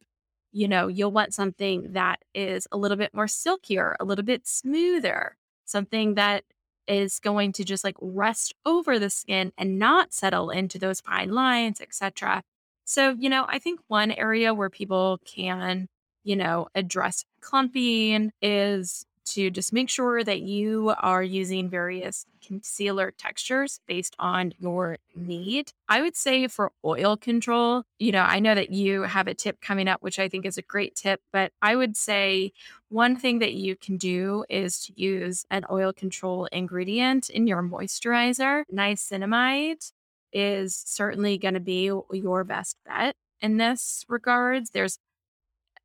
you 0.53 0.69
know, 0.69 0.87
you'll 0.89 1.11
want 1.13 1.35
something 1.35 1.93
that 1.93 2.21
is 2.35 2.69
a 2.71 2.77
little 2.77 2.97
bit 2.97 3.15
more 3.15 3.27
silkier, 3.27 3.97
a 3.99 4.05
little 4.05 4.25
bit 4.25 4.47
smoother, 4.47 5.37
something 5.65 6.15
that 6.15 6.45
is 6.87 7.19
going 7.21 7.53
to 7.53 7.65
just 7.65 7.85
like 7.85 7.97
rest 8.01 8.55
over 8.67 8.99
the 8.99 9.11
skin 9.11 9.53
and 9.57 9.79
not 9.79 10.13
settle 10.13 10.51
into 10.51 10.79
those 10.79 11.01
fine 11.01 11.31
lines, 11.31 11.81
etc. 11.81 12.43
So, 12.85 13.17
you 13.19 13.29
know, 13.29 13.47
I 13.49 13.59
think 13.59 13.81
one 13.89 14.11
area 14.11 14.53
where 14.53 14.71
people 14.71 15.19
can, 15.25 15.89
you 16.25 16.37
know, 16.37 16.69
address 16.75 17.25
clumping 17.41 18.33
is 18.43 19.07
to 19.25 19.51
just 19.51 19.73
make 19.73 19.89
sure 19.89 20.25
that 20.25 20.41
you 20.41 20.95
are 20.99 21.23
using 21.23 21.69
various 21.69 22.27
concealer 22.47 23.11
textures 23.11 23.81
based 23.87 24.17
on 24.19 24.53
your 24.59 24.99
need. 25.15 25.73
I 25.89 26.03
would 26.03 26.17
say 26.17 26.49
for 26.49 26.73
oil 26.85 27.17
control, 27.17 27.85
you 27.99 28.13
know, 28.13 28.23
I 28.23 28.41
know 28.41 28.55
that 28.55 28.71
you 28.71 29.03
have 29.03 29.29
a 29.29 29.35
tip 29.35 29.61
coming 29.61 29.89
up, 29.89 30.03
which 30.03 30.19
I 30.19 30.29
think 30.29 30.45
is 30.45 30.59
a 30.59 30.63
great 30.63 30.97
tip, 30.97 31.21
but 31.33 31.53
I 31.63 31.77
would 31.77 31.97
say 31.97 32.53
one 32.89 33.17
thing 33.17 33.39
that 33.39 33.55
you 33.55 33.77
can 33.77 33.97
do 33.97 34.45
is 34.49 34.81
to 34.87 34.93
use 35.01 35.45
an 35.51 35.65
oil 35.71 35.93
control 35.93 36.47
ingredient 36.53 37.31
in 37.31 37.47
your 37.47 37.63
moisturizer. 37.63 38.65
Niacinamide 38.73 39.93
is 40.33 40.75
certainly 40.87 41.39
going 41.39 41.55
to 41.55 41.61
be 41.61 41.91
your 42.13 42.45
best 42.45 42.77
bet 42.85 43.17
in 43.41 43.57
this 43.57 44.05
regards. 44.09 44.71
There's 44.71 44.99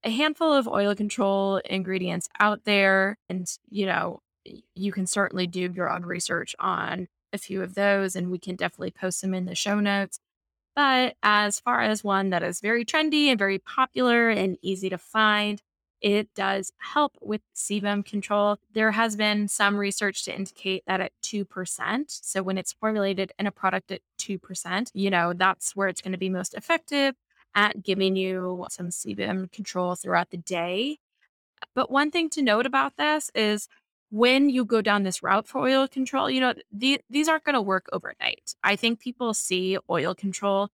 a 0.08 0.10
handful 0.10 0.54
of 0.54 0.70
oil 0.70 0.96
control 0.96 1.58
ingredients 1.66 2.30
out 2.40 2.64
there. 2.64 3.18
And, 3.28 3.46
you 3.70 3.86
know, 3.86 4.22
you 4.74 4.94
can 4.94 5.06
certainly 5.06 5.48
do 5.48 5.70
your 5.76 5.92
own 5.92 6.04
research 6.04 6.56
on 6.60 7.10
a 7.34 7.38
few 7.38 7.62
of 7.62 7.76
those, 7.76 8.16
and 8.16 8.32
we 8.32 8.40
can 8.40 8.56
definitely 8.56 8.92
post 8.92 9.22
them 9.22 9.34
in 9.34 9.46
the 9.46 9.54
show 9.54 9.82
notes. 9.82 10.20
But 10.78 11.16
as 11.22 11.60
far 11.60 11.82
as 11.82 12.06
one 12.06 12.30
that 12.30 12.42
is 12.42 12.62
very 12.62 12.86
trendy 12.86 13.26
and 13.26 13.38
very 13.38 13.60
popular 13.60 14.30
and 14.30 14.58
easy 14.62 14.90
to 14.90 14.98
find, 14.98 15.62
it 16.00 16.34
does 16.36 16.72
help 16.78 17.18
with 17.20 17.42
sebum 17.54 18.06
control. 18.06 18.60
There 18.72 18.92
has 18.92 19.18
been 19.18 19.50
some 19.50 19.76
research 19.76 20.24
to 20.26 20.36
indicate 20.36 20.84
that 20.88 21.02
at 21.02 21.12
2%, 21.22 22.04
so 22.08 22.44
when 22.44 22.58
it's 22.58 22.72
formulated 22.72 23.34
in 23.38 23.46
a 23.46 23.52
product 23.52 23.92
at 23.92 24.02
2%, 24.20 24.92
you 24.94 25.10
know, 25.10 25.34
that's 25.34 25.76
where 25.76 25.90
it's 25.90 26.02
going 26.02 26.14
to 26.14 26.18
be 26.18 26.30
most 26.30 26.54
effective 26.54 27.16
at 27.58 27.82
giving 27.82 28.16
you 28.16 28.66
some 28.70 28.90
sebum 28.90 29.52
control 29.52 29.96
throughout 29.96 30.30
the 30.30 30.38
day. 30.38 31.00
But 31.74 31.90
one 31.90 32.12
thing 32.12 32.30
to 32.32 32.44
note 32.44 32.68
about 32.68 32.98
this 32.98 33.32
is 33.34 33.68
when 34.12 34.50
you 34.50 34.64
go 34.64 34.80
down 34.82 35.02
this 35.02 35.24
route 35.24 35.48
for 35.48 35.68
oil 35.68 35.88
control, 35.88 36.30
you 36.30 36.40
know, 36.40 36.54
the, 36.72 37.02
these 37.10 37.28
aren't 37.28 37.44
going 37.46 37.56
to 37.56 37.62
work 37.62 37.88
overnight. 37.92 38.54
I 38.64 38.76
think 38.76 39.00
people 39.00 39.34
see 39.34 39.80
oil 39.90 40.14
control 40.14 40.70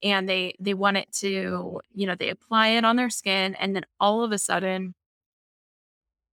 and 0.00 0.28
they 0.28 0.54
they 0.60 0.74
want 0.74 0.96
it 0.96 1.10
to, 1.14 1.80
you 1.92 2.06
know, 2.06 2.14
they 2.14 2.30
apply 2.30 2.68
it 2.68 2.84
on 2.84 2.94
their 2.94 3.10
skin 3.10 3.56
and 3.56 3.74
then 3.74 3.84
all 3.98 4.22
of 4.22 4.30
a 4.30 4.38
sudden 4.38 4.94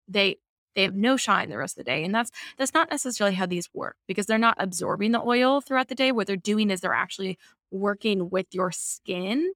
they 0.08 0.38
they 0.74 0.82
have 0.82 0.96
no 0.96 1.16
shine 1.16 1.48
the 1.48 1.58
rest 1.58 1.78
of 1.78 1.84
the 1.84 1.90
day. 1.90 2.02
And 2.02 2.12
that's 2.12 2.32
that's 2.58 2.74
not 2.74 2.90
necessarily 2.90 3.36
how 3.36 3.46
these 3.46 3.68
work 3.72 3.96
because 4.08 4.26
they're 4.26 4.36
not 4.36 4.56
absorbing 4.58 5.12
the 5.12 5.22
oil 5.22 5.60
throughout 5.60 5.86
the 5.86 5.94
day. 5.94 6.10
What 6.10 6.26
they're 6.26 6.36
doing 6.36 6.70
is 6.70 6.80
they're 6.80 6.92
actually 6.92 7.38
working 7.70 8.30
with 8.30 8.46
your 8.52 8.72
skin 8.72 9.52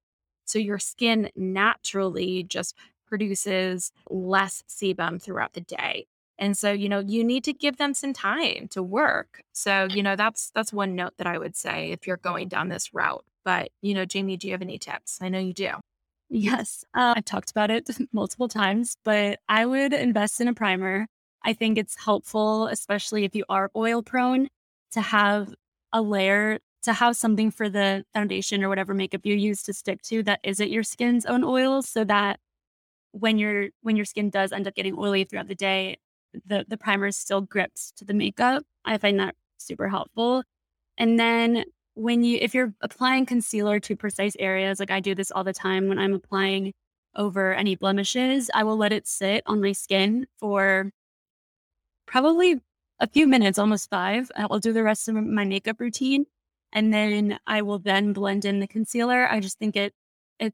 so 0.46 0.58
your 0.58 0.78
skin 0.78 1.30
naturally 1.36 2.42
just 2.42 2.74
produces 3.06 3.92
less 4.10 4.62
sebum 4.68 5.20
throughout 5.20 5.52
the 5.52 5.60
day. 5.60 6.06
And 6.38 6.56
so, 6.56 6.72
you 6.72 6.88
know, 6.88 7.00
you 7.00 7.24
need 7.24 7.44
to 7.44 7.52
give 7.52 7.78
them 7.78 7.94
some 7.94 8.12
time 8.12 8.68
to 8.68 8.82
work. 8.82 9.42
So, 9.52 9.88
you 9.90 10.02
know, 10.02 10.16
that's 10.16 10.50
that's 10.54 10.72
one 10.72 10.94
note 10.94 11.14
that 11.18 11.26
I 11.26 11.38
would 11.38 11.56
say 11.56 11.92
if 11.92 12.06
you're 12.06 12.18
going 12.18 12.48
down 12.48 12.68
this 12.68 12.92
route. 12.92 13.24
But, 13.44 13.70
you 13.80 13.94
know, 13.94 14.04
Jamie, 14.04 14.36
do 14.36 14.48
you 14.48 14.52
have 14.52 14.62
any 14.62 14.78
tips? 14.78 15.18
I 15.22 15.28
know 15.28 15.38
you 15.38 15.52
do. 15.52 15.70
Yes, 16.28 16.84
uh, 16.94 17.14
I've 17.16 17.24
talked 17.24 17.50
about 17.50 17.70
it 17.70 17.88
multiple 18.12 18.48
times, 18.48 18.96
but 19.04 19.38
I 19.48 19.64
would 19.64 19.92
invest 19.92 20.40
in 20.40 20.48
a 20.48 20.54
primer. 20.54 21.06
I 21.42 21.52
think 21.52 21.78
it's 21.78 21.96
helpful, 21.96 22.66
especially 22.66 23.24
if 23.24 23.36
you 23.36 23.44
are 23.48 23.70
oil 23.76 24.02
prone, 24.02 24.48
to 24.92 25.00
have 25.00 25.54
a 25.92 26.02
layer 26.02 26.58
to 26.86 26.92
have 26.94 27.16
something 27.16 27.50
for 27.50 27.68
the 27.68 28.04
foundation 28.14 28.64
or 28.64 28.68
whatever 28.68 28.94
makeup 28.94 29.20
you 29.24 29.34
use 29.34 29.62
to 29.62 29.72
stick 29.72 30.02
to 30.02 30.22
that 30.22 30.40
isn't 30.42 30.70
your 30.70 30.82
skin's 30.82 31.26
own 31.26 31.44
oils 31.44 31.88
so 31.88 32.04
that 32.04 32.40
when 33.12 33.38
your 33.38 33.68
when 33.82 33.96
your 33.96 34.04
skin 34.04 34.30
does 34.30 34.52
end 34.52 34.66
up 34.66 34.74
getting 34.74 34.98
oily 34.98 35.24
throughout 35.24 35.48
the 35.48 35.54
day 35.54 35.96
the 36.46 36.64
the 36.68 36.76
primer 36.76 37.10
still 37.12 37.40
grips 37.40 37.92
to 37.96 38.04
the 38.04 38.14
makeup. 38.14 38.62
I 38.84 38.98
find 38.98 39.18
that 39.20 39.34
super 39.58 39.88
helpful. 39.88 40.42
And 40.98 41.18
then 41.18 41.64
when 41.94 42.24
you 42.24 42.38
if 42.40 42.54
you're 42.54 42.74
applying 42.82 43.26
concealer 43.26 43.80
to 43.80 43.96
precise 43.96 44.36
areas 44.38 44.78
like 44.80 44.90
i 44.90 45.00
do 45.00 45.14
this 45.14 45.30
all 45.30 45.44
the 45.44 45.52
time 45.52 45.88
when 45.88 45.98
i'm 45.98 46.12
applying 46.12 46.74
over 47.14 47.54
any 47.54 47.74
blemishes 47.74 48.50
i 48.54 48.62
will 48.62 48.76
let 48.76 48.92
it 48.92 49.06
sit 49.08 49.42
on 49.46 49.62
my 49.62 49.72
skin 49.72 50.26
for 50.38 50.90
probably 52.06 52.60
a 53.00 53.06
few 53.06 53.26
minutes 53.26 53.58
almost 53.58 53.90
five. 53.90 54.30
I'll 54.36 54.58
do 54.58 54.72
the 54.72 54.82
rest 54.82 55.08
of 55.08 55.14
my 55.16 55.44
makeup 55.44 55.80
routine 55.80 56.26
and 56.76 56.92
then 56.92 57.38
I 57.46 57.62
will 57.62 57.78
then 57.78 58.12
blend 58.12 58.44
in 58.44 58.60
the 58.60 58.66
concealer. 58.66 59.26
I 59.26 59.40
just 59.40 59.58
think 59.58 59.76
it 59.76 59.94
it 60.38 60.52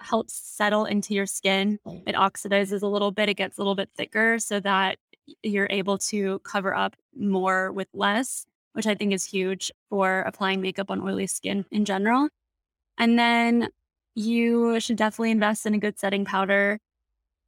helps 0.00 0.34
settle 0.34 0.84
into 0.84 1.14
your 1.14 1.26
skin. 1.26 1.78
It 2.06 2.16
oxidizes 2.16 2.82
a 2.82 2.88
little 2.88 3.12
bit, 3.12 3.28
it 3.28 3.34
gets 3.34 3.56
a 3.56 3.60
little 3.60 3.76
bit 3.76 3.88
thicker 3.96 4.40
so 4.40 4.58
that 4.60 4.98
you're 5.44 5.68
able 5.70 5.96
to 5.98 6.40
cover 6.40 6.74
up 6.74 6.96
more 7.16 7.70
with 7.70 7.86
less, 7.94 8.46
which 8.72 8.88
I 8.88 8.96
think 8.96 9.12
is 9.12 9.24
huge 9.24 9.70
for 9.88 10.22
applying 10.22 10.60
makeup 10.60 10.90
on 10.90 11.00
oily 11.02 11.28
skin 11.28 11.64
in 11.70 11.84
general. 11.84 12.28
And 12.98 13.16
then 13.16 13.68
you 14.16 14.80
should 14.80 14.96
definitely 14.96 15.30
invest 15.30 15.66
in 15.66 15.74
a 15.74 15.78
good 15.78 16.00
setting 16.00 16.24
powder. 16.24 16.80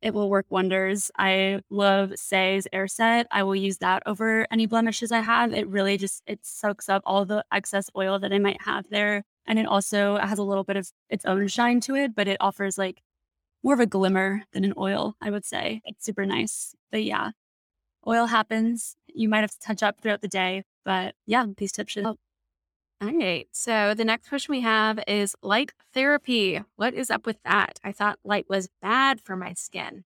It 0.02 0.14
will 0.14 0.28
work 0.28 0.46
wonders. 0.50 1.10
I 1.16 1.60
love 1.70 2.12
Saie's 2.16 2.66
Air 2.72 2.88
Set. 2.88 3.28
I 3.30 3.44
will 3.44 3.54
use 3.54 3.78
that 3.78 4.02
over 4.04 4.46
any 4.50 4.66
blemishes 4.66 5.12
I 5.12 5.20
have. 5.20 5.54
It 5.54 5.68
really 5.68 5.96
just 5.96 6.22
it 6.26 6.40
soaks 6.44 6.88
up 6.88 7.02
all 7.06 7.24
the 7.24 7.44
excess 7.52 7.88
oil 7.96 8.18
that 8.18 8.32
I 8.32 8.38
might 8.38 8.60
have 8.62 8.90
there. 8.90 9.24
And 9.46 9.58
it 9.58 9.66
also 9.66 10.16
has 10.18 10.38
a 10.38 10.42
little 10.42 10.64
bit 10.64 10.76
of 10.76 10.90
its 11.08 11.24
own 11.24 11.46
shine 11.48 11.80
to 11.82 11.94
it, 11.94 12.14
but 12.16 12.28
it 12.28 12.36
offers 12.40 12.76
like 12.78 13.02
more 13.62 13.74
of 13.74 13.80
a 13.80 13.86
glimmer 13.86 14.42
than 14.52 14.64
an 14.64 14.74
oil, 14.76 15.16
I 15.20 15.30
would 15.30 15.44
say. 15.44 15.82
It's 15.84 16.04
super 16.04 16.26
nice. 16.26 16.74
But 16.90 17.04
yeah, 17.04 17.30
oil 18.06 18.26
happens. 18.26 18.96
You 19.06 19.28
might 19.28 19.40
have 19.42 19.52
to 19.52 19.60
touch 19.60 19.82
up 19.82 20.00
throughout 20.00 20.20
the 20.20 20.28
day. 20.28 20.64
But 20.84 21.14
yeah, 21.26 21.46
these 21.56 21.72
tips 21.72 21.92
should 21.92 22.04
help. 22.04 22.18
All 23.02 23.12
right. 23.12 23.48
So 23.50 23.94
the 23.94 24.04
next 24.04 24.28
question 24.28 24.52
we 24.52 24.60
have 24.60 25.00
is 25.08 25.34
light 25.42 25.72
therapy. 25.92 26.62
What 26.76 26.94
is 26.94 27.10
up 27.10 27.26
with 27.26 27.42
that? 27.44 27.80
I 27.82 27.90
thought 27.90 28.20
light 28.22 28.48
was 28.48 28.68
bad 28.80 29.20
for 29.20 29.34
my 29.34 29.54
skin. 29.54 30.04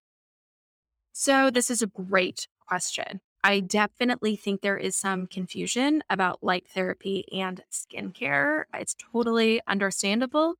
So 1.12 1.50
this 1.50 1.70
is 1.70 1.82
a 1.82 1.88
great 1.88 2.48
question. 2.58 3.20
I 3.44 3.60
definitely 3.60 4.34
think 4.34 4.62
there 4.62 4.78
is 4.78 4.96
some 4.96 5.26
confusion 5.26 6.02
about 6.08 6.42
light 6.42 6.66
therapy 6.68 7.26
and 7.32 7.62
skincare. 7.70 8.64
It's 8.72 8.96
totally 9.12 9.60
understandable. 9.66 10.54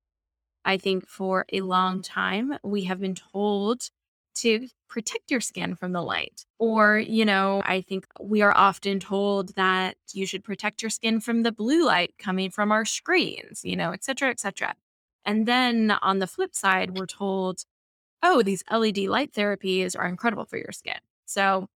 I 0.63 0.77
think 0.77 1.09
for 1.09 1.47
a 1.53 1.63
long 1.63 2.03
time, 2.03 2.59
we 2.63 2.85
have 2.85 3.01
been 3.01 3.15
told 3.15 3.89
to 4.37 4.69
protect 4.89 5.31
your 5.31 5.41
skin 5.41 5.75
from 5.75 5.93
the 5.93 6.03
light. 6.03 6.45
Or, 6.59 6.99
you 6.99 7.25
know, 7.25 7.63
I 7.65 7.81
think 7.81 8.07
we 8.21 8.43
are 8.43 8.57
often 8.57 9.01
told 9.01 9.55
that 9.57 9.97
you 10.13 10.27
should 10.27 10.45
protect 10.45 10.83
your 10.83 10.91
skin 10.91 11.21
from 11.21 11.43
the 11.43 11.53
blue 11.53 11.85
light 11.85 12.15
coming 12.19 12.51
from 12.51 12.73
our 12.73 12.85
screens, 12.85 13.63
you 13.65 13.77
know, 13.77 13.91
et 13.91 14.05
cetera, 14.05 14.31
et 14.31 14.41
cetera. 14.41 14.75
And 15.25 15.47
then 15.47 15.91
on 16.03 16.21
the 16.21 16.27
flip 16.27 16.55
side, 16.55 16.97
we're 16.99 17.07
told, 17.07 17.65
oh, 18.23 18.43
these 18.43 18.63
LED 18.71 18.99
light 18.99 19.33
therapies 19.33 19.99
are 19.99 20.07
incredible 20.07 20.45
for 20.45 20.57
your 20.57 20.73
skin. 20.73 20.99
So 21.27 21.69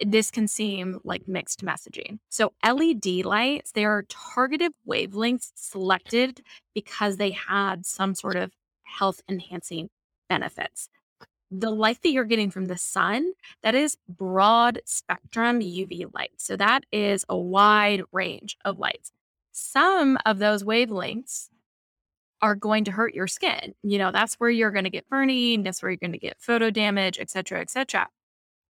this 0.00 0.30
can 0.30 0.48
seem 0.48 1.00
like 1.04 1.28
mixed 1.28 1.64
messaging. 1.64 2.20
So 2.28 2.52
LED 2.64 3.24
lights, 3.24 3.72
they 3.72 3.84
are 3.84 4.04
targeted 4.08 4.72
wavelengths 4.88 5.50
selected 5.56 6.42
because 6.74 7.16
they 7.16 7.32
had 7.32 7.84
some 7.84 8.14
sort 8.14 8.36
of 8.36 8.52
health 8.84 9.20
enhancing 9.28 9.90
benefits 10.28 10.88
the 11.50 11.70
light 11.70 12.02
that 12.02 12.10
you're 12.10 12.24
getting 12.24 12.50
from 12.50 12.66
the 12.66 12.78
sun, 12.78 13.32
that 13.62 13.74
is 13.74 13.96
broad 14.08 14.80
spectrum 14.84 15.60
UV 15.60 16.12
light. 16.14 16.32
So 16.36 16.56
that 16.56 16.84
is 16.92 17.24
a 17.28 17.36
wide 17.36 18.02
range 18.12 18.56
of 18.64 18.78
lights. 18.78 19.12
Some 19.52 20.16
of 20.24 20.38
those 20.38 20.62
wavelengths 20.62 21.48
are 22.40 22.54
going 22.54 22.84
to 22.84 22.92
hurt 22.92 23.14
your 23.14 23.26
skin. 23.26 23.74
You 23.82 23.98
know, 23.98 24.12
that's 24.12 24.34
where 24.34 24.50
you're 24.50 24.70
going 24.70 24.84
to 24.84 24.90
get 24.90 25.08
burning, 25.08 25.62
that's 25.62 25.82
where 25.82 25.90
you're 25.90 25.98
going 25.98 26.12
to 26.12 26.18
get 26.18 26.40
photo 26.40 26.70
damage, 26.70 27.18
et 27.18 27.30
cetera, 27.30 27.60
et 27.60 27.70
cetera. 27.70 28.08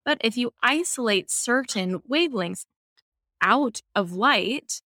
But 0.06 0.18
if 0.22 0.38
you 0.38 0.54
isolate 0.64 1.30
certain 1.30 2.00
wavelengths 2.00 2.66
out 3.42 3.82
of 3.96 4.14
light, 4.14 4.82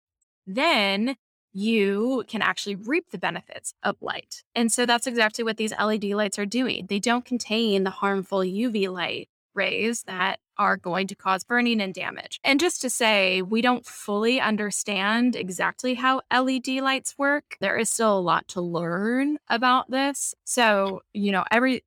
then 0.47 1.17
you 1.53 2.23
can 2.27 2.41
actually 2.41 2.75
reap 2.75 3.11
the 3.11 3.17
benefits 3.17 3.73
of 3.83 3.97
light. 4.01 4.43
And 4.55 4.71
so 4.71 4.85
that's 4.85 5.07
exactly 5.07 5.43
what 5.43 5.57
these 5.57 5.73
LED 5.77 6.05
lights 6.05 6.39
are 6.39 6.45
doing. 6.45 6.87
They 6.87 6.99
don't 6.99 7.25
contain 7.25 7.83
the 7.83 7.89
harmful 7.89 8.39
UV 8.39 8.89
light 8.91 9.29
rays 9.53 10.03
that 10.03 10.39
are 10.57 10.77
going 10.77 11.07
to 11.07 11.15
cause 11.15 11.43
burning 11.43 11.81
and 11.81 11.93
damage. 11.93 12.39
And 12.43 12.59
just 12.59 12.81
to 12.81 12.89
say, 12.89 13.41
we 13.41 13.61
don't 13.61 13.85
fully 13.85 14.39
understand 14.39 15.35
exactly 15.35 15.95
how 15.95 16.21
LED 16.31 16.67
lights 16.67 17.15
work. 17.17 17.57
There 17.59 17.77
is 17.77 17.89
still 17.89 18.17
a 18.17 18.21
lot 18.21 18.47
to 18.49 18.61
learn 18.61 19.37
about 19.49 19.89
this. 19.89 20.35
So, 20.45 21.01
you 21.13 21.31
know, 21.31 21.43
every 21.51 21.83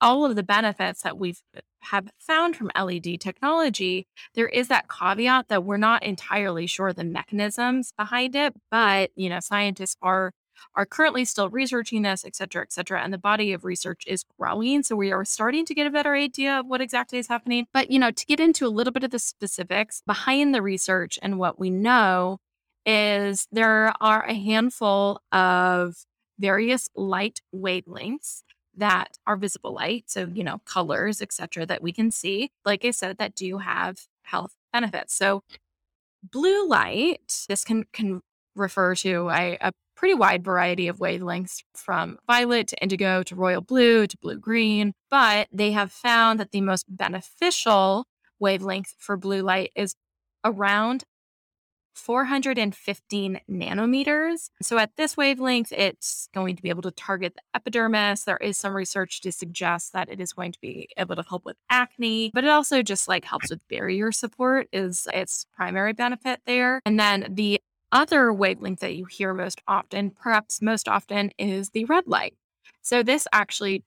all 0.00 0.26
of 0.26 0.36
the 0.36 0.42
benefits 0.42 1.02
that 1.02 1.18
we've 1.18 1.42
have 1.90 2.08
found 2.18 2.56
from 2.56 2.70
LED 2.78 3.20
technology, 3.20 4.06
there 4.34 4.48
is 4.48 4.68
that 4.68 4.86
caveat 4.88 5.48
that 5.48 5.64
we're 5.64 5.76
not 5.76 6.02
entirely 6.02 6.66
sure 6.66 6.92
the 6.92 7.04
mechanisms 7.04 7.92
behind 7.96 8.34
it, 8.34 8.54
but 8.70 9.10
you 9.16 9.28
know, 9.28 9.40
scientists 9.40 9.96
are 10.02 10.32
are 10.74 10.86
currently 10.86 11.24
still 11.24 11.50
researching 11.50 12.02
this, 12.02 12.24
et 12.24 12.34
cetera, 12.34 12.62
et 12.62 12.72
cetera. 12.72 13.02
And 13.02 13.12
the 13.12 13.18
body 13.18 13.52
of 13.52 13.64
research 13.64 14.04
is 14.06 14.24
growing. 14.38 14.82
So 14.82 14.96
we 14.96 15.12
are 15.12 15.24
starting 15.24 15.66
to 15.66 15.74
get 15.74 15.86
a 15.86 15.90
better 15.90 16.14
idea 16.14 16.60
of 16.60 16.66
what 16.66 16.80
exactly 16.80 17.18
is 17.18 17.28
happening. 17.28 17.66
But, 17.72 17.90
you 17.90 17.98
know, 17.98 18.10
to 18.10 18.26
get 18.26 18.40
into 18.40 18.66
a 18.66 18.68
little 18.68 18.92
bit 18.92 19.04
of 19.04 19.10
the 19.10 19.18
specifics 19.18 20.02
behind 20.06 20.54
the 20.54 20.62
research 20.62 21.18
and 21.22 21.38
what 21.38 21.58
we 21.58 21.70
know 21.70 22.38
is 22.84 23.46
there 23.50 23.92
are 24.00 24.24
a 24.24 24.34
handful 24.34 25.20
of 25.32 25.96
various 26.38 26.88
light 26.94 27.40
wavelengths 27.54 28.42
that 28.76 29.18
are 29.26 29.36
visible 29.36 29.72
light 29.72 30.04
so 30.06 30.28
you 30.32 30.44
know 30.44 30.60
colors 30.64 31.22
etc 31.22 31.64
that 31.64 31.82
we 31.82 31.92
can 31.92 32.10
see 32.10 32.50
like 32.64 32.84
i 32.84 32.90
said 32.90 33.18
that 33.18 33.34
do 33.34 33.58
have 33.58 34.06
health 34.26 34.54
benefits. 34.72 35.14
So 35.14 35.42
blue 36.22 36.68
light 36.68 37.46
this 37.48 37.64
can 37.64 37.84
can 37.92 38.20
refer 38.54 38.94
to 38.96 39.28
a, 39.30 39.56
a 39.60 39.72
pretty 39.94 40.14
wide 40.14 40.44
variety 40.44 40.88
of 40.88 40.98
wavelengths 40.98 41.62
from 41.74 42.18
violet 42.26 42.68
to 42.68 42.76
indigo 42.82 43.22
to 43.22 43.34
royal 43.34 43.60
blue 43.60 44.06
to 44.06 44.16
blue 44.18 44.38
green 44.38 44.92
but 45.10 45.46
they 45.52 45.72
have 45.72 45.92
found 45.92 46.40
that 46.40 46.50
the 46.50 46.60
most 46.60 46.84
beneficial 46.88 48.06
wavelength 48.40 48.94
for 48.98 49.16
blue 49.16 49.42
light 49.42 49.70
is 49.76 49.94
around 50.44 51.04
415 51.96 53.40
nanometers. 53.50 54.50
So 54.62 54.78
at 54.78 54.96
this 54.96 55.16
wavelength, 55.16 55.72
it's 55.72 56.28
going 56.34 56.56
to 56.56 56.62
be 56.62 56.68
able 56.68 56.82
to 56.82 56.90
target 56.90 57.34
the 57.34 57.42
epidermis. 57.54 58.24
There 58.24 58.36
is 58.36 58.56
some 58.56 58.74
research 58.74 59.20
to 59.22 59.32
suggest 59.32 59.92
that 59.92 60.08
it 60.08 60.20
is 60.20 60.32
going 60.32 60.52
to 60.52 60.60
be 60.60 60.88
able 60.96 61.16
to 61.16 61.24
help 61.28 61.44
with 61.44 61.56
acne, 61.70 62.30
but 62.34 62.44
it 62.44 62.50
also 62.50 62.82
just 62.82 63.08
like 63.08 63.24
helps 63.24 63.50
with 63.50 63.66
barrier 63.68 64.12
support 64.12 64.68
is 64.72 65.08
its 65.12 65.46
primary 65.56 65.92
benefit 65.92 66.40
there. 66.46 66.80
And 66.84 67.00
then 67.00 67.26
the 67.30 67.60
other 67.92 68.32
wavelength 68.32 68.80
that 68.80 68.96
you 68.96 69.06
hear 69.06 69.32
most 69.32 69.62
often, 69.66 70.10
perhaps 70.10 70.60
most 70.60 70.88
often, 70.88 71.30
is 71.38 71.70
the 71.70 71.84
red 71.86 72.06
light. 72.06 72.34
So 72.82 73.02
this 73.02 73.26
actually 73.32 73.84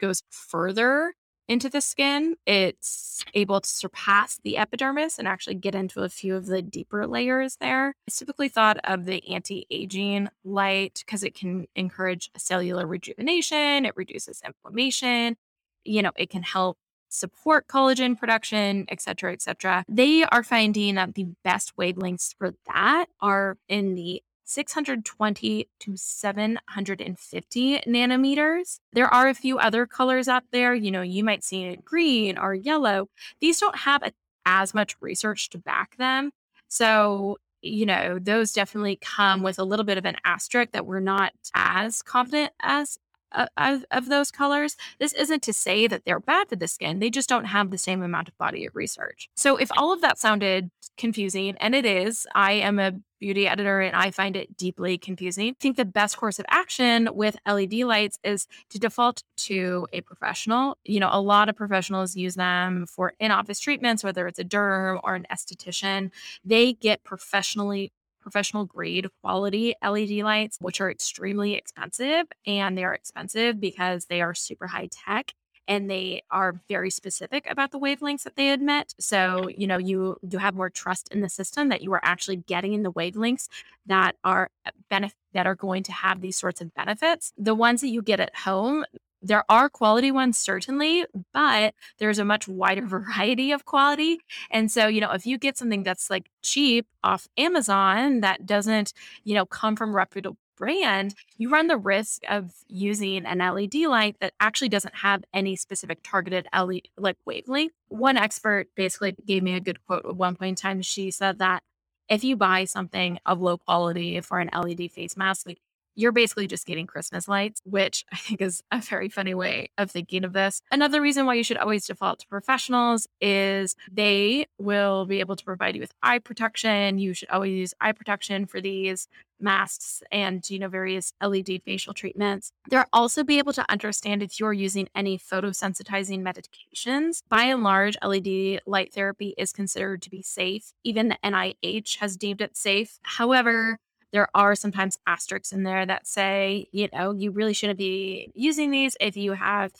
goes 0.00 0.22
further 0.30 1.12
into 1.50 1.68
the 1.68 1.80
skin, 1.80 2.36
it's 2.46 3.24
able 3.34 3.60
to 3.60 3.68
surpass 3.68 4.38
the 4.44 4.56
epidermis 4.56 5.18
and 5.18 5.26
actually 5.26 5.56
get 5.56 5.74
into 5.74 6.02
a 6.02 6.08
few 6.08 6.36
of 6.36 6.46
the 6.46 6.62
deeper 6.62 7.08
layers 7.08 7.56
there. 7.56 7.92
It's 8.06 8.20
typically 8.20 8.48
thought 8.48 8.78
of 8.84 9.04
the 9.04 9.28
anti 9.28 9.66
aging 9.68 10.28
light 10.44 11.02
because 11.04 11.24
it 11.24 11.34
can 11.34 11.66
encourage 11.74 12.30
cellular 12.36 12.86
rejuvenation, 12.86 13.84
it 13.84 13.96
reduces 13.96 14.40
inflammation, 14.46 15.36
you 15.84 16.02
know, 16.02 16.12
it 16.14 16.30
can 16.30 16.44
help 16.44 16.78
support 17.08 17.66
collagen 17.66 18.16
production, 18.16 18.84
et 18.88 19.00
cetera, 19.00 19.32
et 19.32 19.42
cetera. 19.42 19.84
They 19.88 20.22
are 20.22 20.44
finding 20.44 20.94
that 20.94 21.16
the 21.16 21.26
best 21.42 21.76
wavelengths 21.76 22.32
for 22.38 22.54
that 22.72 23.06
are 23.20 23.58
in 23.68 23.96
the 23.96 24.22
620 24.50 25.68
to 25.78 25.96
750 25.96 27.80
nanometers. 27.86 28.80
There 28.92 29.06
are 29.06 29.28
a 29.28 29.34
few 29.34 29.58
other 29.58 29.86
colors 29.86 30.26
out 30.26 30.42
there. 30.50 30.74
You 30.74 30.90
know, 30.90 31.02
you 31.02 31.22
might 31.22 31.44
see 31.44 31.78
green 31.84 32.36
or 32.36 32.54
yellow. 32.54 33.08
These 33.40 33.60
don't 33.60 33.76
have 33.76 34.02
a, 34.02 34.12
as 34.44 34.74
much 34.74 34.96
research 35.00 35.50
to 35.50 35.58
back 35.58 35.96
them. 35.98 36.32
So, 36.68 37.36
you 37.62 37.86
know, 37.86 38.18
those 38.18 38.52
definitely 38.52 38.98
come 39.00 39.42
with 39.42 39.58
a 39.58 39.64
little 39.64 39.84
bit 39.84 39.98
of 39.98 40.04
an 40.04 40.16
asterisk 40.24 40.72
that 40.72 40.86
we're 40.86 41.00
not 41.00 41.32
as 41.54 42.02
confident 42.02 42.52
as 42.60 42.98
of, 43.32 43.84
of, 43.90 44.08
those 44.08 44.30
colors. 44.30 44.76
This 44.98 45.12
isn't 45.12 45.42
to 45.42 45.52
say 45.52 45.86
that 45.86 46.04
they're 46.04 46.20
bad 46.20 46.48
for 46.48 46.56
the 46.56 46.66
skin. 46.66 46.98
They 46.98 47.10
just 47.10 47.28
don't 47.28 47.44
have 47.44 47.70
the 47.70 47.78
same 47.78 48.02
amount 48.02 48.28
of 48.28 48.36
body 48.38 48.66
of 48.66 48.74
research. 48.74 49.28
So 49.36 49.56
if 49.56 49.70
all 49.76 49.92
of 49.92 50.00
that 50.00 50.18
sounded 50.18 50.70
confusing, 50.96 51.56
and 51.60 51.74
it 51.74 51.86
is, 51.86 52.26
I 52.34 52.52
am 52.52 52.78
a 52.78 52.92
beauty 53.20 53.46
editor 53.46 53.80
and 53.80 53.94
I 53.94 54.10
find 54.10 54.34
it 54.34 54.56
deeply 54.56 54.98
confusing. 54.98 55.50
I 55.50 55.54
think 55.60 55.76
the 55.76 55.84
best 55.84 56.16
course 56.16 56.38
of 56.38 56.46
action 56.48 57.08
with 57.12 57.36
LED 57.46 57.74
lights 57.74 58.18
is 58.24 58.48
to 58.70 58.78
default 58.78 59.22
to 59.36 59.86
a 59.92 60.00
professional. 60.00 60.78
You 60.84 61.00
know, 61.00 61.10
a 61.12 61.20
lot 61.20 61.48
of 61.48 61.56
professionals 61.56 62.16
use 62.16 62.34
them 62.34 62.86
for 62.86 63.12
in 63.20 63.30
office 63.30 63.60
treatments, 63.60 64.02
whether 64.02 64.26
it's 64.26 64.38
a 64.38 64.44
derm 64.44 64.98
or 65.04 65.14
an 65.14 65.26
esthetician. 65.30 66.10
They 66.44 66.72
get 66.72 67.04
professionally 67.04 67.92
professional 68.30 68.64
grade 68.64 69.08
quality 69.22 69.74
LED 69.82 70.22
lights, 70.22 70.58
which 70.60 70.80
are 70.80 70.90
extremely 70.90 71.54
expensive. 71.54 72.26
And 72.46 72.78
they 72.78 72.84
are 72.84 72.94
expensive 72.94 73.60
because 73.60 74.06
they 74.06 74.20
are 74.22 74.34
super 74.34 74.68
high 74.68 74.88
tech 74.90 75.34
and 75.66 75.90
they 75.90 76.22
are 76.30 76.60
very 76.68 76.90
specific 76.90 77.46
about 77.48 77.70
the 77.70 77.78
wavelengths 77.78 78.22
that 78.22 78.36
they 78.36 78.50
admit. 78.50 78.94
So, 78.98 79.48
you 79.48 79.66
know, 79.66 79.78
you 79.78 80.16
you 80.28 80.38
have 80.38 80.54
more 80.54 80.70
trust 80.70 81.08
in 81.12 81.20
the 81.20 81.28
system 81.28 81.68
that 81.68 81.82
you 81.82 81.92
are 81.92 82.00
actually 82.02 82.36
getting 82.36 82.72
in 82.72 82.82
the 82.82 82.92
wavelengths 82.92 83.48
that 83.86 84.16
are 84.24 84.50
uh, 84.66 84.70
benefit 84.88 85.16
that 85.32 85.46
are 85.46 85.54
going 85.54 85.82
to 85.84 85.92
have 85.92 86.20
these 86.20 86.36
sorts 86.36 86.60
of 86.60 86.74
benefits. 86.74 87.32
The 87.36 87.54
ones 87.54 87.80
that 87.82 87.88
you 87.88 88.02
get 88.02 88.20
at 88.20 88.34
home, 88.34 88.84
there 89.22 89.44
are 89.48 89.68
quality 89.68 90.10
ones 90.10 90.38
certainly 90.38 91.04
but 91.32 91.74
there's 91.98 92.18
a 92.18 92.24
much 92.24 92.48
wider 92.48 92.86
variety 92.86 93.52
of 93.52 93.64
quality. 93.64 94.20
And 94.50 94.70
so 94.70 94.86
you 94.86 95.00
know 95.00 95.12
if 95.12 95.26
you 95.26 95.38
get 95.38 95.58
something 95.58 95.82
that's 95.82 96.10
like 96.10 96.30
cheap 96.42 96.86
off 97.02 97.28
amazon 97.38 98.20
that 98.20 98.46
doesn't 98.46 98.92
you 99.24 99.34
know 99.34 99.46
come 99.46 99.76
from 99.76 99.94
reputable 99.94 100.36
brand 100.60 101.14
you 101.38 101.48
run 101.48 101.68
the 101.68 101.76
risk 101.78 102.22
of 102.28 102.52
using 102.68 103.24
an 103.24 103.38
led 103.38 103.74
light 103.74 104.16
that 104.20 104.34
actually 104.38 104.68
doesn't 104.68 104.94
have 104.96 105.24
any 105.32 105.56
specific 105.56 106.00
targeted 106.02 106.46
LED 106.56 106.82
like 106.98 107.16
wavelength. 107.24 107.72
One 107.88 108.18
expert 108.18 108.68
basically 108.76 109.16
gave 109.26 109.42
me 109.42 109.54
a 109.54 109.60
good 109.60 109.84
quote 109.86 110.04
at 110.04 110.16
one 110.16 110.36
point 110.36 110.50
in 110.50 110.54
time. 110.56 110.82
She 110.82 111.10
said 111.10 111.38
that 111.38 111.62
if 112.10 112.22
you 112.22 112.36
buy 112.36 112.64
something 112.64 113.18
of 113.24 113.40
low 113.40 113.56
quality 113.56 114.20
for 114.20 114.38
an 114.38 114.50
led 114.52 114.90
face 114.92 115.16
mask 115.16 115.46
like 115.46 115.60
you're 115.94 116.12
basically 116.12 116.46
just 116.46 116.66
getting 116.66 116.86
Christmas 116.86 117.28
lights, 117.28 117.60
which 117.64 118.04
I 118.12 118.16
think 118.16 118.40
is 118.40 118.62
a 118.70 118.80
very 118.80 119.08
funny 119.08 119.34
way 119.34 119.70
of 119.78 119.90
thinking 119.90 120.24
of 120.24 120.32
this. 120.32 120.62
Another 120.70 121.00
reason 121.00 121.26
why 121.26 121.34
you 121.34 121.44
should 121.44 121.56
always 121.56 121.86
default 121.86 122.20
to 122.20 122.26
professionals 122.26 123.06
is 123.20 123.76
they 123.90 124.46
will 124.58 125.06
be 125.06 125.20
able 125.20 125.36
to 125.36 125.44
provide 125.44 125.74
you 125.74 125.80
with 125.80 125.92
eye 126.02 126.18
protection. 126.18 126.98
You 126.98 127.14
should 127.14 127.30
always 127.30 127.52
use 127.52 127.74
eye 127.80 127.92
protection 127.92 128.46
for 128.46 128.60
these 128.60 129.08
masks 129.40 130.02
and 130.12 130.48
you 130.50 130.58
know 130.58 130.68
various 130.68 131.12
LED 131.22 131.62
facial 131.64 131.94
treatments. 131.94 132.52
They'll 132.68 132.84
also 132.92 133.24
be 133.24 133.38
able 133.38 133.52
to 133.54 133.64
understand 133.70 134.22
if 134.22 134.38
you're 134.38 134.52
using 134.52 134.88
any 134.94 135.18
photosensitizing 135.18 136.22
medications. 136.22 137.22
By 137.28 137.44
and 137.44 137.62
large, 137.62 137.96
LED 138.02 138.60
light 138.66 138.92
therapy 138.92 139.34
is 139.38 139.52
considered 139.52 140.02
to 140.02 140.10
be 140.10 140.22
safe. 140.22 140.72
Even 140.84 141.08
the 141.08 141.18
NIH 141.24 141.98
has 141.98 142.16
deemed 142.16 142.40
it 142.40 142.56
safe. 142.56 142.98
However, 143.02 143.78
there 144.12 144.28
are 144.34 144.54
sometimes 144.54 144.98
asterisks 145.06 145.52
in 145.52 145.62
there 145.62 145.86
that 145.86 146.06
say, 146.06 146.68
you 146.72 146.88
know, 146.92 147.12
you 147.12 147.30
really 147.30 147.52
shouldn't 147.52 147.78
be 147.78 148.30
using 148.34 148.70
these 148.70 148.96
if 149.00 149.16
you 149.16 149.32
have 149.32 149.72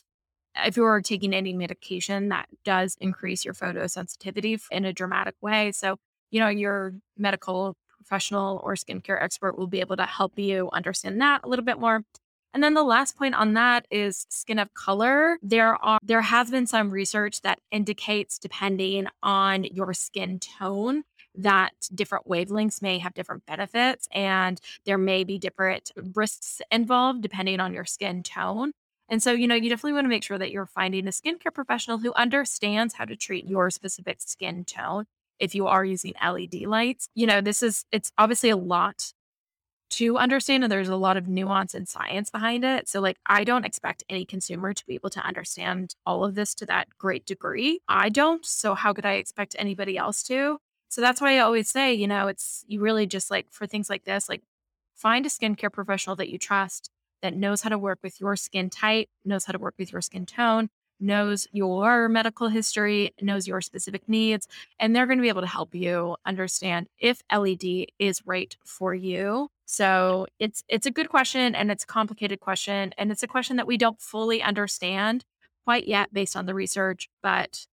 if 0.64 0.76
you're 0.76 1.00
taking 1.00 1.32
any 1.32 1.52
medication 1.52 2.28
that 2.28 2.48
does 2.64 2.96
increase 3.00 3.44
your 3.44 3.54
photosensitivity 3.54 4.60
in 4.70 4.84
a 4.84 4.92
dramatic 4.92 5.34
way. 5.40 5.72
So, 5.72 5.96
you 6.30 6.40
know, 6.40 6.48
your 6.48 6.94
medical 7.16 7.76
professional 7.96 8.60
or 8.64 8.74
skincare 8.74 9.22
expert 9.22 9.56
will 9.56 9.68
be 9.68 9.80
able 9.80 9.96
to 9.96 10.06
help 10.06 10.38
you 10.38 10.68
understand 10.72 11.20
that 11.20 11.42
a 11.44 11.48
little 11.48 11.64
bit 11.64 11.78
more. 11.78 12.02
And 12.52 12.64
then 12.64 12.74
the 12.74 12.82
last 12.82 13.16
point 13.16 13.36
on 13.36 13.54
that 13.54 13.86
is 13.90 14.26
skin 14.28 14.58
of 14.58 14.74
color. 14.74 15.38
There 15.40 15.76
are 15.76 16.00
there 16.02 16.22
has 16.22 16.50
been 16.50 16.66
some 16.66 16.90
research 16.90 17.42
that 17.42 17.60
indicates 17.70 18.38
depending 18.38 19.06
on 19.22 19.64
your 19.64 19.94
skin 19.94 20.40
tone, 20.40 21.04
that 21.34 21.72
different 21.94 22.26
wavelengths 22.26 22.82
may 22.82 22.98
have 22.98 23.14
different 23.14 23.46
benefits 23.46 24.08
and 24.12 24.60
there 24.84 24.98
may 24.98 25.24
be 25.24 25.38
different 25.38 25.90
risks 26.14 26.60
involved 26.70 27.22
depending 27.22 27.60
on 27.60 27.72
your 27.72 27.84
skin 27.84 28.22
tone. 28.22 28.72
And 29.08 29.22
so, 29.22 29.32
you 29.32 29.48
know, 29.48 29.56
you 29.56 29.68
definitely 29.68 29.94
want 29.94 30.04
to 30.04 30.08
make 30.10 30.22
sure 30.22 30.38
that 30.38 30.52
you're 30.52 30.66
finding 30.66 31.06
a 31.08 31.10
skincare 31.10 31.52
professional 31.52 31.98
who 31.98 32.12
understands 32.14 32.94
how 32.94 33.04
to 33.04 33.16
treat 33.16 33.48
your 33.48 33.70
specific 33.70 34.20
skin 34.20 34.64
tone 34.64 35.06
if 35.40 35.54
you 35.54 35.66
are 35.66 35.84
using 35.84 36.14
LED 36.24 36.62
lights. 36.62 37.08
You 37.14 37.26
know, 37.26 37.40
this 37.40 37.62
is, 37.62 37.84
it's 37.90 38.12
obviously 38.18 38.50
a 38.50 38.56
lot 38.56 39.12
to 39.90 40.16
understand 40.16 40.62
and 40.62 40.70
there's 40.70 40.88
a 40.88 40.96
lot 40.96 41.16
of 41.16 41.26
nuance 41.26 41.74
and 41.74 41.88
science 41.88 42.30
behind 42.30 42.64
it. 42.64 42.88
So 42.88 43.00
like 43.00 43.18
I 43.26 43.42
don't 43.42 43.64
expect 43.66 44.04
any 44.08 44.24
consumer 44.24 44.72
to 44.72 44.86
be 44.86 44.94
able 44.94 45.10
to 45.10 45.20
understand 45.20 45.96
all 46.06 46.24
of 46.24 46.36
this 46.36 46.54
to 46.56 46.66
that 46.66 46.88
great 46.96 47.26
degree. 47.26 47.80
I 47.88 48.08
don't, 48.08 48.46
so 48.46 48.74
how 48.74 48.92
could 48.92 49.04
I 49.06 49.14
expect 49.14 49.56
anybody 49.58 49.98
else 49.98 50.22
to? 50.24 50.58
So 50.90 51.00
that's 51.00 51.20
why 51.20 51.36
I 51.36 51.38
always 51.38 51.68
say, 51.70 51.94
you 51.94 52.08
know, 52.08 52.26
it's 52.26 52.64
you 52.66 52.80
really 52.80 53.06
just 53.06 53.30
like 53.30 53.46
for 53.50 53.66
things 53.66 53.88
like 53.88 54.04
this, 54.04 54.28
like 54.28 54.42
find 54.94 55.24
a 55.24 55.28
skincare 55.28 55.72
professional 55.72 56.16
that 56.16 56.28
you 56.28 56.36
trust 56.36 56.90
that 57.22 57.36
knows 57.36 57.62
how 57.62 57.70
to 57.70 57.78
work 57.78 58.00
with 58.02 58.20
your 58.20 58.34
skin 58.36 58.68
type, 58.70 59.08
knows 59.24 59.44
how 59.44 59.52
to 59.52 59.58
work 59.58 59.74
with 59.78 59.92
your 59.92 60.00
skin 60.00 60.26
tone, 60.26 60.68
knows 60.98 61.46
your 61.52 62.08
medical 62.08 62.48
history, 62.48 63.14
knows 63.22 63.46
your 63.46 63.60
specific 63.60 64.08
needs, 64.08 64.48
and 64.80 64.94
they're 64.94 65.06
going 65.06 65.18
to 65.18 65.22
be 65.22 65.28
able 65.28 65.40
to 65.40 65.46
help 65.46 65.74
you 65.74 66.16
understand 66.26 66.88
if 66.98 67.22
LED 67.32 67.86
is 68.00 68.26
right 68.26 68.56
for 68.64 68.92
you. 68.92 69.48
So 69.66 70.26
it's 70.40 70.64
it's 70.68 70.86
a 70.86 70.90
good 70.90 71.08
question 71.08 71.54
and 71.54 71.70
it's 71.70 71.84
a 71.84 71.86
complicated 71.86 72.40
question 72.40 72.92
and 72.98 73.12
it's 73.12 73.22
a 73.22 73.28
question 73.28 73.56
that 73.56 73.66
we 73.68 73.76
don't 73.76 74.00
fully 74.00 74.42
understand 74.42 75.24
quite 75.64 75.86
yet 75.86 76.12
based 76.12 76.36
on 76.36 76.46
the 76.46 76.54
research, 76.54 77.08
but 77.22 77.66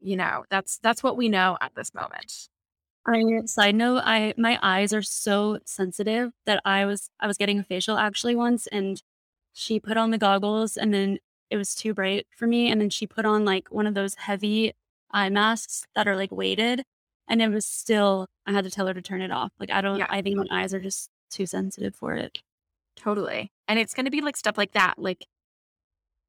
you 0.00 0.16
know, 0.16 0.44
that's 0.50 0.78
that's 0.78 1.02
what 1.02 1.16
we 1.16 1.28
know 1.28 1.56
at 1.60 1.74
this 1.74 1.94
moment. 1.94 2.48
I 3.14 3.42
side 3.46 3.74
note, 3.74 4.02
I 4.04 4.34
my 4.36 4.58
eyes 4.62 4.92
are 4.92 5.02
so 5.02 5.58
sensitive 5.64 6.32
that 6.46 6.60
I 6.64 6.84
was 6.86 7.10
I 7.20 7.26
was 7.26 7.36
getting 7.38 7.58
a 7.58 7.64
facial 7.64 7.96
actually 7.96 8.36
once 8.36 8.66
and 8.68 9.02
she 9.52 9.80
put 9.80 9.96
on 9.96 10.10
the 10.10 10.18
goggles 10.18 10.76
and 10.76 10.92
then 10.94 11.18
it 11.50 11.56
was 11.56 11.74
too 11.74 11.94
bright 11.94 12.26
for 12.36 12.46
me. 12.46 12.70
And 12.70 12.80
then 12.80 12.90
she 12.90 13.06
put 13.06 13.24
on 13.24 13.44
like 13.44 13.68
one 13.70 13.86
of 13.86 13.94
those 13.94 14.14
heavy 14.16 14.74
eye 15.10 15.30
masks 15.30 15.86
that 15.94 16.06
are 16.06 16.16
like 16.16 16.30
weighted. 16.32 16.84
And 17.28 17.42
it 17.42 17.48
was 17.48 17.66
still, 17.66 18.26
I 18.46 18.52
had 18.52 18.64
to 18.64 18.70
tell 18.70 18.86
her 18.86 18.94
to 18.94 19.02
turn 19.02 19.20
it 19.20 19.30
off. 19.30 19.52
Like, 19.58 19.70
I 19.70 19.80
don't, 19.80 19.98
Yeah. 19.98 20.06
I 20.08 20.22
think 20.22 20.36
my 20.36 20.46
eyes 20.50 20.72
are 20.72 20.80
just 20.80 21.10
too 21.30 21.46
sensitive 21.46 21.94
for 21.94 22.14
it. 22.14 22.38
Totally. 22.96 23.50
And 23.66 23.78
it's 23.78 23.94
going 23.94 24.06
to 24.06 24.10
be 24.10 24.20
like 24.20 24.36
stuff 24.36 24.56
like 24.58 24.72
that. 24.72 24.94
Like 24.98 25.26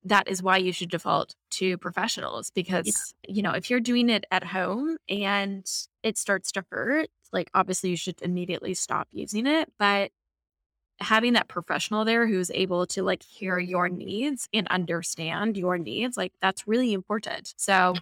that 0.04 0.28
is 0.28 0.42
why 0.42 0.58
you 0.58 0.72
should 0.72 0.90
default 0.90 1.36
to 1.52 1.78
professionals 1.78 2.52
because, 2.52 3.14
you 3.28 3.42
know, 3.42 3.52
if 3.52 3.70
you're 3.70 3.80
doing 3.80 4.10
it 4.10 4.26
at 4.32 4.44
home 4.44 4.98
and 5.10 5.70
it 6.04 6.18
starts 6.18 6.52
to 6.54 6.64
hurt, 6.72 7.10
like 7.34 7.50
obviously 7.54 7.90
you 7.90 7.98
should 7.98 8.22
immediately 8.22 8.74
stop 8.74 9.08
using 9.12 9.46
it. 9.46 9.72
But 9.78 10.12
having 11.02 11.34
that 11.34 11.48
professional 11.48 12.06
there 12.06 12.28
who's 12.28 12.52
able 12.52 12.86
to 12.88 13.04
like 13.04 13.24
hear 13.24 13.58
your 13.60 13.90
needs 13.90 14.48
and 14.54 14.68
understand 14.70 15.58
your 15.58 15.78
needs, 15.78 16.18
like 16.18 16.34
that's 16.42 16.68
really 16.68 16.94
important. 16.94 17.54
So, 17.58 17.96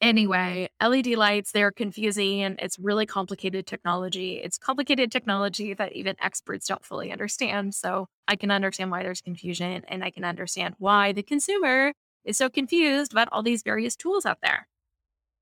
anyway, 0.00 0.68
LED 0.80 1.08
lights, 1.08 1.52
they're 1.52 1.70
confusing 1.72 2.42
and 2.42 2.58
it's 2.60 2.78
really 2.78 3.06
complicated 3.06 3.66
technology. 3.66 4.40
It's 4.42 4.58
complicated 4.58 5.10
technology 5.12 5.74
that 5.74 5.92
even 5.92 6.16
experts 6.20 6.66
don't 6.66 6.84
fully 6.84 7.12
understand. 7.12 7.74
So, 7.74 8.06
I 8.26 8.36
can 8.36 8.50
understand 8.50 8.90
why 8.90 9.02
there's 9.02 9.20
confusion 9.20 9.84
and 9.88 10.04
I 10.04 10.10
can 10.10 10.24
understand 10.24 10.74
why 10.78 11.12
the 11.12 11.22
consumer 11.22 11.92
is 12.24 12.36
so 12.36 12.48
confused 12.50 13.12
about 13.12 13.28
all 13.32 13.42
these 13.42 13.62
various 13.62 13.96
tools 13.96 14.26
out 14.26 14.38
there. 14.42 14.68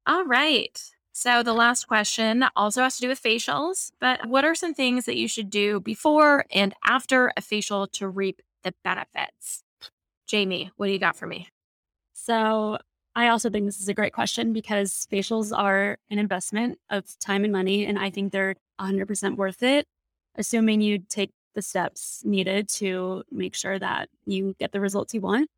All 0.07 0.25
right. 0.25 0.81
So 1.13 1.43
the 1.43 1.55
last 1.55 1.89
question 1.89 2.45
also 2.55 2.83
has 2.83 2.97
to 2.97 3.03
do 3.03 3.09
with 3.09 3.23
facials, 3.23 3.91
but 4.01 4.27
what 4.27 4.45
are 4.45 4.55
some 4.55 4.75
things 4.75 5.07
that 5.07 5.17
you 5.17 5.27
should 5.29 5.49
do 5.51 5.81
before 5.81 6.45
and 6.51 6.75
after 6.85 7.33
a 7.37 7.41
facial 7.41 7.87
to 7.89 8.07
reap 8.07 8.43
the 8.63 8.75
benefits? 8.85 9.65
Jamie, 10.27 10.71
what 10.77 10.87
do 10.87 10.93
you 10.93 10.99
got 10.99 11.17
for 11.17 11.27
me? 11.27 11.49
So 12.13 12.79
I 13.17 13.29
also 13.29 13.49
think 13.49 13.65
this 13.65 13.81
is 13.81 13.89
a 13.89 13.95
great 13.95 14.13
question 14.13 14.53
because 14.53 15.09
facials 15.11 15.51
are 15.57 15.97
an 16.11 16.19
investment 16.19 16.79
of 16.91 17.19
time 17.19 17.45
and 17.45 17.53
money. 17.53 17.87
And 17.87 17.99
I 17.99 18.11
think 18.11 18.31
they're 18.31 18.57
100% 18.79 19.37
worth 19.37 19.63
it, 19.63 19.87
assuming 20.37 20.83
you 20.83 20.99
take 20.99 21.31
the 21.55 21.63
steps 21.63 22.21
needed 22.27 22.69
to 22.69 23.25
make 23.33 23.55
sure 23.55 23.79
that 23.79 24.11
you 24.27 24.55
get 24.61 24.73
the 24.73 24.81
results 24.81 25.15
you 25.15 25.23
want. 25.23 25.49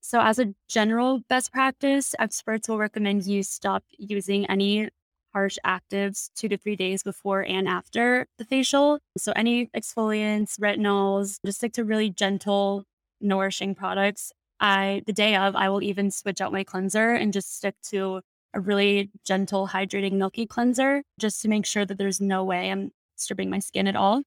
So, 0.00 0.20
as 0.20 0.38
a 0.38 0.54
general 0.68 1.20
best 1.28 1.52
practice, 1.52 2.14
experts 2.18 2.68
will 2.68 2.78
recommend 2.78 3.26
you 3.26 3.42
stop 3.42 3.82
using 3.98 4.46
any 4.46 4.88
harsh 5.32 5.58
actives 5.66 6.30
two 6.36 6.48
to 6.48 6.56
three 6.56 6.76
days 6.76 7.02
before 7.02 7.44
and 7.44 7.68
after 7.68 8.28
the 8.38 8.44
facial. 8.44 9.00
So, 9.18 9.32
any 9.34 9.66
exfoliants, 9.76 10.58
retinols, 10.60 11.38
just 11.44 11.58
stick 11.58 11.72
to 11.74 11.84
really 11.84 12.08
gentle, 12.08 12.84
nourishing 13.20 13.74
products. 13.74 14.32
I, 14.60 15.02
the 15.06 15.12
day 15.12 15.36
of, 15.36 15.56
I 15.56 15.68
will 15.68 15.82
even 15.82 16.10
switch 16.10 16.40
out 16.40 16.52
my 16.52 16.64
cleanser 16.64 17.12
and 17.12 17.32
just 17.32 17.56
stick 17.56 17.74
to 17.90 18.20
a 18.52 18.60
really 18.60 19.10
gentle, 19.24 19.68
hydrating, 19.68 20.12
milky 20.12 20.46
cleanser 20.46 21.02
just 21.18 21.40
to 21.42 21.48
make 21.48 21.66
sure 21.66 21.86
that 21.86 21.98
there's 21.98 22.20
no 22.20 22.44
way 22.44 22.70
I'm 22.70 22.92
stripping 23.16 23.50
my 23.50 23.58
skin 23.58 23.86
at 23.86 23.96
all. 23.96 24.22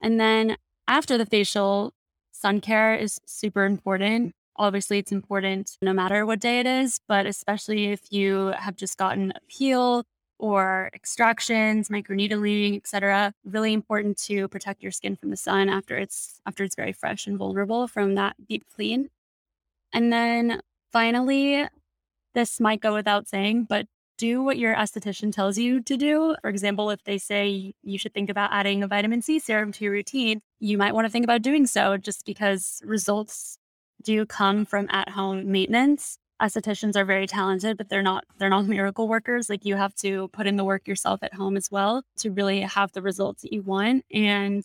And 0.00 0.18
then 0.20 0.56
after 0.86 1.18
the 1.18 1.26
facial, 1.26 1.92
sun 2.32 2.60
care 2.60 2.94
is 2.94 3.20
super 3.26 3.64
important. 3.64 4.32
Obviously, 4.56 4.98
it's 4.98 5.12
important 5.12 5.76
no 5.82 5.92
matter 5.92 6.24
what 6.24 6.40
day 6.40 6.60
it 6.60 6.66
is, 6.66 7.00
but 7.08 7.26
especially 7.26 7.86
if 7.86 8.10
you 8.10 8.52
have 8.56 8.76
just 8.76 8.96
gotten 8.96 9.32
a 9.32 9.40
peel 9.48 10.04
or 10.38 10.90
extractions, 10.94 11.88
microneedling, 11.88 12.76
etc. 12.76 13.32
Really 13.44 13.72
important 13.72 14.18
to 14.24 14.48
protect 14.48 14.82
your 14.82 14.92
skin 14.92 15.16
from 15.16 15.30
the 15.30 15.36
sun 15.36 15.68
after 15.68 15.96
it's 15.96 16.40
after 16.46 16.64
it's 16.64 16.76
very 16.76 16.92
fresh 16.92 17.26
and 17.26 17.36
vulnerable 17.36 17.88
from 17.88 18.14
that 18.14 18.36
deep 18.48 18.64
clean. 18.74 19.10
And 19.92 20.12
then 20.12 20.60
finally, 20.92 21.66
this 22.34 22.60
might 22.60 22.80
go 22.80 22.94
without 22.94 23.26
saying, 23.26 23.66
but 23.68 23.86
do 24.18 24.42
what 24.42 24.58
your 24.58 24.74
esthetician 24.74 25.32
tells 25.32 25.56
you 25.56 25.80
to 25.80 25.96
do. 25.96 26.34
For 26.42 26.50
example, 26.50 26.90
if 26.90 27.02
they 27.04 27.18
say 27.18 27.72
you 27.82 27.98
should 27.98 28.12
think 28.12 28.28
about 28.28 28.52
adding 28.52 28.82
a 28.82 28.88
vitamin 28.88 29.22
C 29.22 29.38
serum 29.38 29.72
to 29.72 29.84
your 29.84 29.92
routine, 29.92 30.40
you 30.58 30.76
might 30.76 30.94
want 30.94 31.06
to 31.06 31.10
think 31.10 31.24
about 31.24 31.42
doing 31.42 31.66
so 31.66 31.96
just 31.96 32.26
because 32.26 32.82
results 32.84 33.58
do 34.02 34.26
come 34.26 34.64
from 34.66 34.88
at 34.90 35.08
home 35.08 35.50
maintenance. 35.50 36.18
Estheticians 36.42 36.96
are 36.96 37.04
very 37.04 37.26
talented, 37.26 37.76
but 37.76 37.88
they're 37.88 38.02
not 38.02 38.24
they're 38.38 38.48
not 38.48 38.66
miracle 38.66 39.08
workers. 39.08 39.48
Like 39.48 39.64
you 39.64 39.76
have 39.76 39.94
to 39.96 40.28
put 40.28 40.46
in 40.46 40.56
the 40.56 40.64
work 40.64 40.86
yourself 40.86 41.22
at 41.22 41.34
home 41.34 41.56
as 41.56 41.70
well 41.70 42.02
to 42.18 42.30
really 42.30 42.60
have 42.60 42.92
the 42.92 43.02
results 43.02 43.42
that 43.42 43.52
you 43.52 43.62
want. 43.62 44.04
And 44.12 44.64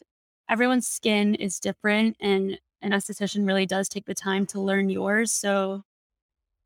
everyone's 0.50 0.88
skin 0.88 1.36
is 1.36 1.60
different 1.60 2.18
and 2.20 2.60
an 2.84 2.92
esthetician 2.92 3.48
really 3.48 3.66
does 3.66 3.90
take 3.90 4.06
the 4.06 4.14
time 4.14 4.46
to 4.48 4.60
learn 4.60 4.90
yours. 4.90 5.32
So 5.32 5.84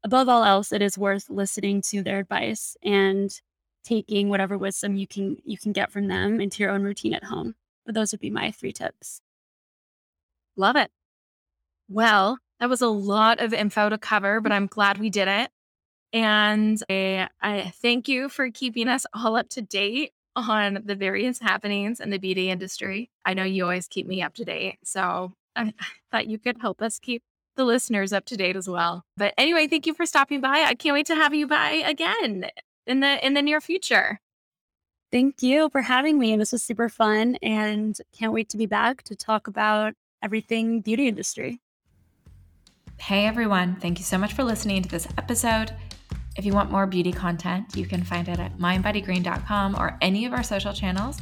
above 0.04 0.28
all 0.28 0.44
else, 0.44 0.72
it 0.72 0.82
is 0.82 0.98
worth 0.98 1.30
listening 1.30 1.82
to 1.84 2.02
their 2.02 2.20
advice 2.20 2.76
and 2.84 3.32
taking 3.84 4.30
whatever 4.30 4.58
wisdom 4.58 4.96
you 4.96 5.08
can 5.08 5.38
you 5.46 5.58
can 5.58 5.72
get 5.72 5.92
from 5.92 6.08
them 6.08 6.42
into 6.42 6.62
your 6.62 6.72
own 6.72 6.84
routine 6.84 7.14
at 7.14 7.26
home. 7.26 7.56
But 7.86 7.96
those 7.96 8.12
would 8.12 8.20
be 8.20 8.30
my 8.30 8.52
three 8.52 8.74
tips. 8.74 9.22
Love 10.58 10.76
it. 10.76 10.92
Well, 11.88 12.40
that 12.60 12.70
was 12.70 12.82
a 12.82 12.88
lot 12.88 13.40
of 13.40 13.54
info 13.54 13.90
to 13.90 13.98
cover, 13.98 14.42
but 14.42 14.52
I'm 14.52 14.68
glad 14.68 14.98
we 14.98 15.10
did 15.10 15.28
it. 15.28 15.52
And 16.12 16.82
I, 16.90 17.30
I 17.42 17.74
thank 17.82 18.08
you 18.08 18.30
for 18.30 18.50
keeping 18.50 18.88
us 18.88 19.06
all 19.14 19.36
up 19.36 19.50
to 19.50 19.62
date 19.62 20.14
on 20.36 20.84
the 20.86 20.96
various 20.96 21.40
happenings 21.40 22.00
in 22.00 22.10
the 22.10 22.18
beauty 22.18 22.50
industry. 22.50 23.10
I 23.26 23.34
know 23.34 23.44
you 23.44 23.64
always 23.64 23.88
keep 23.88 24.08
me 24.08 24.22
up 24.22 24.34
to 24.36 24.46
date. 24.46 24.78
So 24.84 25.34
I 25.58 25.74
thought 26.12 26.28
you 26.28 26.38
could 26.38 26.58
help 26.62 26.82
us 26.82 27.00
keep 27.00 27.24
the 27.56 27.66
listeners 27.66 28.14
up 28.14 28.26
to 28.26 28.38
date 28.38 28.56
as 28.56 28.70
well. 28.70 29.04
But 29.18 29.34
anyway, 29.38 29.68
thank 29.68 29.86
you 29.86 29.94
for 29.94 30.06
stopping 30.06 30.40
by. 30.40 30.64
I 30.66 30.76
can't 30.76 30.94
wait 30.94 31.08
to 31.08 31.16
have 31.16 31.34
you 31.34 31.48
by 31.48 31.72
again 31.86 32.50
in 32.86 33.00
the 33.02 33.26
in 33.26 33.34
the 33.34 33.42
near 33.42 33.60
future. 33.60 34.20
Thank 35.12 35.42
you 35.42 35.70
for 35.70 35.82
having 35.82 36.20
me. 36.20 36.36
This 36.36 36.52
was 36.52 36.64
super 36.64 36.90
fun 36.90 37.38
and 37.42 37.98
can't 38.18 38.34
wait 38.34 38.50
to 38.50 38.58
be 38.58 38.66
back 38.66 39.04
to 39.04 39.16
talk 39.16 39.48
about 39.48 39.94
everything 40.22 40.82
beauty 40.82 41.08
industry. 41.08 41.60
Hey 43.00 43.26
everyone, 43.26 43.76
thank 43.76 44.00
you 44.00 44.04
so 44.04 44.18
much 44.18 44.34
for 44.34 44.44
listening 44.44 44.82
to 44.82 44.90
this 44.90 45.08
episode. 45.18 45.72
If 46.36 46.46
you 46.46 46.54
want 46.54 46.72
more 46.72 46.86
beauty 46.86 47.12
content, 47.12 47.76
you 47.76 47.86
can 47.86 48.04
find 48.04 48.28
it 48.28 48.40
at 48.40 48.58
mindbodygreen.com 48.58 49.76
or 49.76 49.98
any 50.02 50.26
of 50.26 50.34
our 50.34 50.44
social 50.44 50.74
channels. 50.74 51.20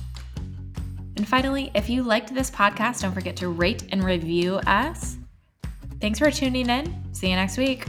And 1.15 1.27
finally, 1.27 1.71
if 1.73 1.89
you 1.89 2.03
liked 2.03 2.33
this 2.33 2.51
podcast, 2.51 3.01
don't 3.01 3.13
forget 3.13 3.35
to 3.37 3.49
rate 3.49 3.83
and 3.91 4.03
review 4.03 4.55
us. 4.67 5.17
Thanks 6.01 6.19
for 6.19 6.29
tuning 6.29 6.69
in. 6.69 7.13
See 7.13 7.29
you 7.29 7.35
next 7.35 7.57
week. 7.57 7.87